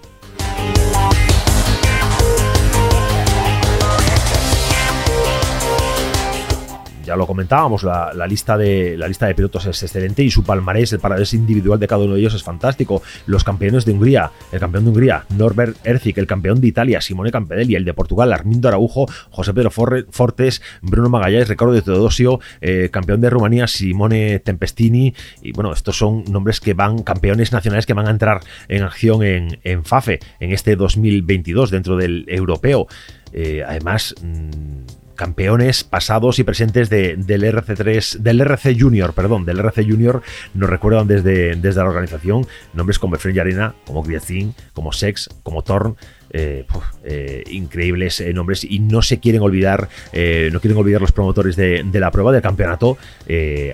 Ya 7.10 7.16
lo 7.16 7.26
comentábamos, 7.26 7.82
la, 7.82 8.24
lista 8.28 8.56
de, 8.56 8.96
la 8.96 9.08
lista 9.08 9.26
de 9.26 9.34
pilotos 9.34 9.66
es 9.66 9.82
excelente 9.82 10.22
y 10.22 10.30
su 10.30 10.44
palmarés, 10.44 10.92
el 10.92 11.00
palmarés 11.00 11.34
individual 11.34 11.80
de 11.80 11.88
cada 11.88 12.04
uno 12.04 12.14
de 12.14 12.20
ellos 12.20 12.34
es 12.34 12.44
fantástico. 12.44 13.02
Los 13.26 13.42
campeones 13.42 13.84
de 13.84 13.90
Hungría, 13.90 14.30
el 14.52 14.60
campeón 14.60 14.84
de 14.84 14.90
Hungría, 14.90 15.24
Norbert 15.36 15.84
Erzik, 15.84 16.18
el 16.18 16.28
campeón 16.28 16.60
de 16.60 16.68
Italia, 16.68 17.00
Simone 17.00 17.32
Campedelli, 17.32 17.74
el 17.74 17.84
de 17.84 17.94
Portugal, 17.94 18.32
Armindo 18.32 18.68
Araujo, 18.68 19.08
José 19.30 19.52
Pedro 19.52 19.72
Fortes, 19.72 20.62
Bruno 20.82 21.08
Magallanes, 21.08 21.48
Ricardo 21.48 21.72
de 21.72 21.82
Teodosio, 21.82 22.38
eh, 22.60 22.90
campeón 22.92 23.20
de 23.20 23.28
Rumanía, 23.28 23.66
Simone 23.66 24.38
Tempestini. 24.38 25.12
Y 25.42 25.50
bueno, 25.50 25.72
estos 25.72 25.98
son 25.98 26.22
nombres 26.30 26.60
que 26.60 26.74
van, 26.74 27.02
campeones 27.02 27.50
nacionales 27.50 27.86
que 27.86 27.94
van 27.94 28.06
a 28.06 28.10
entrar 28.10 28.40
en 28.68 28.84
acción 28.84 29.24
en, 29.24 29.58
en 29.64 29.84
FAFE 29.84 30.20
en 30.38 30.52
este 30.52 30.76
2022 30.76 31.72
dentro 31.72 31.96
del 31.96 32.24
europeo. 32.28 32.86
Eh, 33.32 33.62
además, 33.66 34.14
mm, 34.22 34.99
campeones 35.20 35.84
pasados 35.84 36.38
y 36.38 36.44
presentes 36.44 36.88
del 36.88 37.26
RC3, 37.28 38.20
del 38.20 38.40
RC 38.40 38.74
Junior, 38.80 39.12
perdón, 39.12 39.44
del 39.44 39.58
RC 39.58 39.84
Junior, 39.84 40.22
nos 40.54 40.70
recuerdan 40.70 41.06
desde, 41.08 41.56
desde 41.56 41.82
la 41.82 41.90
organización 41.90 42.46
nombres 42.72 42.98
como 42.98 43.16
Efren 43.16 43.38
Arena, 43.38 43.74
como 43.84 44.02
Griezin, 44.02 44.54
como 44.72 44.92
Sex, 44.92 45.28
como 45.42 45.62
Torn. 45.62 45.96
Eh, 46.32 46.64
eh, 47.02 47.42
increíbles 47.50 48.20
eh, 48.20 48.32
nombres 48.32 48.62
y 48.62 48.78
no 48.78 49.02
se 49.02 49.18
quieren 49.18 49.42
olvidar, 49.42 49.88
no 50.12 50.60
quieren 50.60 50.76
olvidar 50.76 51.00
los 51.00 51.10
promotores 51.10 51.56
de, 51.56 51.84
la 51.92 52.12
prueba 52.12 52.30
del 52.30 52.40
campeonato 52.40 52.96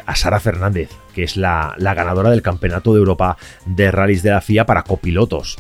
a 0.07 0.17
Sara 0.17 0.41
Fernández, 0.41 0.89
que 1.15 1.23
es 1.23 1.37
la, 1.37 1.75
la 1.77 1.93
ganadora 1.93 2.31
del 2.31 2.41
campeonato 2.41 2.95
de 2.95 3.01
Europa 3.01 3.37
de 3.67 3.91
rallies 3.91 4.23
de 4.23 4.31
la 4.31 4.41
FIA 4.41 4.65
para 4.65 4.85
copilotos 4.85 5.59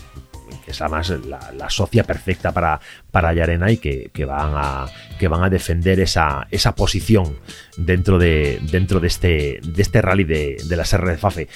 que 0.66 0.72
es 0.72 0.80
además 0.82 1.10
la, 1.10 1.70
socia 1.70 2.02
perfecta 2.02 2.50
para, 2.52 2.80
para 3.12 3.32
Yarena 3.32 3.70
y 3.70 3.78
que, 3.78 4.24
van 4.26 4.52
a, 4.56 4.86
que 5.18 5.28
van 5.28 5.44
a 5.44 5.48
defender 5.48 6.00
esa, 6.00 6.48
esa 6.50 6.74
posición 6.74 7.38
dentro 7.76 8.18
de, 8.18 8.58
dentro 8.62 8.98
de, 8.98 9.06
este, 9.06 9.60
de 9.62 9.82
este 9.82 10.02
rally 10.02 10.24
de, 10.24 10.56
de 10.68 10.76
la 10.76 10.84
Serra 10.84 11.12
de 11.12 11.18
Fafe. 11.18 11.48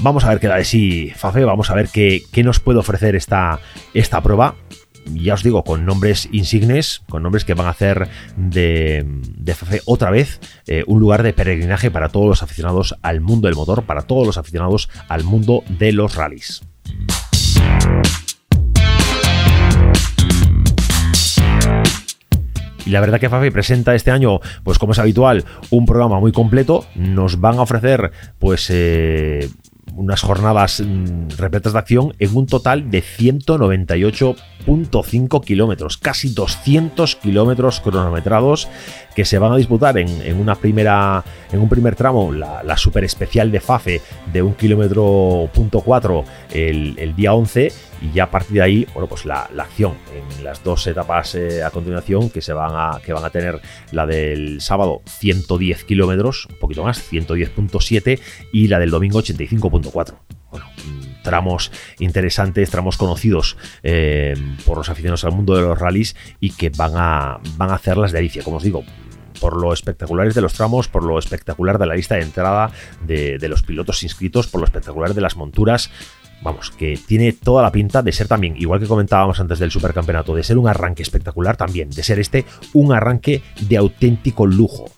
Vamos 0.00 0.24
a 0.24 0.28
ver 0.28 0.38
qué 0.38 0.48
da 0.48 0.56
de 0.56 0.64
sí 0.66 1.12
Fafe, 1.16 1.44
vamos 1.44 1.70
a 1.70 1.74
ver 1.74 1.88
qué, 1.88 2.22
qué 2.30 2.42
nos 2.42 2.60
puede 2.60 2.78
ofrecer 2.78 3.16
esta, 3.16 3.58
esta 3.94 4.20
prueba 4.20 4.54
ya 5.14 5.34
os 5.34 5.42
digo, 5.42 5.62
con 5.62 5.86
nombres 5.86 6.28
insignes, 6.32 7.02
con 7.08 7.22
nombres 7.22 7.44
que 7.44 7.54
van 7.54 7.66
a 7.66 7.70
hacer 7.70 8.08
de, 8.36 9.04
de 9.06 9.54
Fafe 9.54 9.80
otra 9.84 10.10
vez 10.10 10.40
eh, 10.66 10.84
un 10.86 11.00
lugar 11.00 11.22
de 11.22 11.32
peregrinaje 11.32 11.90
para 11.90 12.08
todos 12.08 12.26
los 12.26 12.42
aficionados 12.42 12.96
al 13.02 13.20
mundo 13.20 13.48
del 13.48 13.56
motor, 13.56 13.84
para 13.84 14.02
todos 14.02 14.26
los 14.26 14.36
aficionados 14.36 14.90
al 15.08 15.24
mundo 15.24 15.62
de 15.68 15.92
los 15.92 16.16
rallies. 16.16 16.62
Y 22.86 22.90
la 22.90 23.00
verdad 23.00 23.20
que 23.20 23.28
Fafi 23.28 23.50
presenta 23.50 23.94
este 23.94 24.12
año, 24.12 24.40
pues 24.62 24.78
como 24.78 24.92
es 24.92 24.98
habitual, 24.98 25.44
un 25.70 25.84
programa 25.84 26.18
muy 26.20 26.32
completo. 26.32 26.86
Nos 26.94 27.40
van 27.40 27.58
a 27.58 27.62
ofrecer, 27.62 28.12
pues, 28.38 28.70
eh, 28.70 29.50
unas 29.94 30.22
jornadas 30.22 30.80
mm, 30.80 31.28
repletas 31.36 31.72
de 31.72 31.78
acción 31.78 32.14
en 32.18 32.36
un 32.36 32.46
total 32.46 32.90
de 32.90 33.02
198.5 33.02 35.44
kilómetros, 35.44 35.96
casi 35.98 36.30
200 36.30 37.16
kilómetros 37.16 37.80
cronometrados 37.80 38.68
que 39.16 39.24
se 39.24 39.38
van 39.38 39.50
a 39.50 39.56
disputar 39.56 39.96
en, 39.96 40.38
una 40.38 40.54
primera, 40.56 41.24
en 41.50 41.60
un 41.60 41.70
primer 41.70 41.96
tramo, 41.96 42.30
la, 42.30 42.76
super 42.76 43.02
especial 43.02 43.50
de 43.50 43.60
FAFE 43.60 44.02
de 44.30 44.42
un 44.42 44.52
kilómetro 44.52 45.48
punto 45.54 45.80
cuatro 45.80 46.26
el, 46.52 47.14
día 47.16 47.32
11 47.32 47.72
y 48.02 48.12
ya 48.12 48.24
a 48.24 48.30
partir 48.30 48.56
de 48.56 48.62
ahí, 48.62 48.86
bueno, 48.92 49.08
pues 49.08 49.24
la, 49.24 49.48
acción 49.58 49.94
en 50.14 50.44
las 50.44 50.62
dos 50.62 50.86
etapas 50.86 51.34
eh, 51.34 51.64
a 51.64 51.70
continuación 51.70 52.28
que 52.28 52.42
se 52.42 52.52
van 52.52 52.72
a, 52.74 53.00
que 53.00 53.14
van 53.14 53.24
a 53.24 53.30
tener 53.30 53.62
la 53.90 54.04
del 54.04 54.60
sábado 54.60 55.00
110 55.06 55.84
kilómetros, 55.84 56.46
un 56.50 56.58
poquito 56.58 56.84
más, 56.84 57.10
110.7 57.10 58.20
y 58.52 58.68
la 58.68 58.78
del 58.78 58.90
domingo 58.90 59.22
85.4. 59.22 60.14
Bueno, 60.50 60.66
tramos 61.24 61.72
interesantes, 62.00 62.70
tramos 62.70 62.98
conocidos 62.98 63.56
eh, 63.82 64.34
por 64.66 64.76
los 64.76 64.90
aficionados 64.90 65.24
al 65.24 65.32
mundo 65.32 65.56
de 65.56 65.62
los 65.62 65.78
rallies 65.78 66.16
y 66.38 66.50
que 66.50 66.68
van 66.68 66.92
a, 66.96 67.38
van 67.56 67.70
a 67.70 67.76
hacer 67.76 67.96
las 67.96 68.12
de 68.12 68.18
Alicia, 68.18 68.42
como 68.42 68.58
os 68.58 68.62
digo 68.62 68.84
por 69.40 69.60
lo 69.60 69.72
espectaculares 69.72 70.34
de 70.34 70.40
los 70.40 70.54
tramos, 70.54 70.88
por 70.88 71.04
lo 71.04 71.18
espectacular 71.18 71.78
de 71.78 71.86
la 71.86 71.94
lista 71.94 72.16
de 72.16 72.22
entrada 72.22 72.70
de, 73.06 73.38
de, 73.38 73.48
los 73.48 73.62
pilotos 73.62 74.02
inscritos, 74.02 74.46
por 74.46 74.60
lo 74.60 74.66
espectacular 74.66 75.14
de 75.14 75.20
las 75.20 75.36
monturas. 75.36 75.90
Vamos, 76.42 76.70
que 76.70 76.98
tiene 77.06 77.32
toda 77.32 77.62
la 77.62 77.72
pinta 77.72 78.02
de 78.02 78.12
ser 78.12 78.28
también, 78.28 78.56
igual 78.58 78.78
que 78.78 78.86
comentábamos 78.86 79.40
antes 79.40 79.58
del 79.58 79.70
supercampeonato, 79.70 80.34
de 80.34 80.42
ser 80.42 80.58
un 80.58 80.68
arranque 80.68 81.02
espectacular 81.02 81.56
también, 81.56 81.90
de 81.90 82.02
ser 82.02 82.18
este 82.18 82.44
un 82.74 82.92
arranque 82.92 83.42
de 83.60 83.76
auténtico 83.76 84.46
lujo. 84.46 84.90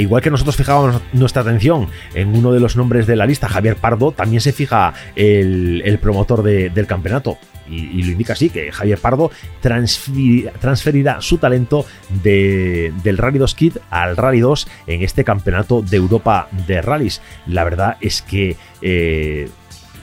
E 0.00 0.02
igual 0.02 0.22
que 0.22 0.30
nosotros 0.30 0.56
fijábamos 0.56 1.02
nuestra 1.12 1.42
atención 1.42 1.88
en 2.14 2.34
uno 2.34 2.52
de 2.52 2.60
los 2.60 2.74
nombres 2.74 3.06
de 3.06 3.16
la 3.16 3.26
lista, 3.26 3.50
Javier 3.50 3.76
Pardo, 3.76 4.12
también 4.12 4.40
se 4.40 4.50
fija 4.50 4.94
el, 5.14 5.98
promotor 6.00 6.42
del 6.42 6.86
campeonato. 6.86 7.36
Y, 7.68 8.02
lo 8.02 8.12
indica 8.12 8.32
así, 8.32 8.48
que 8.48 8.72
Javier 8.72 8.98
Pardo 8.98 9.30
transferirá 9.60 11.20
su 11.20 11.36
talento 11.36 11.84
del 12.22 13.18
Rally 13.18 13.38
2 13.38 13.54
Kit 13.54 13.76
al 13.90 14.16
Rally 14.16 14.40
2 14.40 14.68
en 14.86 15.02
este 15.02 15.22
campeonato 15.22 15.82
de 15.82 15.98
Europa 15.98 16.48
de 16.66 16.80
rallies. 16.80 17.20
La 17.46 17.64
verdad 17.64 17.98
es 18.00 18.22
que 18.22 18.56
eh, 18.80 19.50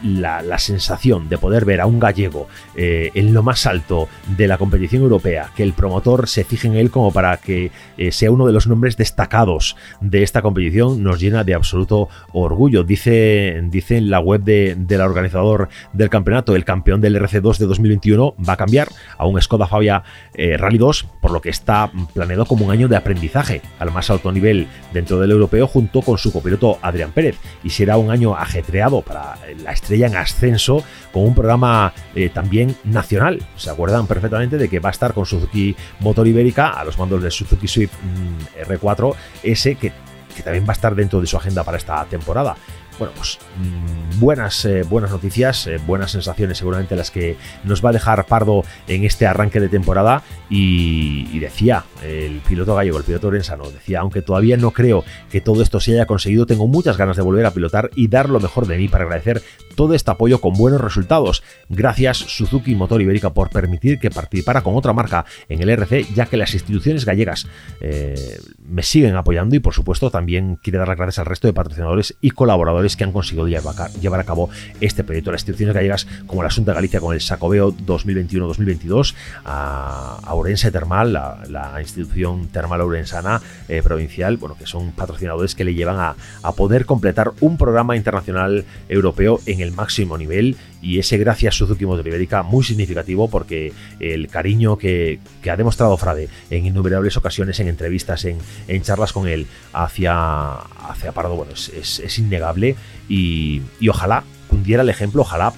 la, 0.03 0.57
sensación 0.57 1.29
de 1.29 1.37
poder 1.37 1.65
ver 1.65 1.81
a 1.81 1.85
un 1.85 1.99
gallego 1.99 2.47
eh, 2.75 3.11
en 3.13 3.33
lo 3.33 3.43
más 3.43 3.65
alto 3.67 4.09
de 4.35 4.47
la 4.47 4.57
competición 4.57 5.03
europea, 5.03 5.51
que 5.55 5.63
el 5.63 5.73
promotor 5.73 6.27
se 6.27 6.43
fije 6.43 6.67
en 6.67 6.75
él 6.75 6.89
como 6.89 7.11
para 7.11 7.37
que 7.37 7.71
eh, 7.97 8.11
sea 8.11 8.31
uno 8.31 8.47
de 8.47 8.53
los 8.53 8.67
nombres 8.67 8.97
destacados 8.97 9.75
de 10.01 10.23
esta 10.23 10.41
competición, 10.41 11.03
nos 11.03 11.19
llena 11.19 11.43
de 11.43 11.53
absoluto 11.53 12.09
orgullo. 12.33 12.83
Dice, 12.83 13.61
dice 13.65 13.97
en 13.97 14.09
la 14.09 14.19
web 14.19 14.41
del 14.43 15.01
organizador 15.01 15.69
del 15.93 16.09
campeonato, 16.09 16.55
el 16.55 16.65
campeón 16.65 17.01
del 17.01 17.15
RC2 17.15 17.57
de 17.57 17.65
2021 17.67 18.35
va 18.47 18.53
a 18.53 18.57
cambiar 18.57 18.89
a 19.17 19.25
un 19.25 19.41
Skoda 19.41 19.67
Fabia 19.67 20.03
eh, 20.33 20.57
Rally 20.57 20.77
2, 20.77 21.07
por 21.21 21.31
lo 21.31 21.41
que 21.41 21.49
está 21.49 21.91
planeado 22.13 22.45
como 22.45 22.65
un 22.65 22.71
año 22.71 22.87
de 22.87 22.95
aprendizaje 22.95 23.61
al 23.79 23.91
más 23.91 24.09
alto 24.09 24.31
nivel 24.31 24.67
dentro 24.93 25.19
del 25.19 25.31
europeo 25.31 25.67
junto 25.67 26.01
con 26.01 26.17
su 26.17 26.31
copiloto 26.31 26.79
Adrián 26.81 27.11
Pérez. 27.11 27.37
Y 27.63 27.69
será 27.69 27.97
un 27.97 28.11
año 28.11 28.35
ajetreado 28.35 29.01
para 29.01 29.35
la 29.63 29.71
estrella 29.87 30.07
en 30.07 30.17
ascenso 30.17 30.83
con 31.13 31.23
un 31.23 31.33
programa 31.33 31.93
eh, 32.13 32.29
también 32.29 32.75
nacional. 32.83 33.41
Se 33.55 33.69
acuerdan 33.69 34.05
perfectamente 34.05 34.57
de 34.57 34.67
que 34.67 34.79
va 34.79 34.89
a 34.89 34.91
estar 34.91 35.13
con 35.13 35.25
Suzuki 35.25 35.75
Motor 36.01 36.27
Ibérica 36.27 36.69
a 36.69 36.83
los 36.83 36.99
mandos 36.99 37.23
de 37.23 37.31
Suzuki 37.31 37.67
Swift 37.67 37.93
mm, 38.03 38.69
R4 38.69 39.15
S 39.43 39.75
que, 39.75 39.93
que 40.35 40.43
también 40.43 40.65
va 40.65 40.71
a 40.71 40.73
estar 40.73 40.93
dentro 40.93 41.21
de 41.21 41.27
su 41.27 41.37
agenda 41.37 41.63
para 41.63 41.77
esta 41.77 42.03
temporada 42.05 42.55
bueno, 42.99 43.13
pues 43.15 43.37
mm, 43.57 44.19
buenas, 44.19 44.65
eh, 44.65 44.83
buenas 44.83 45.11
noticias, 45.11 45.67
eh, 45.67 45.77
buenas 45.85 46.11
sensaciones 46.11 46.57
seguramente 46.57 46.95
las 46.95 47.11
que 47.11 47.37
nos 47.63 47.83
va 47.85 47.91
a 47.91 47.93
dejar 47.93 48.25
Pardo 48.25 48.63
en 48.87 49.03
este 49.05 49.27
arranque 49.27 49.59
de 49.59 49.69
temporada 49.69 50.23
y, 50.49 51.39
decía 51.39 51.85
el 52.03 52.41
piloto 52.47 52.75
gallego, 52.75 52.97
el 52.97 53.03
piloto 53.03 53.27
orensano, 53.27 53.69
decía, 53.69 53.99
aunque 53.99 54.21
todavía 54.21 54.57
no 54.57 54.71
creo 54.71 55.03
que 55.29 55.41
todo 55.41 55.61
esto 55.61 55.79
se 55.79 55.93
haya 55.93 56.05
conseguido, 56.05 56.45
tengo 56.45 56.67
muchas 56.67 56.97
ganas 56.97 57.15
de 57.15 57.23
volver 57.23 57.45
a 57.45 57.51
pilotar 57.51 57.89
y 57.95 58.07
dar 58.07 58.29
lo 58.29 58.39
mejor 58.39 58.67
de 58.67 58.77
mí 58.77 58.87
para 58.87 59.03
agradecer 59.03 59.41
todo 59.75 59.93
este 59.93 60.09
apoyo 60.09 60.41
con 60.41 60.53
buenos 60.53 60.81
resultados. 60.81 61.43
Gracias 61.69 62.17
Suzuki 62.17 62.75
Motor 62.75 63.01
Ibérica 63.01 63.33
por 63.33 63.49
permitir 63.49 63.99
que 63.99 64.09
participara 64.09 64.61
con 64.61 64.75
otra 64.75 64.93
marca 64.93 65.25
en 65.49 65.61
el 65.61 65.69
RC, 65.69 66.07
ya 66.15 66.25
que 66.25 66.37
las 66.37 66.53
instituciones 66.53 67.05
gallegas 67.05 67.47
eh, 67.79 68.39
me 68.67 68.83
siguen 68.83 69.15
apoyando 69.15 69.55
y 69.55 69.59
por 69.59 69.73
supuesto 69.73 70.09
también 70.09 70.55
quiere 70.55 70.79
dar 70.79 70.87
las 70.87 70.97
gracias 70.97 71.19
al 71.19 71.25
resto 71.27 71.47
de 71.47 71.53
patrocinadores 71.53 72.17
y 72.21 72.31
colaboradores 72.31 72.95
que 72.95 73.03
han 73.03 73.11
conseguido 73.11 73.47
llevar 73.47 74.19
a 74.19 74.23
cabo 74.23 74.49
este 74.81 75.03
proyecto. 75.03 75.31
Las 75.31 75.41
instituciones 75.41 75.75
gallegas 75.75 76.07
como 76.25 76.41
la 76.41 76.49
Asunta 76.49 76.73
Galicia 76.73 76.99
con 76.99 77.13
el 77.13 77.21
Sacobeo 77.21 77.73
2021-2022, 77.73 79.13
a, 79.45 80.33
Ourense 80.37 80.71
Termal, 80.71 81.13
la, 81.13 81.73
institución 81.79 82.47
termal 82.47 82.81
ourensana 82.81 83.41
eh, 83.67 83.81
provincial, 83.81 84.37
bueno, 84.37 84.55
que 84.57 84.65
son 84.65 84.91
patrocinadores 84.91 85.55
que 85.55 85.63
le 85.63 85.73
llevan 85.73 85.99
a, 85.99 86.15
poder 86.53 86.85
completar 86.85 87.33
un 87.41 87.57
programa 87.57 87.95
internacional 87.95 88.65
europeo 88.89 89.39
en 89.45 89.61
el 89.61 89.71
máximo 89.71 90.17
nivel. 90.17 90.55
Y 90.81 90.99
ese 90.99 91.17
gracias 91.17 91.55
Suzuki 91.55 91.85
Motor 91.85 92.05
muy 92.45 92.63
significativo 92.63 93.29
porque 93.29 93.73
el 93.99 94.27
cariño 94.27 94.77
que, 94.77 95.19
ha 95.49 95.55
demostrado 95.55 95.97
Frade 95.97 96.29
en 96.49 96.65
innumerables 96.65 97.17
ocasiones, 97.17 97.59
en 97.59 97.67
entrevistas, 97.67 98.25
en, 98.25 98.39
charlas 98.81 99.13
con 99.13 99.27
él 99.27 99.47
hacia, 99.73 100.53
hacia 100.53 101.11
Pardo, 101.11 101.35
bueno, 101.35 101.51
es 101.53 102.19
innegable. 102.19 102.75
Y, 103.09 103.61
ojalá 103.89 104.23
cundiera 104.49 104.83
el 104.83 104.89
ejemplo, 104.89 105.21
ojalá 105.21 105.53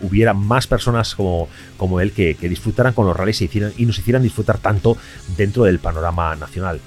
hubiera 0.00 0.34
más 0.34 0.66
personas 0.66 1.14
como, 1.14 1.48
como 1.76 2.00
él 2.00 2.12
que, 2.12 2.34
disfrutaran 2.34 2.92
con 2.92 3.06
los 3.06 3.16
rallies 3.16 3.42
y, 3.42 3.84
nos 3.86 3.98
hicieran 3.98 4.22
disfrutar 4.22 4.58
tanto 4.58 4.96
dentro 5.36 5.64
del 5.64 5.78
panorama 5.78 6.34
nacional. 6.36 6.80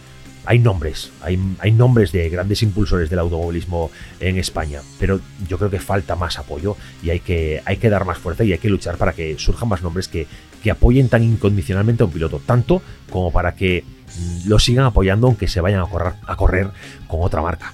Hay 0.46 0.58
nombres, 0.58 1.12
hay, 1.22 1.38
hay, 1.60 1.72
nombres 1.72 2.12
de 2.12 2.28
grandes 2.30 2.64
impulsores 2.64 3.10
del 3.10 3.20
automovilismo 3.20 3.92
en 4.20 4.38
España, 4.38 4.82
pero 4.98 5.20
yo 5.48 5.58
creo 5.58 5.70
que 5.70 5.80
falta 5.80 6.16
más 6.16 6.40
apoyo 6.40 6.76
y 7.04 7.12
hay 7.12 7.20
que, 7.20 7.62
hay 7.66 7.78
que 7.78 7.90
dar 7.90 8.06
más 8.06 8.18
fuerza 8.18 8.44
y 8.44 8.54
hay 8.54 8.58
que 8.58 8.70
luchar 8.70 8.98
para 8.98 9.14
que 9.14 9.38
surjan 9.38 9.70
más 9.70 9.84
nombres 9.84 10.08
que, 10.08 10.28
que 10.64 10.72
apoyen 10.72 11.10
tan 11.10 11.24
incondicionalmente 11.24 12.04
a 12.04 12.08
un 12.08 12.14
piloto, 12.14 12.42
tanto 12.44 12.82
como 13.12 13.32
para 13.32 13.54
que 13.54 13.84
mm, 14.18 14.50
lo 14.50 14.58
sigan 14.58 14.86
apoyando 14.86 15.28
aunque 15.28 15.48
se 15.48 15.62
vayan 15.62 15.82
a 15.82 15.86
correr, 15.86 16.14
a 16.26 16.36
correr 16.36 16.72
con 17.08 17.22
otra 17.22 17.42
marca. 17.42 17.74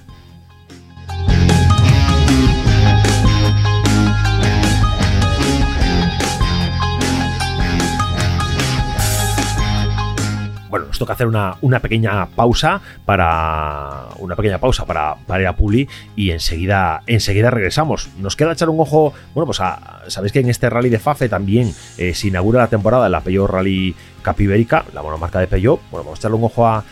Bueno, 10.76 10.88
nos 10.88 10.98
toca 10.98 11.14
hacer 11.14 11.26
una, 11.26 11.80
pequeña 11.80 12.26
pausa 12.26 12.82
para. 13.06 14.08
Una 14.18 14.36
pequeña 14.36 14.58
pausa 14.58 14.84
para, 14.84 15.14
para, 15.26 15.40
ir 15.40 15.46
a 15.46 15.56
Publi 15.56 15.88
y 16.14 16.32
enseguida, 16.32 17.02
enseguida 17.06 17.50
regresamos. 17.50 18.10
Nos 18.18 18.36
queda 18.36 18.52
echar 18.52 18.68
un 18.68 18.78
ojo. 18.78 19.14
Bueno, 19.34 19.46
pues 19.46 19.60
sabéis 20.08 20.32
que 20.32 20.40
en 20.40 20.50
este 20.50 20.68
rally 20.68 20.90
de 20.90 20.98
Fafe 20.98 21.30
también 21.30 21.72
eh, 21.96 22.12
se 22.12 22.28
inaugura 22.28 22.60
la 22.60 22.68
temporada 22.68 23.08
la 23.08 23.22
Peugeot 23.22 23.48
Rally 23.48 23.94
Capibérica, 24.26 24.84
la 24.92 25.04
monomarca 25.04 25.38
de 25.38 25.46
Peugeot. 25.46 25.80
Bueno, 25.88 26.02
vamos 26.02 26.18
a 26.18 26.20
echarle 26.20 26.36
un 26.36 26.42
ojo 26.42 26.66
a, 26.66 26.82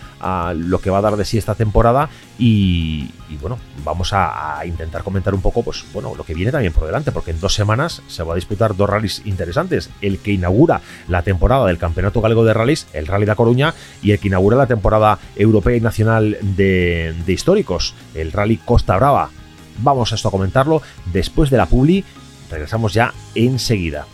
lo 0.55 0.79
que 0.79 0.89
va 0.89 0.99
a 0.99 1.01
dar 1.01 1.17
de 1.17 1.25
sí 1.25 1.37
esta 1.37 1.53
temporada 1.53 2.09
y, 2.39 3.09
bueno, 3.41 3.59
vamos 3.83 4.11
a, 4.13 4.61
intentar 4.65 5.03
comentar 5.03 5.33
un 5.33 5.41
poco, 5.41 5.61
pues 5.61 5.83
bueno, 5.91 6.15
lo 6.15 6.23
que 6.23 6.33
viene 6.33 6.53
también 6.53 6.71
por 6.71 6.85
delante, 6.85 7.11
porque 7.11 7.31
en 7.31 7.41
dos 7.41 7.53
semanas 7.53 8.01
se 8.07 8.23
va 8.23 8.31
a 8.31 8.35
disputar 8.35 8.77
dos 8.77 8.89
rallies 8.89 9.21
interesantes. 9.25 9.89
El 9.99 10.19
que 10.19 10.31
inaugura 10.31 10.79
la 11.09 11.23
temporada 11.23 11.67
del 11.67 11.77
Campeonato 11.77 12.21
Galego 12.21 12.45
de 12.45 12.53
Rallys, 12.53 12.87
el 12.93 13.05
Rally 13.05 13.25
de 13.25 13.35
Coruña, 13.35 13.73
y 14.01 14.11
el 14.11 14.19
que 14.19 14.29
inaugura 14.29 14.55
la 14.55 14.67
temporada 14.67 15.19
europea 15.35 15.75
y 15.75 15.81
nacional 15.81 16.37
de, 16.41 17.13
de 17.25 17.33
históricos, 17.33 17.95
el 18.13 18.31
Rally 18.31 18.57
Costa 18.63 18.95
Brava. 18.95 19.29
Vamos 19.79 20.13
a 20.13 20.15
esto 20.15 20.29
a 20.29 20.31
comentarlo 20.31 20.81
después 21.11 21.49
de 21.49 21.57
la 21.57 21.65
publi. 21.65 22.05
Regresamos 22.49 22.93
ya 22.93 23.13
enseguida. 23.35 24.07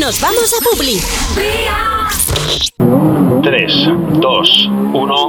Nos 0.00 0.18
vamos 0.18 0.50
a 0.54 0.64
Publi. 0.64 0.98
3, 3.42 3.88
2, 4.18 4.70
1. 4.94 5.28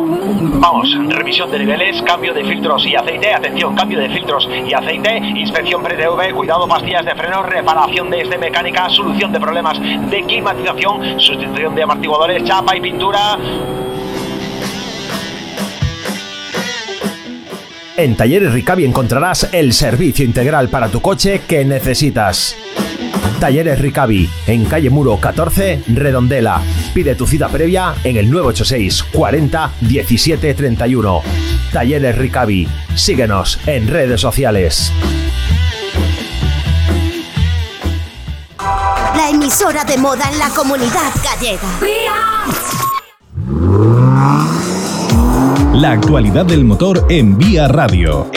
Vamos, 0.61 0.88
revisión 1.09 1.51
de 1.51 1.59
niveles, 1.59 2.01
cambio 2.03 2.34
de 2.34 2.45
filtros 2.45 2.86
y 2.86 2.95
aceite. 2.95 3.34
Atención, 3.34 3.76
cambio 3.76 3.99
de 3.99 4.09
filtros 4.09 4.47
y 4.65 4.74
aceite. 4.74 5.17
Inspección 5.17 5.84
pre-TV, 5.84 6.34
cuidado, 6.34 6.69
pastillas 6.69 7.03
de 7.03 7.13
freno, 7.15 7.43
reparación 7.43 8.09
de 8.09 8.22
este 8.22 8.38
mecánica, 8.38 8.88
solución 8.88 9.34
de 9.34 9.41
problemas 9.41 9.78
de 9.78 10.24
climatización, 10.26 11.19
sustitución 11.19 11.76
de 11.76 11.84
amortiguadores, 11.84 12.41
chapa 12.45 12.74
y 12.78 12.80
pintura. 12.80 13.38
En 17.97 18.15
Talleres 18.15 18.53
Ricavi 18.53 18.86
encontrarás 18.86 19.49
el 19.51 19.74
servicio 19.74 20.24
integral 20.24 20.69
para 20.69 20.88
tu 20.88 21.01
coche 21.01 21.41
que 21.45 21.65
necesitas. 21.65 22.55
Talleres 23.39 23.80
Ricavi, 23.80 24.30
en 24.47 24.65
calle 24.65 24.89
Muro 24.89 25.17
14, 25.19 25.84
Redondela. 25.88 26.61
Pide 26.93 27.15
tu 27.15 27.26
cita 27.26 27.49
previa 27.49 27.95
en 28.03 28.17
el 28.17 28.30
986 28.30 29.03
40 29.11 29.72
17 29.82 30.53
31. 30.53 31.22
Talleres 31.72 32.17
Ricavi. 32.17 32.67
Síguenos 32.95 33.59
en 33.65 33.88
redes 33.88 34.22
sociales. 34.22 34.91
La 39.15 39.30
emisora 39.30 39.84
de 39.84 39.97
moda 39.97 40.30
en 40.32 40.39
la 40.39 40.49
comunidad 40.49 41.11
gallega. 41.24 41.67
La 45.74 45.91
actualidad 45.91 46.45
del 46.45 46.63
motor 46.63 47.07
en 47.09 47.38
Vía 47.38 47.67
Radio. 47.67 48.30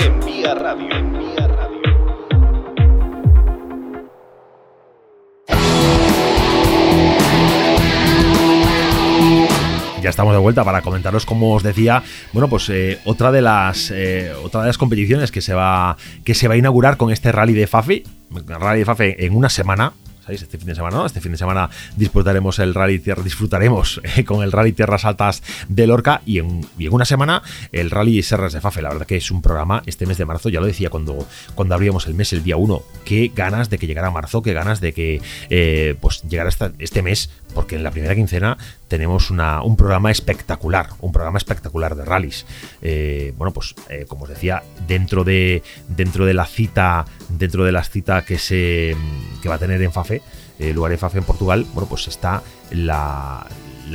Ya 10.04 10.10
estamos 10.10 10.34
de 10.34 10.38
vuelta 10.38 10.64
para 10.64 10.82
comentaros, 10.82 11.24
como 11.24 11.54
os 11.54 11.62
decía, 11.62 12.02
bueno, 12.34 12.48
pues 12.48 12.68
eh, 12.68 13.00
otra 13.04 13.32
de 13.32 13.40
las 13.40 13.90
eh, 13.90 14.34
de 14.34 14.66
las 14.66 14.76
competiciones 14.76 15.32
que 15.32 15.40
se 15.40 15.54
va 15.54 15.96
que 16.24 16.34
se 16.34 16.46
va 16.46 16.54
a 16.54 16.56
inaugurar 16.58 16.98
con 16.98 17.10
este 17.10 17.32
rally 17.32 17.54
de 17.54 17.66
Fafi, 17.66 18.04
rally 18.46 18.80
de 18.80 18.84
Fafi 18.84 19.14
en 19.18 19.34
una 19.34 19.48
semana, 19.48 19.94
este 20.28 20.58
fin 20.58 20.66
de 20.66 20.74
semana, 20.74 20.98
¿no? 20.98 21.06
Este 21.06 21.20
fin 21.20 21.32
de 21.32 21.38
semana 21.38 21.68
disfrutaremos 21.96 22.58
el 22.58 22.74
rally 22.74 22.98
tierra, 22.98 23.22
disfrutaremos 23.22 24.00
eh, 24.16 24.24
con 24.24 24.42
el 24.42 24.52
rally 24.52 24.72
Tierras 24.72 25.04
Altas 25.04 25.42
de 25.68 25.86
Lorca 25.86 26.22
y 26.24 26.38
en, 26.38 26.66
una 26.90 27.04
semana 27.04 27.42
el 27.72 27.90
rally 27.90 28.22
Serras 28.22 28.52
de 28.52 28.60
Fafe. 28.60 28.82
La 28.82 28.90
verdad 28.90 29.06
que 29.06 29.16
es 29.16 29.30
un 29.30 29.42
programa 29.42 29.82
este 29.86 30.06
mes 30.06 30.18
de 30.18 30.24
marzo, 30.24 30.48
ya 30.48 30.60
lo 30.60 30.66
decía 30.66 30.90
cuando, 30.90 31.26
cuando 31.54 31.74
abríamos 31.74 32.06
el 32.06 32.14
mes, 32.14 32.32
el 32.32 32.42
día 32.42 32.56
1. 32.56 32.82
Qué 33.04 33.32
ganas 33.34 33.70
de 33.70 33.78
que 33.78 33.86
llegara 33.86 34.10
marzo, 34.10 34.42
qué 34.42 34.52
ganas 34.52 34.80
de 34.80 34.92
que 34.92 35.20
eh, 35.50 35.96
pues 36.00 36.22
llegara 36.22 36.50
este 36.78 37.02
mes, 37.02 37.30
porque 37.54 37.76
en 37.76 37.82
la 37.82 37.90
primera 37.90 38.14
quincena 38.14 38.58
tenemos 38.88 39.30
una, 39.30 39.62
un 39.62 39.76
programa 39.76 40.10
espectacular, 40.10 40.88
un 41.00 41.12
programa 41.12 41.38
espectacular 41.38 41.94
de 41.94 42.04
rallies. 42.04 42.46
Eh, 42.82 43.32
bueno, 43.36 43.52
pues 43.52 43.74
como 44.08 44.24
os 44.24 44.28
decía, 44.28 44.62
dentro 44.86 45.24
de, 45.24 45.62
dentro 45.88 46.26
de 46.26 46.34
la 46.34 46.46
cita, 46.46 47.04
dentro 47.28 47.64
de 47.64 47.72
la 47.72 47.84
cita 47.84 48.24
que 48.24 48.38
se 48.38 48.96
que 49.42 49.48
va 49.48 49.56
a 49.56 49.58
tener 49.58 49.80
en 49.82 49.92
Fafe, 49.92 50.22
eh, 50.58 50.72
lugar 50.72 50.90
de 50.92 50.98
Fafe 50.98 51.18
en 51.18 51.24
Portugal, 51.24 51.66
bueno, 51.74 51.88
pues 51.88 52.06
está 52.08 52.42
la, 52.70 53.46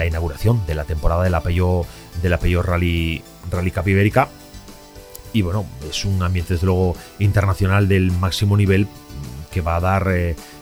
inauguración 0.08 0.66
de 0.68 0.76
la 0.76 0.84
temporada 0.84 1.24
del 1.24 1.34
Apello, 1.34 1.86
del 2.22 2.38
Rally, 2.64 3.24
Rally 3.50 3.72
Cup 3.72 3.88
Ibérica. 3.88 4.30
Y 5.32 5.42
bueno, 5.42 5.66
es 5.90 6.06
un 6.06 6.22
ambiente 6.24 6.54
desde 6.54 6.66
luego 6.66 6.96
internacional 7.20 7.88
del 7.88 8.12
máximo 8.12 8.58
nivel 8.58 8.88
que 9.52 9.62
va 9.62 9.76
a 9.76 9.80
dar 9.80 10.08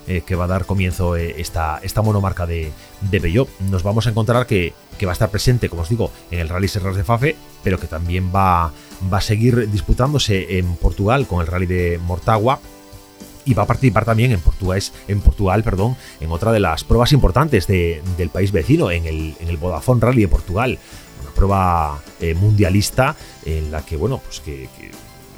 eh, 0.08 0.18
eh, 0.18 0.22
que 0.26 0.36
va 0.36 0.45
a 0.45 0.47
dar 0.47 0.66
comienzo 0.66 1.16
esta, 1.16 1.80
esta 1.84 2.01
monomarca 2.01 2.45
de, 2.45 2.72
de. 3.01 3.47
Nos 3.70 3.84
vamos 3.84 4.08
a 4.08 4.10
encontrar 4.10 4.47
que, 4.47 4.74
va 5.05 5.12
a 5.12 5.14
estar 5.14 5.30
presente, 5.30 5.70
como 5.70 5.84
os 5.84 5.89
digo, 5.89 6.12
en 6.32 6.39
el 6.39 6.49
Rally 6.49 6.68
Serras 6.68 6.95
de 6.95 7.03
Fafe, 7.03 7.36
pero 7.64 7.80
que 7.80 7.88
también 7.88 8.32
va, 8.34 8.72
va 9.12 9.18
a 9.18 9.22
seguir 9.22 9.70
disputándose 9.70 10.58
en 10.58 10.76
Portugal 10.76 11.28
con 11.28 11.41
el 11.41 11.47
Rally 11.47 11.66
de 11.66 11.99
Mortagua 11.99 12.60
y 13.45 13.53
va 13.53 13.64
a 13.64 13.68
participar 13.68 14.05
también 14.05 14.32
en 14.32 14.41
Portugal, 14.41 14.82
en 15.08 15.22
Portugal 15.22 15.64
perdón, 15.64 15.95
en 16.20 16.32
otra 16.32 16.51
de 16.51 16.60
las 16.60 16.84
pruebas 16.84 17.14
importantes 17.14 17.68
del 17.68 18.30
país 18.32 18.51
vecino, 18.51 18.91
en 18.91 19.05
el, 19.05 19.36
en 19.39 19.47
el 19.47 19.58
Vodafone 19.58 20.01
Rally 20.01 20.22
de 20.22 20.28
Portugal. 20.28 20.80
Una 21.22 21.32
prueba 21.32 22.01
eh, 22.20 22.34
mundialista 22.34 23.16
en 23.45 23.72
la 23.72 23.86
que, 23.86 23.95
bueno, 23.95 24.20
pues 24.26 24.41
que 24.41 24.68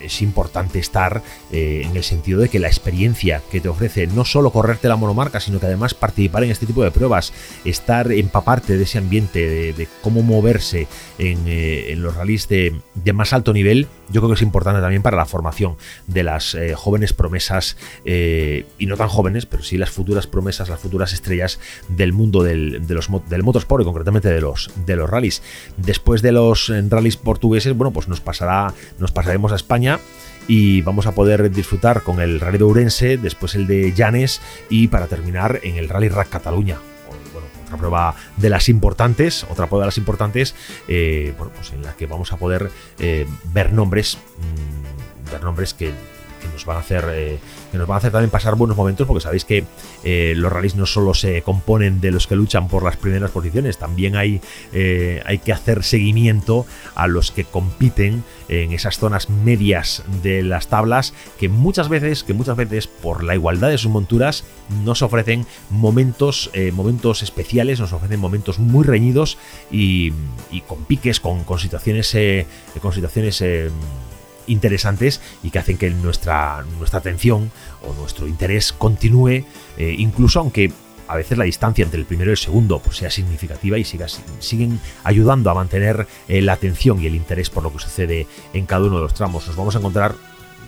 es 0.02 0.22
importante 0.22 0.80
estar 0.80 1.22
eh, 1.52 1.84
en 1.86 1.96
el 1.96 2.04
sentido 2.04 2.40
de 2.40 2.50
que 2.50 2.60
la 2.60 2.68
experiencia 2.68 3.42
que 3.52 3.62
te 3.62 3.70
ofrece 3.70 4.08
no 4.08 4.26
solo 4.26 4.52
correrte 4.52 4.88
la 4.88 4.96
monomarca, 4.96 5.40
sino 5.40 5.60
que 5.60 5.66
además 5.66 5.94
participar 5.94 6.44
en 6.44 6.52
este 6.52 6.66
tipo 6.66 6.84
de 6.84 6.92
pruebas, 6.92 7.34
estar 7.66 8.12
empaparte 8.12 8.78
de 8.78 8.84
ese 8.84 8.98
ambiente, 8.98 9.74
de, 9.74 9.88
cómo 10.02 10.22
moverse 10.22 10.88
en, 11.18 11.40
eh, 11.48 11.94
los 11.98 12.16
rallies 12.16 12.48
de, 12.48 12.74
más 13.14 13.34
alto 13.34 13.54
nivel, 13.54 13.88
yo 14.10 14.22
creo 14.22 14.30
que 14.30 14.36
es 14.36 14.42
importante 14.42 14.82
también 14.82 15.02
para 15.02 15.18
la 15.18 15.26
formación 15.26 15.76
de 16.08 16.24
las 16.24 16.54
eh, 16.56 16.76
jóvenes 16.76 17.14
promesas, 17.14 17.76
y 18.06 18.86
no 18.86 18.98
tan 18.98 19.08
jóvenes, 19.08 19.46
pero 19.46 19.64
sí 19.64 19.78
las 19.78 19.90
futuras 19.90 20.28
promesas, 20.28 20.70
las 20.70 20.80
futuras 20.80 21.14
estrellas 21.14 21.60
del 21.90 22.14
mundo 22.14 22.44
del, 22.44 22.86
de 22.86 22.94
los, 22.94 23.10
del 23.30 23.44
motorsport 23.44 23.82
y 23.82 23.86
concretamente 23.86 24.30
de 24.30 24.42
los, 24.42 24.72
de 24.86 24.96
los 24.96 25.10
rallies. 25.10 25.42
Después 25.78 26.22
de 26.22 26.32
los 26.32 26.72
rallies 26.90 27.18
portugueses, 27.18 27.76
bueno, 27.76 27.92
pues 27.92 28.08
nos 28.08 28.22
pasará, 28.22 28.74
nos 29.00 29.12
pasaremos 29.12 29.52
a 29.52 29.56
España 29.56 29.89
y 30.48 30.82
vamos 30.82 31.06
a 31.06 31.14
poder 31.14 31.50
disfrutar 31.52 32.02
con 32.02 32.20
el 32.20 32.40
Rally 32.40 32.58
de 32.58 32.64
Ourense, 32.64 33.18
después 33.18 33.56
el 33.56 33.68
de 33.68 33.94
Llanes 33.94 34.42
y 34.70 34.88
para 34.88 35.08
terminar 35.08 35.60
en 35.64 35.78
el 35.78 35.88
Rally 35.88 36.10
Rack 36.10 36.30
Cataluña. 36.30 36.78
otra 37.64 37.78
prueba 37.78 38.16
de 38.38 38.50
las 38.50 38.68
importantes, 38.68 39.44
otra 39.44 39.68
prueba 39.68 39.84
de 39.84 39.88
las 39.90 40.00
importantes, 40.00 40.56
eh, 40.88 41.34
pues 41.38 41.72
en 41.72 41.84
la 41.84 41.94
que 41.94 42.08
vamos 42.08 42.34
a 42.34 42.38
poder 42.38 42.72
eh, 42.98 43.28
ver 43.54 43.74
nombres, 43.74 44.18
mm, 44.18 45.32
ver 45.32 45.44
nombres 45.44 45.76
que 45.76 45.94
que 46.40 46.48
nos 46.48 46.66
van 46.66 46.78
a 46.78 46.80
hacer 46.80 47.06
eh, 47.12 47.40
que 47.72 47.78
nos 47.78 47.88
van 47.88 47.96
a 47.96 47.98
hacer 48.00 48.12
también 48.12 48.30
pasar 48.30 48.56
buenos 48.56 48.76
momentos 48.76 49.06
porque 49.08 49.22
sabéis 49.22 49.46
que 49.46 49.66
eh, 50.04 50.34
los 50.36 50.52
rallies 50.52 50.76
no 50.76 50.86
solo 50.86 51.14
se 51.14 51.42
componen 51.42 52.02
de 52.02 52.12
los 52.12 52.28
que 52.28 52.36
luchan 52.36 52.68
por 52.68 52.84
las 52.84 52.98
primeras 52.98 53.32
posiciones 53.32 53.78
también 53.78 54.16
hay 54.16 54.42
eh, 54.74 55.22
hay 55.26 55.40
que 55.40 55.54
hacer 55.54 55.84
seguimiento 55.84 56.66
a 56.96 57.08
los 57.08 57.32
que 57.32 57.44
compiten 57.44 58.24
en 58.48 58.72
esas 58.72 58.98
zonas 58.98 59.30
medias 59.30 60.04
de 60.24 60.44
las 60.44 60.68
tablas 60.68 61.14
que 61.40 61.50
muchas 61.50 61.90
veces 61.90 62.24
que 62.24 62.34
muchas 62.34 62.58
veces 62.58 62.88
por 62.88 63.24
la 63.24 63.36
igualdad 63.36 63.70
de 63.70 63.78
sus 63.78 63.92
monturas 63.92 64.44
nos 64.84 65.02
ofrecen 65.02 65.46
momentos 65.70 66.52
momentos 66.74 67.24
especiales 67.24 67.80
nos 67.80 67.94
ofrecen 67.94 68.20
momentos 68.20 68.60
muy 68.60 68.84
reñidos 68.84 69.38
y, 69.72 70.12
con 70.68 70.84
piques 70.86 71.20
con, 71.20 71.44
con 71.44 71.60
situaciones 71.60 72.16
con 72.82 72.94
situaciones 72.94 73.44
interesantes 74.50 75.22
y 75.44 75.52
que 75.52 75.60
hacen 75.60 75.78
que 75.78 75.90
nuestra, 75.90 76.64
nuestra 76.78 77.00
atención 77.00 77.52
o 77.88 77.94
nuestro 77.94 78.28
interés 78.28 78.74
continúe, 78.74 79.46
eh, 79.78 79.96
incluso 79.98 80.40
aunque 80.40 80.72
a 81.08 81.16
veces 81.16 81.38
la 81.38 81.46
distancia 81.46 81.84
entre 81.84 82.00
el 82.00 82.06
primero 82.06 82.30
y 82.30 82.34
el 82.34 82.38
segundo 82.38 82.80
pues, 82.80 82.98
sea 82.98 83.10
significativa 83.10 83.78
y 83.78 83.84
siga, 83.84 84.08
siguen 84.40 84.80
ayudando 85.04 85.50
a 85.50 85.56
mantener 85.56 86.06
eh, 86.28 86.42
la 86.42 86.54
atención 86.54 87.02
y 87.02 87.08
el 87.08 87.16
interés 87.16 87.50
por 87.50 87.64
lo 87.64 87.72
que 87.72 87.80
sucede 87.80 88.28
en 88.54 88.66
cada 88.66 88.86
uno 88.86 88.98
de 88.98 89.04
los 89.04 89.14
tramos. 89.14 89.48
Nos 89.48 89.56
vamos 89.56 89.76
a 89.76 89.80
encontrar 89.80 90.14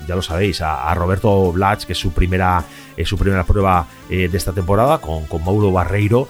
ya 0.08 0.16
lo 0.16 0.24
sabéis, 0.24 0.62
a, 0.62 0.92
Roberto 0.96 1.52
Blach, 1.52 1.84
que 1.84 1.94
es 1.94 2.00
su 2.00 2.12
primera, 2.12 2.66
su 3.06 3.20
primera 3.20 3.44
prueba 3.44 3.86
eh, 4.10 4.28
de 4.30 4.36
esta 4.36 4.52
temporada, 4.52 4.98
con, 4.98 5.28
Mauro 5.46 5.72
Barreiro 5.72 6.28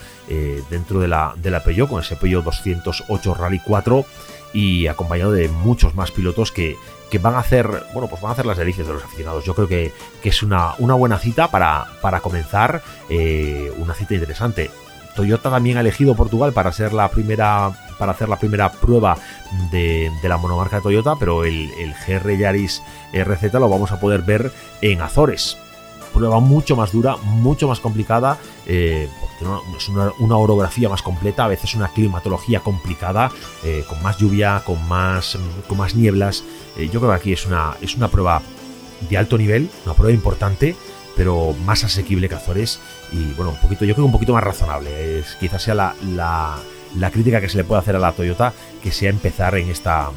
dentro 0.70 1.00
de 1.00 1.08
la, 1.08 1.34
de 1.38 1.52
la 1.52 1.64
con 1.64 2.02
ese 2.02 2.18
Peugeot 2.18 2.44
208 2.44 3.34
Rally 3.34 3.62
4 3.66 4.06
y 4.54 4.88
acompañado 4.88 5.32
de 5.32 5.48
muchos 5.48 5.96
más 5.96 6.12
pilotos 6.12 6.52
que, 6.52 6.76
que 7.12 7.20
van 7.20 7.36
a 7.36 7.40
hacer, 7.40 7.68
bueno, 7.94 8.08
pues 8.08 8.22
van 8.22 8.30
a 8.30 8.34
hacer 8.34 8.46
las 8.46 8.58
delicias 8.58 8.88
de 8.88 8.94
los 8.94 9.04
aficionados. 9.04 9.44
Yo 9.44 9.54
creo 9.54 9.68
que, 9.68 9.94
es 10.24 10.42
una, 10.42 10.74
una, 10.80 10.96
buena 10.96 11.20
cita 11.20 11.52
para, 11.52 11.86
para 12.02 12.22
comenzar, 12.22 12.82
eh, 13.10 13.72
una 13.78 13.94
cita 13.94 14.16
interesante. 14.16 14.72
Toyota 15.16 15.52
también 15.52 15.78
ha 15.78 15.82
elegido 15.82 16.16
Portugal 16.16 16.54
para 16.54 16.72
ser 16.72 16.94
la 16.94 17.10
primera 17.10 17.72
para 18.00 18.14
hacer 18.14 18.30
la 18.30 18.40
primera 18.40 18.72
prueba 18.72 19.16
de, 19.70 20.10
la 20.24 20.38
monomarca 20.38 20.78
de 20.78 20.82
Toyota, 20.82 21.16
pero 21.20 21.44
el, 21.44 21.70
el, 21.78 21.94
GR 21.94 22.36
Yaris 22.36 22.82
RZ 23.14 23.54
lo 23.54 23.70
vamos 23.70 23.92
a 23.92 24.00
poder 24.00 24.24
ver 24.24 24.52
en 24.82 25.02
Azores. 25.02 25.58
Prueba 26.14 26.40
mucho 26.40 26.76
más 26.76 26.92
dura, 26.92 27.16
mucho 27.18 27.68
más 27.68 27.80
complicada, 27.80 28.38
eh, 28.66 29.08
es 29.78 29.90
una, 29.90 30.38
orografía 30.38 30.90
más 30.90 31.02
completa, 31.02 31.46
a 31.46 31.48
veces 31.48 31.74
una 31.76 31.88
climatología 31.90 32.60
complicada, 32.60 33.32
eh, 33.64 33.84
con 33.88 34.02
más 34.04 34.18
lluvia, 34.18 34.62
con 34.66 34.88
más, 34.88 35.38
con 35.68 35.78
más 35.78 35.96
nieblas. 35.96 36.44
Eh, 36.78 36.90
yo 36.92 37.00
creo 37.00 37.12
que 37.12 37.18
aquí 37.18 37.34
es 37.34 37.46
una, 37.46 37.76
es 37.82 37.96
una 37.96 38.08
prueba 38.08 38.42
de 39.10 39.18
alto 39.18 39.38
nivel, 39.38 39.70
una 39.86 39.96
prueba 39.96 40.14
importante, 40.14 40.76
pero 41.16 41.54
más 41.66 41.84
asequible 41.84 42.30
que 42.30 42.36
Azores 42.36 42.80
y 43.12 43.34
bueno, 43.34 43.52
un 43.52 43.58
poquito, 43.58 43.86
yo 43.86 43.94
creo 43.94 44.06
un 44.06 44.12
poquito 44.12 44.34
más 44.34 44.44
razonable. 44.44 45.20
Es, 45.20 45.36
quizás 45.40 45.64
sea 45.64 45.76
la, 45.76 45.96
la, 46.98 47.12
crítica 47.12 47.42
que 47.42 47.50
se 47.50 47.58
le 47.58 47.64
puede 47.64 47.82
hacer 47.82 47.96
a 47.96 48.00
la 48.00 48.12
Toyota, 48.12 48.54
que 48.82 48.92
sea 48.92 49.10
empezar 49.10 49.56
en 49.56 49.70
esta 49.70 50.10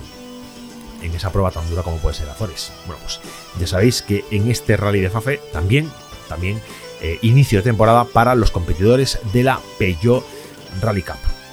en 1.05 1.15
esa 1.15 1.31
prueba 1.31 1.51
tan 1.51 1.69
dura 1.69 1.83
como 1.83 1.99
puede 1.99 2.15
ser 2.15 2.29
Azores. 2.29 2.73
Bueno, 2.87 3.01
pues 3.03 3.21
ya 3.59 3.67
sabéis 3.67 4.03
que 4.03 4.25
en 4.31 4.51
este 4.51 4.77
rally 4.77 5.01
de 5.01 5.11
Fafe 5.11 5.41
también, 5.53 5.91
también 6.29 6.61
eh, 7.01 7.19
inicio 7.23 7.59
de 7.59 7.65
temporada 7.65 8.05
para 8.05 8.35
los 8.35 8.51
competidores 8.51 9.19
de 9.33 9.43
la 9.43 9.61
Peugeot 9.79 10.25
Rally 10.81 11.03
Cup. 11.03 11.43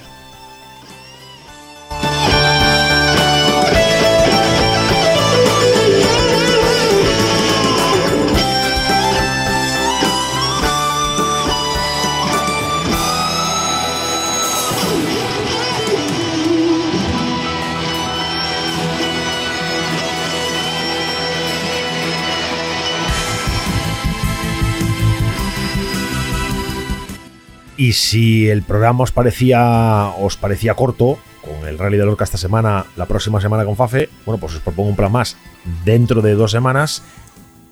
Y 27.92 27.94
si 27.94 28.50
el 28.50 28.62
programa 28.62 29.04
os 29.04 29.12
parecía, 29.12 30.14
os 30.18 30.38
parecía 30.38 30.76
corto, 30.76 31.18
con 31.42 31.68
el 31.68 31.78
Rally 31.78 31.98
de 31.98 32.06
Lorca 32.06 32.24
esta 32.24 32.38
semana, 32.38 32.86
la 32.96 33.06
próxima 33.06 33.42
semana 33.42 33.66
con 33.66 33.76
Fafe, 33.76 34.08
bueno, 34.26 34.40
pues 34.40 34.54
os 34.54 34.62
propongo 34.62 34.92
un 34.92 34.96
plan 34.96 35.12
más 35.12 35.36
dentro 35.84 36.22
de 36.22 36.36
dos 36.36 36.52
semanas 36.52 37.04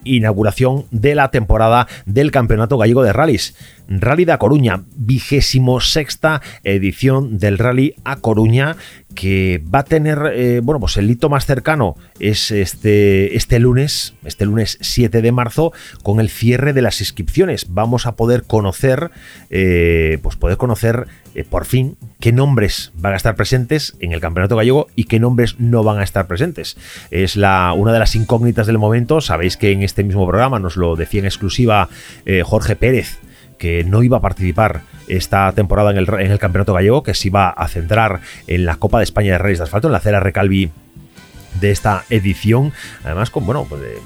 inauguración 0.03 0.84
de 0.91 1.15
la 1.15 1.32
temporada 1.32 1.88
del 2.05 2.32
Campeonato 2.32 2.78
Gallego 2.78 3.01
de 3.01 3.13
Rallys. 3.13 3.55
Rally 3.90 4.26
de 4.26 4.34
A 4.34 4.38
Coruña, 4.38 4.84
vigésimo 4.96 5.82
sexta 5.82 6.42
edición 6.64 7.40
del 7.40 7.58
Rally 7.58 7.96
A 8.04 8.18
Coruña, 8.18 8.76
que 9.16 9.64
va 9.74 9.80
a 9.80 9.84
tener, 9.84 10.32
eh, 10.34 10.62
bueno, 10.64 10.80
pues 10.80 10.96
el 10.98 11.10
hito 11.10 11.28
más 11.28 11.48
cercano 11.48 11.96
es 12.20 12.52
este, 12.52 13.36
este 13.36 13.58
lunes, 13.58 14.14
este 14.24 14.46
lunes 14.46 14.78
7 14.82 15.24
de 15.24 15.32
marzo, 15.32 15.74
con 16.04 16.20
el 16.20 16.30
cierre 16.30 16.74
de 16.74 16.84
las 16.84 17.02
inscripciones. 17.02 17.74
Vamos 17.74 18.06
a 18.06 18.16
poder 18.16 18.44
conocer, 18.44 19.10
eh, 19.50 20.20
pues 20.22 20.36
poder 20.36 20.58
conocer 20.58 21.08
eh, 21.34 21.44
por 21.44 21.66
fin 21.66 21.98
qué 22.20 22.32
nombres 22.32 22.92
van 22.96 23.14
a 23.14 23.18
estar 23.18 23.36
presentes 23.36 23.96
en 24.00 24.12
el 24.12 24.22
Campeonato 24.22 24.56
Gallego 24.56 24.88
y 24.96 25.06
qué 25.06 25.20
nombres 25.20 25.60
no 25.60 25.84
van 25.84 25.98
a 25.98 26.04
estar 26.04 26.28
presentes. 26.28 26.78
Es 27.10 27.36
una 27.36 27.92
de 27.92 28.00
las 28.00 28.16
incógnitas 28.16 28.68
del 28.68 28.78
momento. 28.78 29.20
Sabéis 29.20 29.58
que 29.58 29.72
en 29.72 29.82
este 29.82 30.04
mismo 30.04 30.28
programa 30.28 30.60
nos 30.60 30.78
lo 30.78 30.96
decía 30.96 31.22
en 31.22 31.26
exclusiva 31.26 31.90
Jorge 32.44 32.76
Pérez 32.76 33.18
que 33.60 33.84
no 33.84 34.01
iba 34.01 34.18
a 34.18 34.22
participar 34.22 34.82
esta 35.07 35.51
temporada 35.51 35.91
en 35.91 35.97
el, 35.97 36.39
Campeonato 36.39 36.74
Gallego, 36.74 37.03
que 37.03 37.14
se 37.14 37.28
iba 37.28 37.49
a 37.49 37.68
centrar 37.68 38.22
en 38.47 38.66
la 38.66 38.78
Copa 38.78 38.97
de 38.97 39.03
España 39.03 39.34
de 39.34 39.38
Reyes 39.38 39.60
de 39.60 39.66
Asfalto, 39.66 39.89
en 39.89 39.91
la 39.91 39.99
Cera 39.99 40.20
Recalvi 40.20 40.72
de 41.60 41.72
esta 41.72 42.05
edición, 42.10 42.74
además 43.03 43.30
con, 43.30 43.45
bueno, 43.45 43.66
pues, 43.68 43.82
eh, 43.84 43.97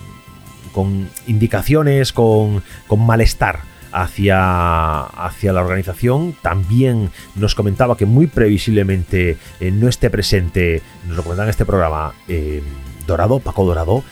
con 0.73 1.07
indicaciones, 1.27 2.11
con, 2.13 2.63
con 2.87 3.05
malestar 3.05 3.59
hacia, 3.91 5.01
hacia 5.03 5.53
la 5.53 5.61
organización. 5.61 6.35
También 6.41 7.11
nos 7.35 7.53
comentaba 7.53 7.95
que 7.95 8.05
muy 8.05 8.27
previsiblemente 8.27 9.37
eh, 9.59 9.71
no 9.71 9.87
esté 9.87 10.09
presente, 10.09 10.81
nos 11.07 11.17
lo 11.17 11.23
comentan 11.23 11.45
en 11.45 11.51
este 11.51 11.65
programa, 11.65 12.13
eh, 12.27 12.63
Dorado, 13.05 13.39
Paco 13.39 13.65
Dorado, 13.65 14.03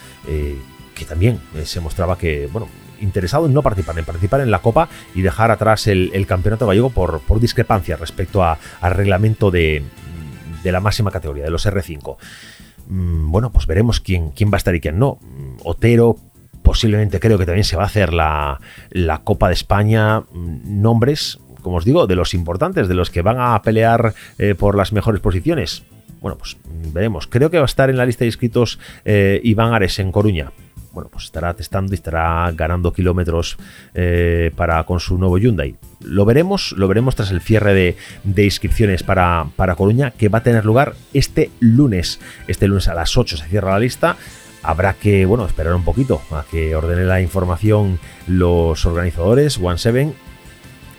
que 0.93 1.05
también 1.05 1.39
se 1.63 1.79
mostraba 1.79 2.17
que, 2.17 2.47
bueno, 2.51 2.67
interesado 3.01 3.45
en 3.45 3.53
no 3.53 3.61
participar, 3.61 3.97
en 3.99 4.05
participar 4.05 4.41
en 4.41 4.51
la 4.51 4.59
Copa 4.59 4.89
y 5.15 5.21
dejar 5.21 5.51
atrás 5.51 5.87
el, 5.87 6.25
campeonato 6.27 6.67
gallego 6.67 6.89
por, 6.89 7.19
por 7.21 7.39
discrepancia 7.39 7.97
respecto 7.97 8.43
al 8.43 8.57
reglamento 8.93 9.51
de, 9.51 9.83
la 10.63 10.79
máxima 10.79 11.11
categoría, 11.11 11.43
de 11.43 11.49
los 11.49 11.65
R5. 11.65 12.17
Mm, 12.87 13.31
bueno, 13.31 13.51
pues 13.51 13.67
veremos 13.67 13.99
quién, 13.99 14.31
quién 14.31 14.51
va 14.51 14.55
a 14.55 14.57
estar 14.57 14.75
y 14.75 14.79
quién 14.79 14.99
no. 14.99 15.19
Mm, 15.21 15.57
Otero, 15.63 16.15
posiblemente 16.63 17.19
creo 17.19 17.37
que 17.37 17.45
también 17.45 17.63
se 17.63 17.75
va 17.75 17.83
a 17.83 17.87
hacer 17.87 18.13
la, 18.13 18.59
Copa 19.23 19.47
de 19.47 19.53
España. 19.53 20.21
Mm, 20.21 20.81
nombres, 20.81 21.39
como 21.61 21.77
os 21.77 21.85
digo, 21.85 22.07
de 22.07 22.15
los 22.15 22.33
importantes, 22.33 22.87
de 22.87 22.93
los 22.93 23.09
que 23.09 23.21
van 23.21 23.37
a 23.39 23.61
pelear 23.61 24.13
eh, 24.37 24.55
por 24.55 24.75
las 24.75 24.93
mejores 24.93 25.21
posiciones. 25.21 25.83
Bueno, 26.21 26.37
pues 26.37 26.55
veremos. 26.93 27.25
Creo 27.27 27.49
que 27.49 27.57
va 27.57 27.63
a 27.63 27.65
estar 27.65 27.89
en 27.89 27.97
la 27.97 28.05
lista 28.05 28.23
de 28.23 28.27
inscritos 28.27 28.79
eh, 29.05 29.41
Iván 29.43 29.73
Ares 29.73 29.97
en 29.97 30.11
Coruña 30.11 30.51
bueno, 30.91 31.09
pues 31.11 31.25
estará 31.25 31.53
testando 31.53 31.93
y 31.93 31.95
estará 31.95 32.51
ganando 32.51 32.91
kilómetros 32.93 33.57
eh, 33.93 34.51
para, 34.55 34.83
con 34.83 34.99
su 34.99 35.17
nuevo 35.17 35.37
Hyundai. 35.37 35.75
Lo 36.01 36.25
veremos, 36.25 36.73
lo 36.73 36.87
veremos 36.87 37.15
tras 37.15 37.31
el 37.31 37.41
cierre 37.41 37.73
de, 38.23 38.43
inscripciones 38.43 39.03
para, 39.03 39.47
para 39.55 39.75
Coruña, 39.75 40.11
que 40.11 40.29
va 40.29 40.39
a 40.39 40.43
tener 40.43 40.65
lugar 40.65 40.95
este 41.13 41.51
lunes. 41.59 42.19
Este 42.47 42.67
lunes 42.67 42.87
a 42.87 42.93
las 42.93 43.17
8 43.17 43.37
se 43.37 43.47
cierra 43.47 43.71
la 43.71 43.79
lista. 43.79 44.17
Habrá 44.63 44.93
que, 44.93 45.25
bueno, 45.25 45.45
esperar 45.45 45.73
un 45.73 45.83
poquito 45.83 46.21
a 46.31 46.45
que 46.49 46.75
ordene 46.75 47.05
la 47.05 47.21
información 47.21 47.99
los 48.27 48.85
organizadores, 48.85 49.57
One 49.57 49.77
Seven, 49.77 50.13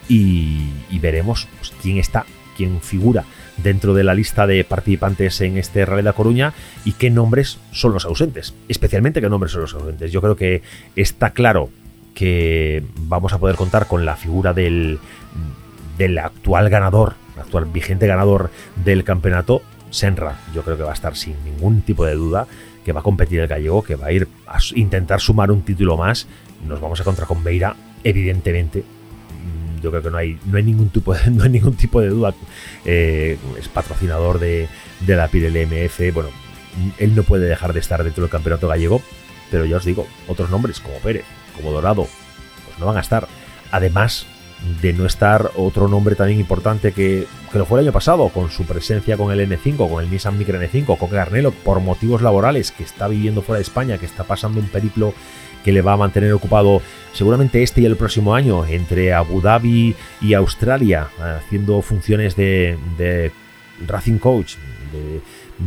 y, 0.09 0.69
veremos 1.01 1.49
pues, 1.59 1.73
quién 1.81 1.99
está, 1.99 2.27
quién 2.57 2.81
figura 2.81 3.25
dentro 3.59 3.95
de 3.95 4.05
la 4.05 4.15
lista 4.15 4.47
de 4.47 4.65
participantes 4.65 5.41
en 5.41 5.59
este 5.59 5.85
Rally 5.85 6.03
de 6.03 6.13
Coruña 6.13 6.53
y 6.85 6.93
qué 6.93 7.11
nombres 7.11 7.59
son 7.73 7.93
los 7.93 8.05
ausentes, 8.05 8.55
especialmente 8.69 9.21
qué 9.21 9.29
nombres 9.29 9.53
son 9.53 9.63
los 9.63 9.75
ausentes. 9.75 10.11
Yo 10.13 10.21
creo 10.21 10.37
que 10.37 10.63
está 10.97 11.31
claro 11.31 11.71
que 12.15 12.85
vamos 12.97 13.33
a 13.33 13.39
poder 13.39 13.57
contar 13.57 13.87
con 13.87 14.05
la 14.05 14.17
figura 14.17 14.53
del, 14.53 14.99
del 15.99 16.19
actual 16.19 16.69
ganador, 16.69 17.15
actual 17.39 17.67
vigente 17.67 18.07
ganador 18.07 18.51
del 18.85 19.05
campeonato, 19.05 19.63
Senra. 19.91 20.39
Yo 20.55 20.63
creo 20.63 20.77
que 20.77 20.83
va 20.83 20.91
a 20.91 20.95
estar 20.95 21.17
sin 21.17 21.43
ningún 21.45 21.83
tipo 21.83 22.05
de 22.05 22.15
duda, 22.15 22.47
que 22.85 22.93
va 22.93 23.01
a 23.01 23.05
competir 23.05 23.41
el 23.41 23.49
gallego, 23.49 23.83
que 23.83 23.97
va 23.97 24.07
a 24.07 24.13
ir 24.13 24.29
a 24.47 24.59
intentar 24.75 25.21
sumar 25.21 25.51
un 25.51 25.63
título 25.63 25.97
más. 25.97 26.27
Nos 26.67 26.81
vamos 26.81 26.99
a 27.01 27.03
encontrar 27.03 27.29
con 27.29 27.45
Beira, 27.45 27.77
evidentemente, 28.05 28.85
yo 29.83 29.91
creo 29.91 30.03
que 30.03 30.11
no 30.11 30.19
hay, 30.19 30.39
no 30.47 30.57
hay, 30.57 30.63
ningún, 30.63 30.89
tipo 30.89 31.15
de, 31.15 31.31
no 31.31 31.45
hay 31.45 31.51
ningún 31.51 31.75
tipo 31.75 32.01
de 32.01 32.09
duda. 32.09 32.35
Eh, 32.85 33.39
es 33.59 33.69
patrocinador 33.69 34.39
de, 34.39 34.69
la 35.07 35.29
Pirelli 35.29 35.67
MF. 35.67 36.15
Bueno, 36.15 36.31
él 36.99 37.15
no 37.15 37.23
puede 37.23 37.47
dejar 37.47 37.73
de 37.73 37.81
estar 37.81 38.03
dentro 38.03 38.23
del 38.23 38.31
campeonato 38.31 38.69
gallego, 38.69 39.03
pero 39.51 39.65
ya 39.65 39.77
os 39.77 39.85
digo, 39.85 40.07
otros 40.29 40.51
nombres 40.51 40.81
como 40.81 40.97
Pérez, 40.99 41.25
como 41.57 41.73
Dorado, 41.73 42.07
pues 42.67 42.79
no 42.79 42.87
van 42.87 42.97
a 42.97 43.01
estar. 43.01 43.29
Además 43.71 44.27
de 44.81 44.93
no 44.93 45.07
estar 45.07 45.51
otro 45.57 45.89
nombre 45.89 46.15
también 46.15 46.39
importante 46.39 46.93
que, 46.93 47.27
que 47.51 47.59
lo 47.59 47.67
fue 47.67 47.81
el 47.81 47.87
año 47.87 47.93
pasado, 47.93 48.29
con 48.29 48.51
su 48.51 48.65
presencia 48.65 49.17
con 49.17 49.33
el 49.33 49.41
N5, 49.51 49.91
con 49.91 50.05
el 50.05 50.11
Nissan 50.11 50.39
Micra 50.39 50.61
N5, 50.61 50.97
con 50.99 51.11
Garnelo, 51.11 51.51
por 51.51 51.81
motivos 51.81 52.23
laborales, 52.23 52.71
que 52.71 52.85
está 52.85 53.09
viviendo 53.09 53.43
fuera 53.43 53.59
de 53.59 53.63
España, 53.63 53.99
que 53.99 54.07
está 54.07 54.25
pasando 54.25 54.61
un 54.61 54.69
periplo 54.69 55.15
que 55.65 55.73
le 55.73 55.83
va 55.83 55.95
a 55.95 55.97
mantener 55.97 56.33
ocupado 56.33 56.83
seguramente 57.13 57.63
este 57.63 57.81
y 57.81 57.85
el 57.87 57.97
próximo 57.97 58.35
año 58.35 58.65
entre 58.67 59.13
Abu 59.13 59.41
Dhabi 59.41 59.95
y 60.21 60.35
Australia, 60.35 61.09
haciendo 61.19 61.83
funciones 61.83 62.37
de, 62.37 63.33
Racing 63.87 64.19
Coach, 64.19 64.55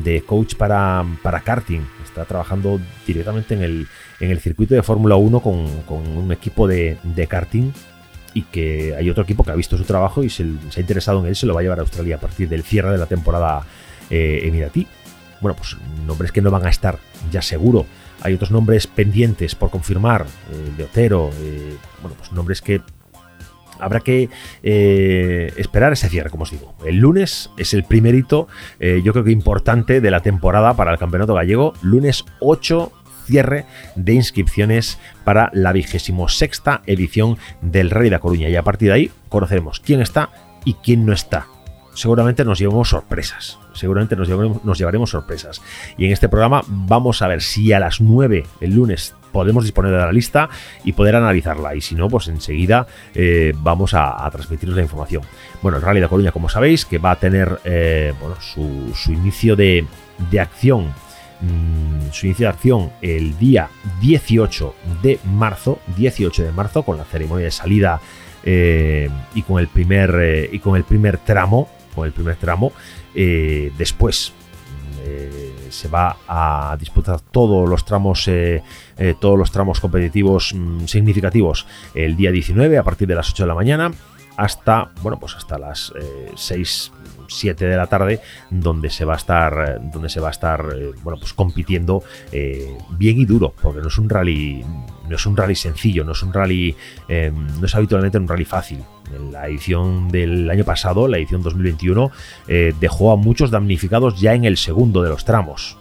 de, 0.04 0.22
coach 0.22 0.56
para, 0.56 1.06
para, 1.22 1.42
karting. 1.42 1.82
Está 2.04 2.26
trabajando 2.26 2.80
directamente 3.06 3.54
en 3.54 3.62
el, 3.62 3.88
en 4.20 4.32
el 4.32 4.40
circuito 4.40 4.76
de 4.76 4.84
Fórmula 4.84 5.16
1 5.16 5.40
con, 5.42 5.66
un 5.90 6.32
equipo 6.32 6.68
de, 6.68 6.98
karting 7.30 7.72
y 8.34 8.42
que 8.44 8.94
hay 8.98 9.10
otro 9.10 9.24
equipo 9.24 9.44
que 9.44 9.52
ha 9.52 9.56
visto 9.56 9.78
su 9.78 9.86
trabajo 9.86 10.24
y 10.24 10.30
se, 10.30 10.44
ha 10.44 10.80
interesado 10.80 11.22
en 11.22 11.28
él, 11.28 11.36
se 11.36 11.46
lo 11.46 11.54
va 11.54 11.62
a 11.62 11.64
llevar 11.64 11.80
a 11.80 11.84
Australia 11.84 12.16
a 12.16 12.20
partir 12.20 12.50
del 12.50 12.64
cierre 12.64 12.92
de 12.92 12.98
la 12.98 13.06
temporada 13.06 13.66
eh, 14.10 14.42
emiratí. 14.44 14.88
Bueno, 15.40 15.56
pues 15.56 15.78
nombres 16.06 16.32
que 16.32 16.42
no 16.42 16.52
van 16.52 16.66
a 16.66 16.70
estar 16.70 16.98
ya 17.32 17.42
seguro 17.42 17.86
hay 18.26 18.34
otros 18.34 18.50
nombres 18.50 18.88
pendientes 18.88 19.54
por 19.54 19.70
confirmar, 19.70 20.26
eh, 20.52 20.72
de 20.78 20.84
Otero, 20.84 21.30
eh, 21.42 21.76
bueno, 22.02 22.18
pues 22.18 22.32
nombres 22.32 22.60
que 22.60 22.82
habrá 23.80 24.00
que 24.00 24.30
eh, 24.64 25.54
esperar 25.58 25.94
ese 25.94 26.10
cierre, 26.10 26.32
como 26.32 26.44
os 26.44 26.52
digo. 26.52 26.74
El 26.86 26.98
lunes 26.98 27.52
es 27.58 27.76
el 27.76 27.84
primer 27.84 28.16
hito, 28.16 28.48
yo 28.80 29.12
creo 29.12 29.24
que 29.24 29.32
importante 29.32 30.02
de 30.02 30.12
la 30.12 30.22
temporada 30.22 30.76
para 30.76 30.92
el 30.92 30.98
Campeonato 30.98 31.36
Gallego. 31.36 31.74
Lunes 31.82 32.26
8 32.40 32.92
cierre 33.26 33.66
de 33.96 34.14
inscripciones 34.14 34.98
para 35.24 35.50
la 35.54 35.74
vigésimo 35.74 36.30
sexta 36.30 36.82
edición 36.86 37.38
del 37.62 37.92
Rey 37.92 38.10
de 38.10 38.20
Coruña. 38.20 38.50
Y 38.50 38.56
a 38.56 38.64
partir 38.64 38.90
de 38.90 38.94
ahí 38.94 39.12
conoceremos 39.30 39.80
quién 39.82 40.02
está 40.02 40.30
y 40.64 40.76
quién 40.76 41.06
no 41.06 41.14
está 41.14 41.48
seguramente 41.96 42.46
nos 42.46 42.60
llevamos 42.60 42.90
sorpresas. 42.90 43.58
Seguramente 43.74 44.16
nos 44.16 44.78
llevaremos, 44.78 45.10
sorpresas. 45.10 45.62
Y 45.98 46.06
en 46.06 46.12
este 46.12 46.30
programa 46.30 46.62
vamos 46.68 47.22
a 47.22 47.28
ver 47.28 47.42
si 47.42 47.74
a 47.74 47.80
las 47.80 48.00
9 48.00 48.46
el 48.62 48.76
lunes 48.76 49.16
podemos 49.32 49.64
disponer 49.64 49.92
de 49.92 49.98
la 49.98 50.12
lista 50.12 50.50
y 50.84 50.94
poder 50.94 51.16
analizarla. 51.16 51.76
Y 51.76 51.82
si 51.82 51.96
no, 51.96 52.08
pues 52.08 52.28
enseguida 52.28 52.88
eh, 53.14 53.54
vamos 53.58 53.94
a, 53.94 54.30
transmitiros 54.32 54.76
la 54.76 54.82
información. 54.82 55.24
Bueno, 55.62 55.78
el 55.78 55.84
Rally 55.84 56.00
de 56.00 56.08
Coruña, 56.08 56.32
como 56.32 56.48
sabéis, 56.48 56.86
que 56.86 57.00
va 57.00 57.12
a 57.12 57.16
tener 57.18 57.60
eh, 57.66 58.14
bueno, 58.20 58.36
su, 58.40 59.12
inicio 59.12 59.56
de, 59.56 59.86
acción. 60.40 60.94
Mm, 61.42 62.12
su 62.12 62.28
inicio 62.28 62.46
de 62.46 62.50
acción 62.50 62.92
el 63.02 63.38
día 63.38 63.70
18 64.00 64.76
de 65.02 65.20
marzo. 65.26 65.80
18 65.98 66.44
de 66.44 66.52
marzo, 66.52 66.84
con 66.84 66.98
la 66.98 67.04
ceremonia 67.04 67.46
de 67.46 67.52
salida 67.52 68.00
eh, 68.44 69.10
y 69.34 69.42
con 69.42 69.60
el 69.60 69.68
primer 69.68 70.50
y 70.52 70.60
con 70.60 70.78
el 70.78 70.84
primer 70.84 71.18
tramo 71.18 71.68
con 71.96 72.06
el 72.06 72.12
primer 72.12 72.36
tramo. 72.36 72.74
Eh, 73.14 73.72
después 73.78 74.34
eh, 75.04 75.56
se 75.70 75.88
va 75.88 76.18
a 76.28 76.76
disputar 76.80 77.22
todos 77.22 77.68
los 77.68 77.86
tramos, 77.86 78.28
eh, 78.28 78.62
todos 79.20 79.40
los 79.40 79.52
tramos 79.52 79.80
competitivos 79.80 80.54
mm, 80.54 80.86
significativos 80.86 81.66
el 81.94 82.16
día 82.16 82.32
19 82.32 82.78
a 82.78 82.84
partir 82.84 83.08
de 83.08 83.16
las 83.16 83.30
8 83.32 83.44
de 83.44 83.48
la 83.48 83.56
mañana 83.56 83.92
hasta, 84.38 84.92
bueno, 85.02 85.18
pues 85.18 85.34
hasta 85.36 85.58
las 85.58 85.94
6, 86.36 86.92
7 87.30 87.66
de 87.66 87.78
la 87.78 87.88
tarde, 87.88 88.20
donde 88.50 88.90
se 88.90 89.06
va 89.06 89.14
a 89.14 89.16
estar, 89.16 89.80
donde 89.94 90.10
se 90.10 90.20
va 90.20 90.28
a 90.28 90.32
estar, 90.32 90.62
bueno, 91.04 91.18
pues 91.18 91.32
compitiendo 91.32 92.04
bien 92.34 93.18
y 93.18 93.26
duro, 93.26 93.54
porque 93.62 93.80
no 93.80 93.88
es 93.88 93.98
un 93.98 94.10
rally, 94.10 94.62
no 95.08 95.16
es 95.16 95.26
un 95.26 95.38
rally 95.38 95.56
sencillo, 95.56 96.04
no 96.04 96.12
es 96.12 96.22
un 96.22 96.34
rally, 96.34 96.76
no 97.08 97.66
es 97.66 97.76
habitualmente 97.76 98.18
un 98.18 98.28
rally 98.28 98.44
fácil. 98.44 98.84
La 99.32 99.48
edición 99.48 100.10
del 100.10 100.50
año 100.50 100.64
pasado, 100.64 101.08
la 101.08 101.18
edición 101.18 101.42
2021, 101.42 102.12
eh, 102.48 102.74
dejó 102.80 103.12
a 103.12 103.16
muchos 103.16 103.52
damnificados 103.52 104.20
ya 104.20 104.34
en 104.34 104.46
el 104.46 104.58
segundo 104.58 105.04
de 105.04 105.10
los 105.10 105.26
tramos. 105.26 105.78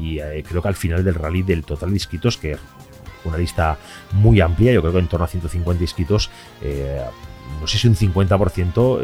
Y 0.00 0.20
eh, 0.20 0.44
creo 0.48 0.62
que 0.62 0.68
al 0.68 0.76
final 0.76 1.04
del 1.04 1.14
rally 1.14 1.42
del 1.42 1.64
total 1.64 1.90
de 1.90 1.96
inscritos, 1.96 2.36
que 2.36 2.56
una 3.24 3.36
lista 3.36 3.78
muy 4.12 4.40
amplia, 4.40 4.72
yo 4.72 4.80
creo 4.80 4.92
que 4.92 5.00
en 5.00 5.08
torno 5.08 5.24
a 5.24 5.28
150 5.28 5.82
inscritos, 5.82 6.30
eh, 6.60 7.02
no 7.60 7.66
sé 7.66 7.78
si 7.78 7.88
un 7.88 7.96
50% 7.96 9.00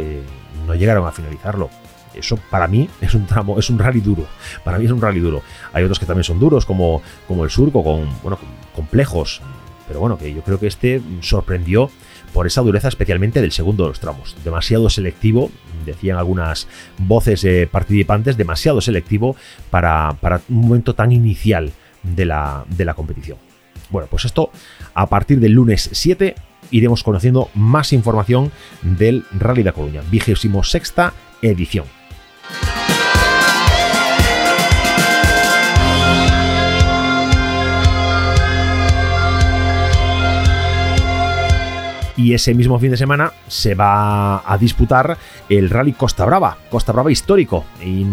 no 0.67 0.75
llegaron 0.75 1.07
a 1.07 1.13
finalizarlo. 1.13 1.69
Eso 2.15 2.39
para 2.51 2.67
mí 2.67 2.89
es 3.01 3.15
un 3.15 3.27
tramo, 3.27 3.59
es 3.59 3.71
un 3.71 3.79
rally 3.79 4.01
duro. 4.01 4.27
Para 4.65 4.79
mí 4.79 4.87
es 4.87 4.91
un 4.91 5.01
rally 5.01 5.21
duro. 5.21 5.43
Hay 5.73 5.85
otros 5.85 5.99
que 5.99 6.07
también 6.07 6.25
son 6.25 6.39
duros, 6.39 6.65
como, 6.65 7.03
como 7.27 7.45
el 7.45 7.51
surco, 7.51 7.85
con, 7.85 8.09
bueno, 8.23 8.39
complejos. 8.75 9.43
Pero 9.87 10.01
bueno, 10.01 10.19
que 10.19 10.33
yo 10.33 10.43
creo 10.43 10.59
que 10.59 10.67
este 10.67 11.01
sorprendió 11.21 11.91
por 12.33 12.47
esa 12.47 12.61
dureza 12.63 12.89
especialmente 12.89 13.41
del 13.41 13.53
segundo 13.53 13.85
de 13.85 13.91
los 13.91 14.01
tramos. 14.01 14.37
Demasiado 14.45 14.91
selectivo, 14.91 15.51
decían 15.85 16.19
algunas 16.19 16.69
voces 16.99 17.47
participantes, 17.71 18.37
demasiado 18.37 18.81
selectivo 18.81 19.37
para, 19.71 20.17
para, 20.21 20.41
un 20.49 20.61
momento 20.63 20.95
tan 20.95 21.13
inicial 21.13 21.73
de 22.03 22.25
la, 22.25 22.65
de 22.69 22.85
la 22.85 22.95
competición. 22.95 23.39
Bueno, 23.91 24.09
pues 24.11 24.25
esto 24.25 24.51
a 24.95 25.07
partir 25.07 25.41
del 25.41 25.53
lunes 25.53 25.89
7 25.93 26.35
iremos 26.71 27.03
conociendo 27.03 27.51
más 27.55 27.93
información 27.93 28.53
del 28.83 29.25
Rally 29.33 29.63
de 29.63 29.73
Coruña, 29.73 30.03
vigésimo 30.11 30.63
sexta 30.65 31.15
edición. 31.43 31.98
Y 42.19 42.35
ese 42.35 42.53
mismo 42.53 42.79
fin 42.81 42.91
de 42.91 42.97
semana 42.97 43.33
se 43.47 43.77
va 43.77 44.43
a 44.45 44.59
disputar 44.59 45.17
el 45.49 45.71
Rally 45.71 45.93
Costa 45.93 46.27
Brava, 46.27 46.59
Costa 46.69 46.93
Brava 46.93 47.13
histórico, 47.13 47.65
y 47.83 48.05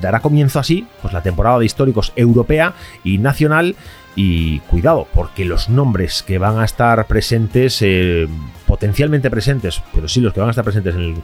dará 0.00 0.20
comienzo 0.20 0.60
así 0.60 0.86
pues 1.02 1.12
la 1.12 1.22
temporada 1.22 1.58
de 1.58 1.66
históricos 1.66 2.12
europea 2.14 2.74
y 3.02 3.18
nacional 3.18 3.74
y 4.20 4.58
cuidado, 4.58 5.06
porque 5.14 5.44
los 5.44 5.68
nombres 5.68 6.24
que 6.24 6.38
van 6.38 6.58
a 6.58 6.64
estar 6.64 7.06
presentes, 7.06 7.80
eh, 7.82 8.26
potencialmente 8.66 9.30
presentes, 9.30 9.80
pero 9.94 10.08
sí 10.08 10.20
los 10.20 10.32
que 10.32 10.40
van 10.40 10.48
a 10.48 10.50
estar 10.50 10.64
presentes 10.64 10.96
en, 10.96 11.22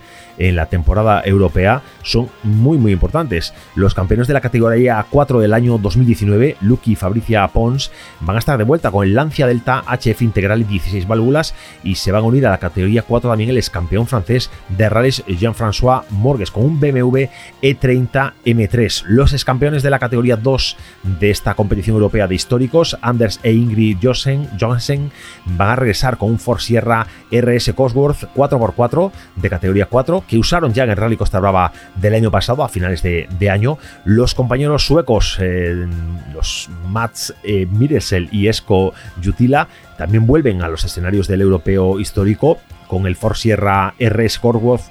la 0.54 0.66
temporada 0.66 1.20
europea, 1.24 1.82
son 2.02 2.28
muy 2.44 2.78
muy 2.78 2.92
importantes. 2.92 3.52
Los 3.74 3.94
campeones 3.94 4.28
de 4.28 4.34
la 4.34 4.40
categoría 4.40 5.04
4 5.10 5.40
del 5.40 5.54
año 5.54 5.76
2019, 5.78 6.56
Lucky 6.60 6.92
y 6.92 6.96
Fabricia 6.96 7.48
Pons, 7.48 7.90
van 8.20 8.36
a 8.36 8.38
estar 8.38 8.58
de 8.58 8.64
vuelta 8.64 8.92
con 8.92 9.04
el 9.04 9.14
Lancia 9.14 9.48
Delta 9.48 9.82
HF 9.88 10.22
Integral 10.22 10.60
y 10.60 10.64
16 10.64 11.08
válvulas 11.08 11.54
y 11.82 11.96
se 11.96 12.12
van 12.12 12.22
a 12.22 12.26
unir 12.26 12.46
a 12.46 12.50
la 12.50 12.58
categoría 12.58 13.02
4 13.02 13.28
también 13.28 13.50
el 13.50 13.56
ex 13.56 13.70
campeón 13.70 14.06
francés 14.06 14.50
de 14.68 14.88
rallies 14.88 15.24
Jean-François 15.26 16.04
Morgues 16.10 16.52
con 16.52 16.64
un 16.64 16.78
BMW 16.78 17.24
E30 17.60 18.34
M3. 18.44 19.04
Los 19.06 19.32
ex 19.32 19.44
campeones 19.44 19.82
de 19.82 19.90
la 19.90 19.98
categoría 19.98 20.36
2 20.36 20.76
de 21.20 21.30
esta 21.30 21.54
competición 21.54 21.94
europea 21.94 22.28
de 22.28 22.34
históricos 22.34 22.83
Anders 23.00 23.40
e 23.42 23.52
Ingrid 23.52 23.98
Johnsen, 24.02 25.10
van 25.46 25.68
a 25.68 25.76
regresar 25.76 26.18
con 26.18 26.30
un 26.30 26.38
Ford 26.38 26.60
Sierra 26.60 27.06
RS 27.30 27.72
Cosworth 27.74 28.24
4x4 28.34 29.12
de 29.36 29.50
categoría 29.50 29.86
4 29.86 30.24
que 30.28 30.38
usaron 30.38 30.72
ya 30.72 30.84
en 30.84 30.90
el 30.90 30.96
Rally 30.96 31.16
Costa 31.16 31.40
Brava 31.40 31.72
del 31.96 32.14
año 32.14 32.30
pasado, 32.30 32.64
a 32.64 32.68
finales 32.68 33.02
de, 33.02 33.50
año. 33.50 33.78
Los 34.04 34.34
compañeros 34.34 34.86
suecos, 34.86 35.36
eh, 35.40 35.86
los 36.32 36.70
Mats 36.88 37.34
eh, 37.42 37.66
Miresel 37.66 38.28
y 38.32 38.48
Esko 38.48 38.94
Jutila, 39.22 39.68
también 39.96 40.26
vuelven 40.26 40.62
a 40.62 40.68
los 40.68 40.84
escenarios 40.84 41.28
del 41.28 41.42
europeo 41.42 42.00
histórico 42.00 42.58
con 42.88 43.06
el 43.06 43.16
Ford 43.16 43.36
Sierra 43.36 43.94
RS 43.98 44.38
Cosworth 44.38 44.82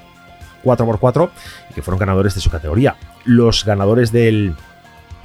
4x4 0.64 1.30
y 1.70 1.74
que 1.74 1.82
fueron 1.82 1.98
ganadores 1.98 2.34
de 2.34 2.40
su 2.40 2.50
categoría. 2.50 2.96
Los 3.24 3.64
ganadores 3.64 4.12
del 4.12 4.54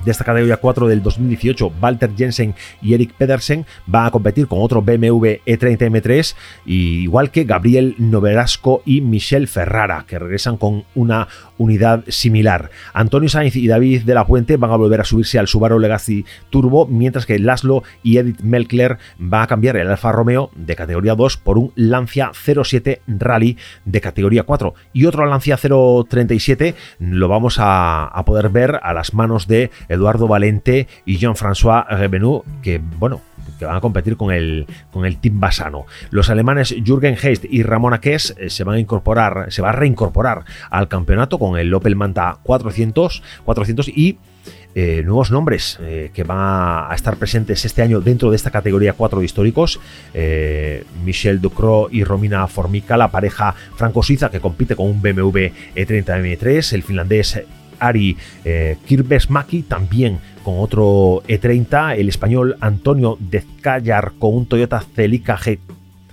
de 0.04 0.12
esta 0.12 0.24
categoría 0.24 0.58
4 0.58 0.88
del 0.88 1.02
2018, 1.02 1.74
Walter 1.82 2.12
Jensen 2.16 2.56
y 2.82 2.94
Eric 2.94 3.14
Pedersen 3.14 3.66
van 3.86 4.06
a 4.06 4.12
competir 4.12 4.48
con 4.48 4.60
otro 4.62 4.82
BMW 4.82 5.40
E30 5.46 5.78
M3, 5.78 6.36
igual 6.66 7.32
que 7.32 7.44
Gabriel 7.44 7.96
Noverasco 7.98 8.82
y 8.86 9.02
Michelle 9.02 9.48
Ferrara, 9.48 10.06
que 10.08 10.20
regresan 10.20 10.58
con 10.58 10.86
una 10.96 11.28
unidad 11.60 12.04
similar. 12.08 12.72
Antonio 12.94 13.30
Sainz 13.30 13.56
y 13.56 13.68
David 13.68 14.02
de 14.04 14.16
la 14.16 14.26
Puente 14.26 14.58
van 14.58 14.72
a 14.72 14.78
volver 14.78 15.02
a 15.02 15.04
subirse 15.04 15.38
al 15.38 15.48
Subaru 15.48 15.78
Legacy 15.78 16.26
Turbo, 16.50 16.88
mientras 16.88 17.28
que 17.28 17.38
Laszlo 17.38 17.84
y 18.02 18.18
Edith 18.18 18.42
Melkler 18.42 18.98
van 19.20 19.44
a 19.44 19.48
cambiar 19.48 19.78
el 19.78 19.90
Alfa 19.90 20.12
Romeo 20.12 20.50
de 20.56 20.76
categoría 20.76 21.14
2 21.14 21.38
por 21.38 21.60
un 21.60 21.72
Lancia 21.76 22.32
07 22.34 23.02
Rally 23.08 23.58
de 23.86 24.02
categoría 24.02 24.44
4. 24.44 24.74
Y 24.94 25.06
otro 25.06 25.26
Lancia 25.28 25.58
037 25.58 26.74
lo 27.00 27.28
vamos 27.28 27.58
a, 27.60 28.12
poder 28.26 28.50
ver 28.50 28.80
a 28.84 28.94
las 28.94 29.14
manos 29.14 29.48
de 29.48 29.72
Eduardo 29.88 30.28
Valente 30.28 30.88
y 31.06 31.18
Jean-François 31.18 31.86
Revenu, 31.90 32.44
que 32.62 32.80
bueno, 33.00 33.22
que 33.58 33.66
van 33.66 33.76
a 33.76 33.82
competir 33.82 34.18
con 34.18 34.32
el, 34.32 34.66
con 34.92 35.06
el 35.06 35.18
Team 35.18 35.40
Basano. 35.40 35.86
Los 36.10 36.30
alemanes 36.30 36.76
Jürgen 36.84 37.18
Heist 37.22 37.46
y 37.46 37.64
Ramona 37.64 38.00
Kess 38.00 38.36
eh, 38.38 38.50
se 38.50 38.64
van 38.64 38.76
a 38.76 38.80
incorporar, 38.80 39.48
se 39.50 39.62
va 39.62 39.70
a 39.70 39.74
reincorporar 39.74 40.46
al 40.70 40.88
campeonato 40.88 41.38
con 41.38 41.49
el 41.58 41.74
Opel 41.74 41.96
Manta 41.96 42.38
400, 42.44 43.24
400 43.46 43.88
y 43.90 44.18
eh, 44.76 45.02
nuevos 45.04 45.32
nombres 45.32 45.80
eh, 45.82 46.12
que 46.14 46.24
van 46.24 46.38
a, 46.40 46.94
estar 46.94 47.18
presentes 47.18 47.66
este 47.66 47.82
año 47.82 48.02
dentro 48.02 48.30
de 48.30 48.36
esta 48.36 48.52
categoría 48.52 48.94
4 48.94 49.20
de 49.20 49.26
históricos. 49.26 49.80
Michel 51.04 51.42
Ducro 51.42 51.90
y 51.92 52.04
Romina 52.04 52.46
Formica, 52.48 52.98
la 52.98 53.10
pareja 53.10 53.56
franco-suiza 53.76 54.30
que 54.30 54.40
compite 54.40 54.76
con 54.76 54.88
un 54.88 55.02
BMW 55.02 55.50
E30 55.76 56.06
M3, 56.06 56.74
el 56.74 56.84
finlandés 56.84 57.42
Ari 57.80 58.18
eh, 58.46 58.78
Maki, 59.30 59.64
también 59.64 60.20
con 60.44 60.56
otro 60.60 61.24
E30, 61.28 61.98
el 61.98 62.10
español 62.10 62.58
Antonio 62.60 63.18
Dezcayar 63.20 64.14
con 64.20 64.36
un 64.36 64.46
Toyota 64.46 64.82
Celica 64.96 65.38
G 65.38 65.60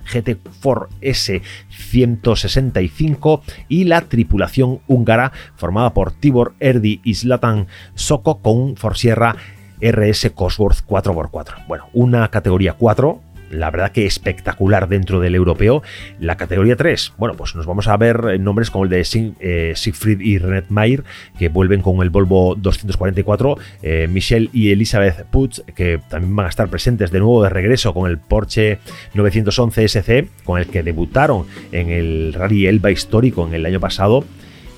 GT4 0.06 0.88
S165 1.00 3.40
y 3.68 3.84
la 3.84 4.02
tripulación 4.02 4.80
húngara 4.86 5.32
formada 5.56 5.92
por 5.92 6.12
Tibor 6.12 6.54
Erdi 6.60 7.00
y 7.04 7.14
Zlatan 7.14 7.66
Soko 7.94 8.40
con 8.42 8.76
Forsierra 8.76 9.34
RS 9.80 10.30
Cosworth 10.34 10.86
4x4. 10.86 11.66
Bueno, 11.66 11.88
una 11.92 12.30
categoría 12.30 12.74
4 12.74 13.20
la 13.50 13.70
verdad 13.70 13.92
que 13.92 14.06
espectacular 14.06 14.88
dentro 14.88 15.20
del 15.20 15.34
europeo. 15.34 15.82
La 16.20 16.36
categoría 16.36 16.76
3, 16.76 17.14
bueno, 17.18 17.36
pues 17.36 17.54
nos 17.54 17.66
vamos 17.66 17.88
a 17.88 17.96
ver 17.96 18.40
nombres 18.40 18.70
como 18.70 18.84
el 18.84 18.90
de 18.90 19.06
eh, 19.40 19.72
Siegfried 19.74 20.20
y 20.20 20.38
Renet 20.38 20.66
Mayer, 20.68 21.04
que 21.38 21.48
vuelven 21.48 21.82
con 21.82 22.02
el 22.02 22.10
Volvo 22.10 22.54
244, 22.54 23.58
eh, 23.82 24.08
Michelle 24.10 24.50
y 24.52 24.70
Elizabeth 24.70 25.26
Putz, 25.26 25.62
que 25.74 26.00
también 26.08 26.34
van 26.34 26.46
a 26.46 26.48
estar 26.48 26.68
presentes 26.68 27.10
de 27.10 27.20
nuevo 27.20 27.42
de 27.42 27.50
regreso 27.50 27.94
con 27.94 28.10
el 28.10 28.18
Porsche 28.18 28.78
911 29.14 29.88
SC, 29.88 30.28
con 30.44 30.58
el 30.58 30.66
que 30.66 30.82
debutaron 30.82 31.46
en 31.72 31.90
el 31.90 32.32
Rally 32.32 32.66
Elba 32.66 32.90
histórico 32.90 33.46
en 33.46 33.54
el 33.54 33.66
año 33.66 33.80
pasado. 33.80 34.24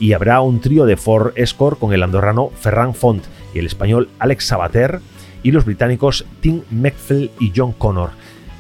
Y 0.01 0.13
habrá 0.13 0.41
un 0.41 0.61
trío 0.61 0.87
de 0.87 0.97
Ford 0.97 1.33
Escort 1.35 1.79
con 1.79 1.93
el 1.93 2.05
andorrano 2.05 2.51
Ferran 2.51 2.95
Font 2.95 3.25
y 3.53 3.59
el 3.59 3.67
español 3.67 4.09
Alex 4.21 4.45
Sabater 4.47 5.01
y 5.43 5.51
los 5.51 5.65
británicos 5.65 6.25
Tim 6.41 6.63
Mcfell 6.71 7.31
y 7.41 7.53
John 7.55 7.73
Connor. 7.73 8.11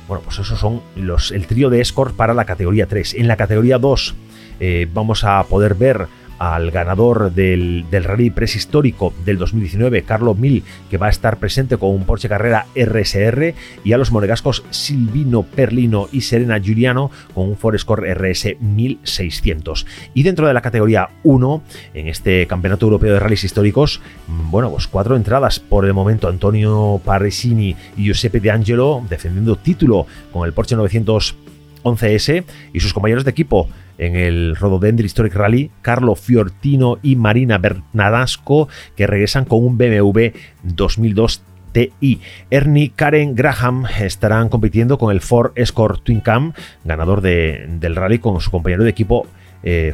Bueno, 0.09 0.23
pues 0.25 0.39
esos 0.39 0.59
son 0.59 0.81
los, 0.97 1.31
el 1.31 1.47
trío 1.47 1.69
de 1.69 1.83
Escort 1.83 2.17
para 2.17 2.33
la 2.33 2.47
categoría 2.47 2.87
3. 2.87 3.15
En 3.15 3.29
la 3.29 3.37
categoría 3.37 3.79
2 3.79 4.15
eh, 4.59 4.89
vamos 4.93 5.23
a 5.23 5.45
poder 5.45 5.75
ver 5.75 6.09
al 6.39 6.70
ganador 6.70 7.32
del, 7.32 7.84
rally 7.91 8.30
prehistórico 8.30 9.12
del 9.24 9.39
2019, 9.39 10.03
Carlos 10.03 10.39
Mil, 10.39 10.62
que 10.91 10.99
va 10.99 11.07
a 11.07 11.11
estar 11.11 11.39
presente 11.39 11.76
con 11.76 11.91
un 11.91 12.05
Porsche 12.05 12.28
Carrera 12.28 12.66
RSR, 12.74 13.55
y 13.84 13.93
a 13.93 13.99
los 13.99 14.12
monegascos 14.12 14.64
Silvino 14.70 15.43
Perlino 15.43 16.09
y 16.12 16.22
Serena 16.22 16.59
Giuliano 16.59 17.11
con 17.34 17.49
un 17.49 17.57
Forescore 17.57 18.14
RS 18.14 18.57
1600. 18.61 19.86
Y 20.14 20.22
dentro 20.22 20.47
de 20.47 20.55
la 20.55 20.62
categoría 20.62 21.11
1, 21.24 21.62
en 21.95 22.09
este 22.09 22.47
Campeonato 22.47 22.86
Europeo 22.86 23.14
de 23.14 23.20
Rallys 23.20 23.45
Históricos, 23.45 24.01
mm, 24.26 24.51
bueno, 24.51 24.70
pues 24.70 24.86
cuatro 24.86 25.16
entradas 25.16 25.61
por 25.61 25.84
el 25.84 25.95
momento, 25.95 26.28
Antonio 26.28 27.01
Parisini 27.05 27.76
y 27.97 28.05
Giuseppe 28.05 28.41
De 28.41 28.51
Angelo 28.51 29.03
defendiendo 29.09 29.57
título 29.57 30.07
con 30.32 30.47
el 30.47 30.53
Porsche 30.53 30.76
911S 30.76 32.45
y 32.72 32.80
sus 32.80 32.93
compañeros 32.93 33.24
de 33.24 33.30
equipo 33.30 33.68
en 33.99 34.17
el 34.17 34.57
Rododendro 34.57 35.05
Historic 35.05 35.35
Rally, 35.35 35.71
Carlo 35.83 36.15
Fiortino 36.15 36.99
y 37.03 37.17
Marina 37.17 37.59
Bernadasco, 37.59 38.69
que 38.97 39.07
regresan 39.07 39.45
con 39.45 39.65
un 39.65 39.77
BMW 39.77 40.29
2002 40.63 41.43
TI. 41.73 42.21
Ernie 42.51 42.93
Karen 42.95 43.35
Graham 43.35 43.87
estarán 44.01 44.49
compitiendo 44.49 44.99
con 44.99 45.13
el 45.13 45.21
Ford 45.21 45.53
Escort 45.57 46.03
Twin 46.03 46.21
Cam, 46.21 46.53
ganador 46.85 47.21
del 47.21 47.97
rally 47.97 48.19
con 48.19 48.41
su 48.41 48.51
compañero 48.51 48.85
de 48.85 48.91
equipo. 48.91 49.27
Eh, 49.65 49.93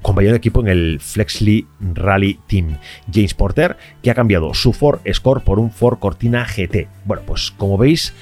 compañero 0.00 0.32
de 0.32 0.38
equipo 0.38 0.60
en 0.60 0.68
el 0.68 0.98
Flexly 0.98 1.66
Rally 1.78 2.40
Team, 2.46 2.78
James 3.12 3.34
Porter, 3.34 3.76
que 4.02 4.10
ha 4.10 4.14
cambiado 4.14 4.54
su 4.54 4.72
Ford 4.72 5.00
Escort 5.04 5.44
por 5.44 5.58
un 5.58 5.70
Ford 5.70 5.98
Cortina 5.98 6.46
GT. 6.46 6.88
Bueno, 7.04 7.22
pues 7.26 7.50
como 7.50 7.76
veis, 7.76 8.14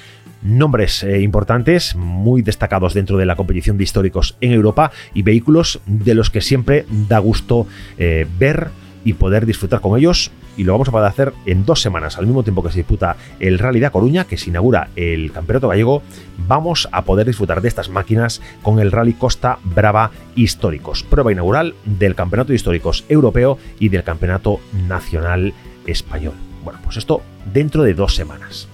nombres 0.43 1.03
eh, 1.03 1.21
importantes, 1.21 1.95
muy 1.97 2.43
destacados 2.43 2.95
dentro 2.95 3.17
de 3.17 3.27
la 3.27 3.37
competición 3.37 3.79
de 3.79 3.85
históricos 3.85 4.37
en 4.41 4.53
Europa 4.53 4.93
y 5.15 5.23
vehículos 5.23 5.81
de 5.87 6.15
los 6.15 6.31
que 6.31 6.41
siempre 6.41 6.87
da 7.09 7.19
gusto 7.19 7.67
eh, 7.99 8.27
ver 8.39 8.71
y 9.05 9.15
poder 9.15 9.47
disfrutar 9.47 9.81
con 9.81 9.99
ellos 9.99 10.31
y 10.57 10.65
lo 10.65 10.73
vamos 10.73 10.89
a 10.89 10.93
poder 10.93 11.09
hacer 11.09 11.33
en 11.47 11.65
dos 11.65 11.81
semanas, 11.81 12.19
al 12.19 12.27
mismo 12.27 12.43
tiempo 12.43 12.63
que 12.63 12.71
se 12.71 12.79
disputa 12.79 13.17
el 13.41 13.59
Rally 13.59 13.81
de 13.81 13.91
Coruña, 13.91 14.25
que 14.25 14.37
se 14.37 14.51
inaugura 14.51 14.89
el 14.97 15.33
Campeonato 15.33 15.69
Gallego, 15.69 16.03
vamos 16.47 16.89
a 16.93 17.03
poder 17.05 17.27
disfrutar 17.27 17.63
de 17.63 17.69
estas 17.69 17.89
máquinas 17.89 18.41
con 18.63 18.79
el 18.79 18.93
Rally 18.93 19.15
Costa 19.15 19.59
Brava 19.65 20.11
Históricos, 20.37 21.03
prueba 21.03 21.33
inaugural 21.33 21.75
del 21.85 22.15
Campeonato 22.15 22.49
de 22.49 22.57
Históricos 22.57 23.05
Europeo 23.09 23.59
y 23.79 23.89
del 23.89 24.05
Campeonato 24.05 24.61
Nacional 24.87 25.55
Español. 25.87 26.35
Bueno, 26.65 26.81
pues 26.85 26.97
esto 26.97 27.23
dentro 27.53 27.83
de 27.83 27.95
dos 27.95 28.15
semanas. 28.15 28.69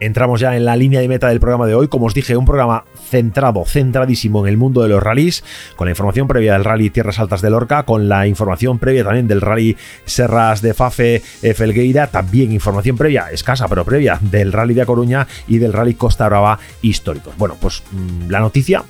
Entramos 0.00 0.40
ya 0.40 0.56
en 0.56 0.64
la 0.64 0.76
línea 0.76 1.00
de 1.00 1.08
meta 1.08 1.28
del 1.28 1.40
programa 1.40 1.66
de 1.66 1.74
hoy. 1.74 1.88
Como 1.88 2.06
os 2.06 2.14
dije, 2.14 2.36
un 2.36 2.44
programa 2.44 2.84
centrado, 3.08 3.64
centradísimo 3.64 4.46
en 4.46 4.50
el 4.50 4.56
mundo 4.56 4.82
de 4.82 4.88
los 4.88 5.02
rallies, 5.02 5.42
con 5.76 5.86
la 5.86 5.92
información 5.92 6.28
previa 6.28 6.52
del 6.52 6.64
rally 6.64 6.90
Tierras 6.90 7.18
Altas 7.18 7.42
de 7.42 7.50
Lorca, 7.50 7.82
con 7.82 8.08
la 8.08 8.26
información 8.26 8.78
previa 8.78 9.04
también 9.04 9.26
del 9.26 9.40
rally 9.40 9.76
Serras 10.04 10.62
de 10.62 10.74
Fafe 10.74 11.20
Felgueira, 11.20 12.08
también 12.08 12.52
información 12.52 12.96
previa, 12.96 13.30
escasa 13.32 13.66
pero 13.66 13.84
previa, 13.84 14.18
del 14.20 14.52
rally 14.52 14.74
de 14.74 14.82
A 14.82 14.86
Coruña 14.86 15.26
y 15.46 15.58
del 15.58 15.72
rally 15.72 15.94
Costa 15.94 16.28
Brava 16.28 16.58
históricos. 16.82 17.34
Bueno, 17.36 17.56
pues 17.60 17.82
mm, 17.90 18.30
la 18.30 18.40
noticia 18.40 18.84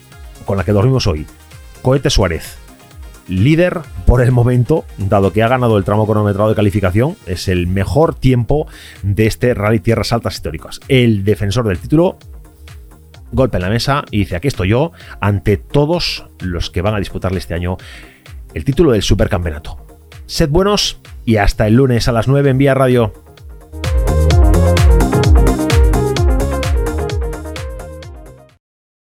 con 0.44 0.56
la 0.56 0.64
que 0.64 0.72
dormimos 0.72 1.06
hoy. 1.06 1.26
Cohete 1.82 2.10
Suárez 2.10 2.57
líder 3.28 3.80
por 4.06 4.22
el 4.22 4.32
momento, 4.32 4.84
dado 4.96 5.32
que 5.32 5.42
ha 5.42 5.48
ganado 5.48 5.78
el 5.78 5.84
tramo 5.84 6.06
cronometrado 6.06 6.48
de 6.48 6.56
calificación, 6.56 7.16
es 7.26 7.48
el 7.48 7.66
mejor 7.66 8.14
tiempo 8.14 8.66
de 9.02 9.26
este 9.26 9.54
Rally 9.54 9.80
Tierras 9.80 10.12
Altas 10.12 10.34
Históricas. 10.34 10.80
El 10.88 11.24
defensor 11.24 11.66
del 11.68 11.78
título 11.78 12.18
golpe 13.32 13.58
en 13.58 13.62
la 13.62 13.68
mesa 13.68 14.04
y 14.10 14.18
dice, 14.20 14.36
aquí 14.36 14.48
estoy 14.48 14.70
yo, 14.70 14.92
ante 15.20 15.56
todos 15.56 16.26
los 16.40 16.70
que 16.70 16.82
van 16.82 16.94
a 16.94 16.98
disputarle 16.98 17.38
este 17.38 17.54
año 17.54 17.76
el 18.54 18.64
título 18.64 18.92
del 18.92 19.02
Supercampeonato. 19.02 19.78
Sed 20.26 20.48
buenos 20.48 21.00
y 21.24 21.36
hasta 21.36 21.66
el 21.66 21.74
lunes 21.74 22.08
a 22.08 22.12
las 22.12 22.28
9 22.28 22.50
en 22.50 22.58
Vía 22.58 22.74
Radio. 22.74 23.12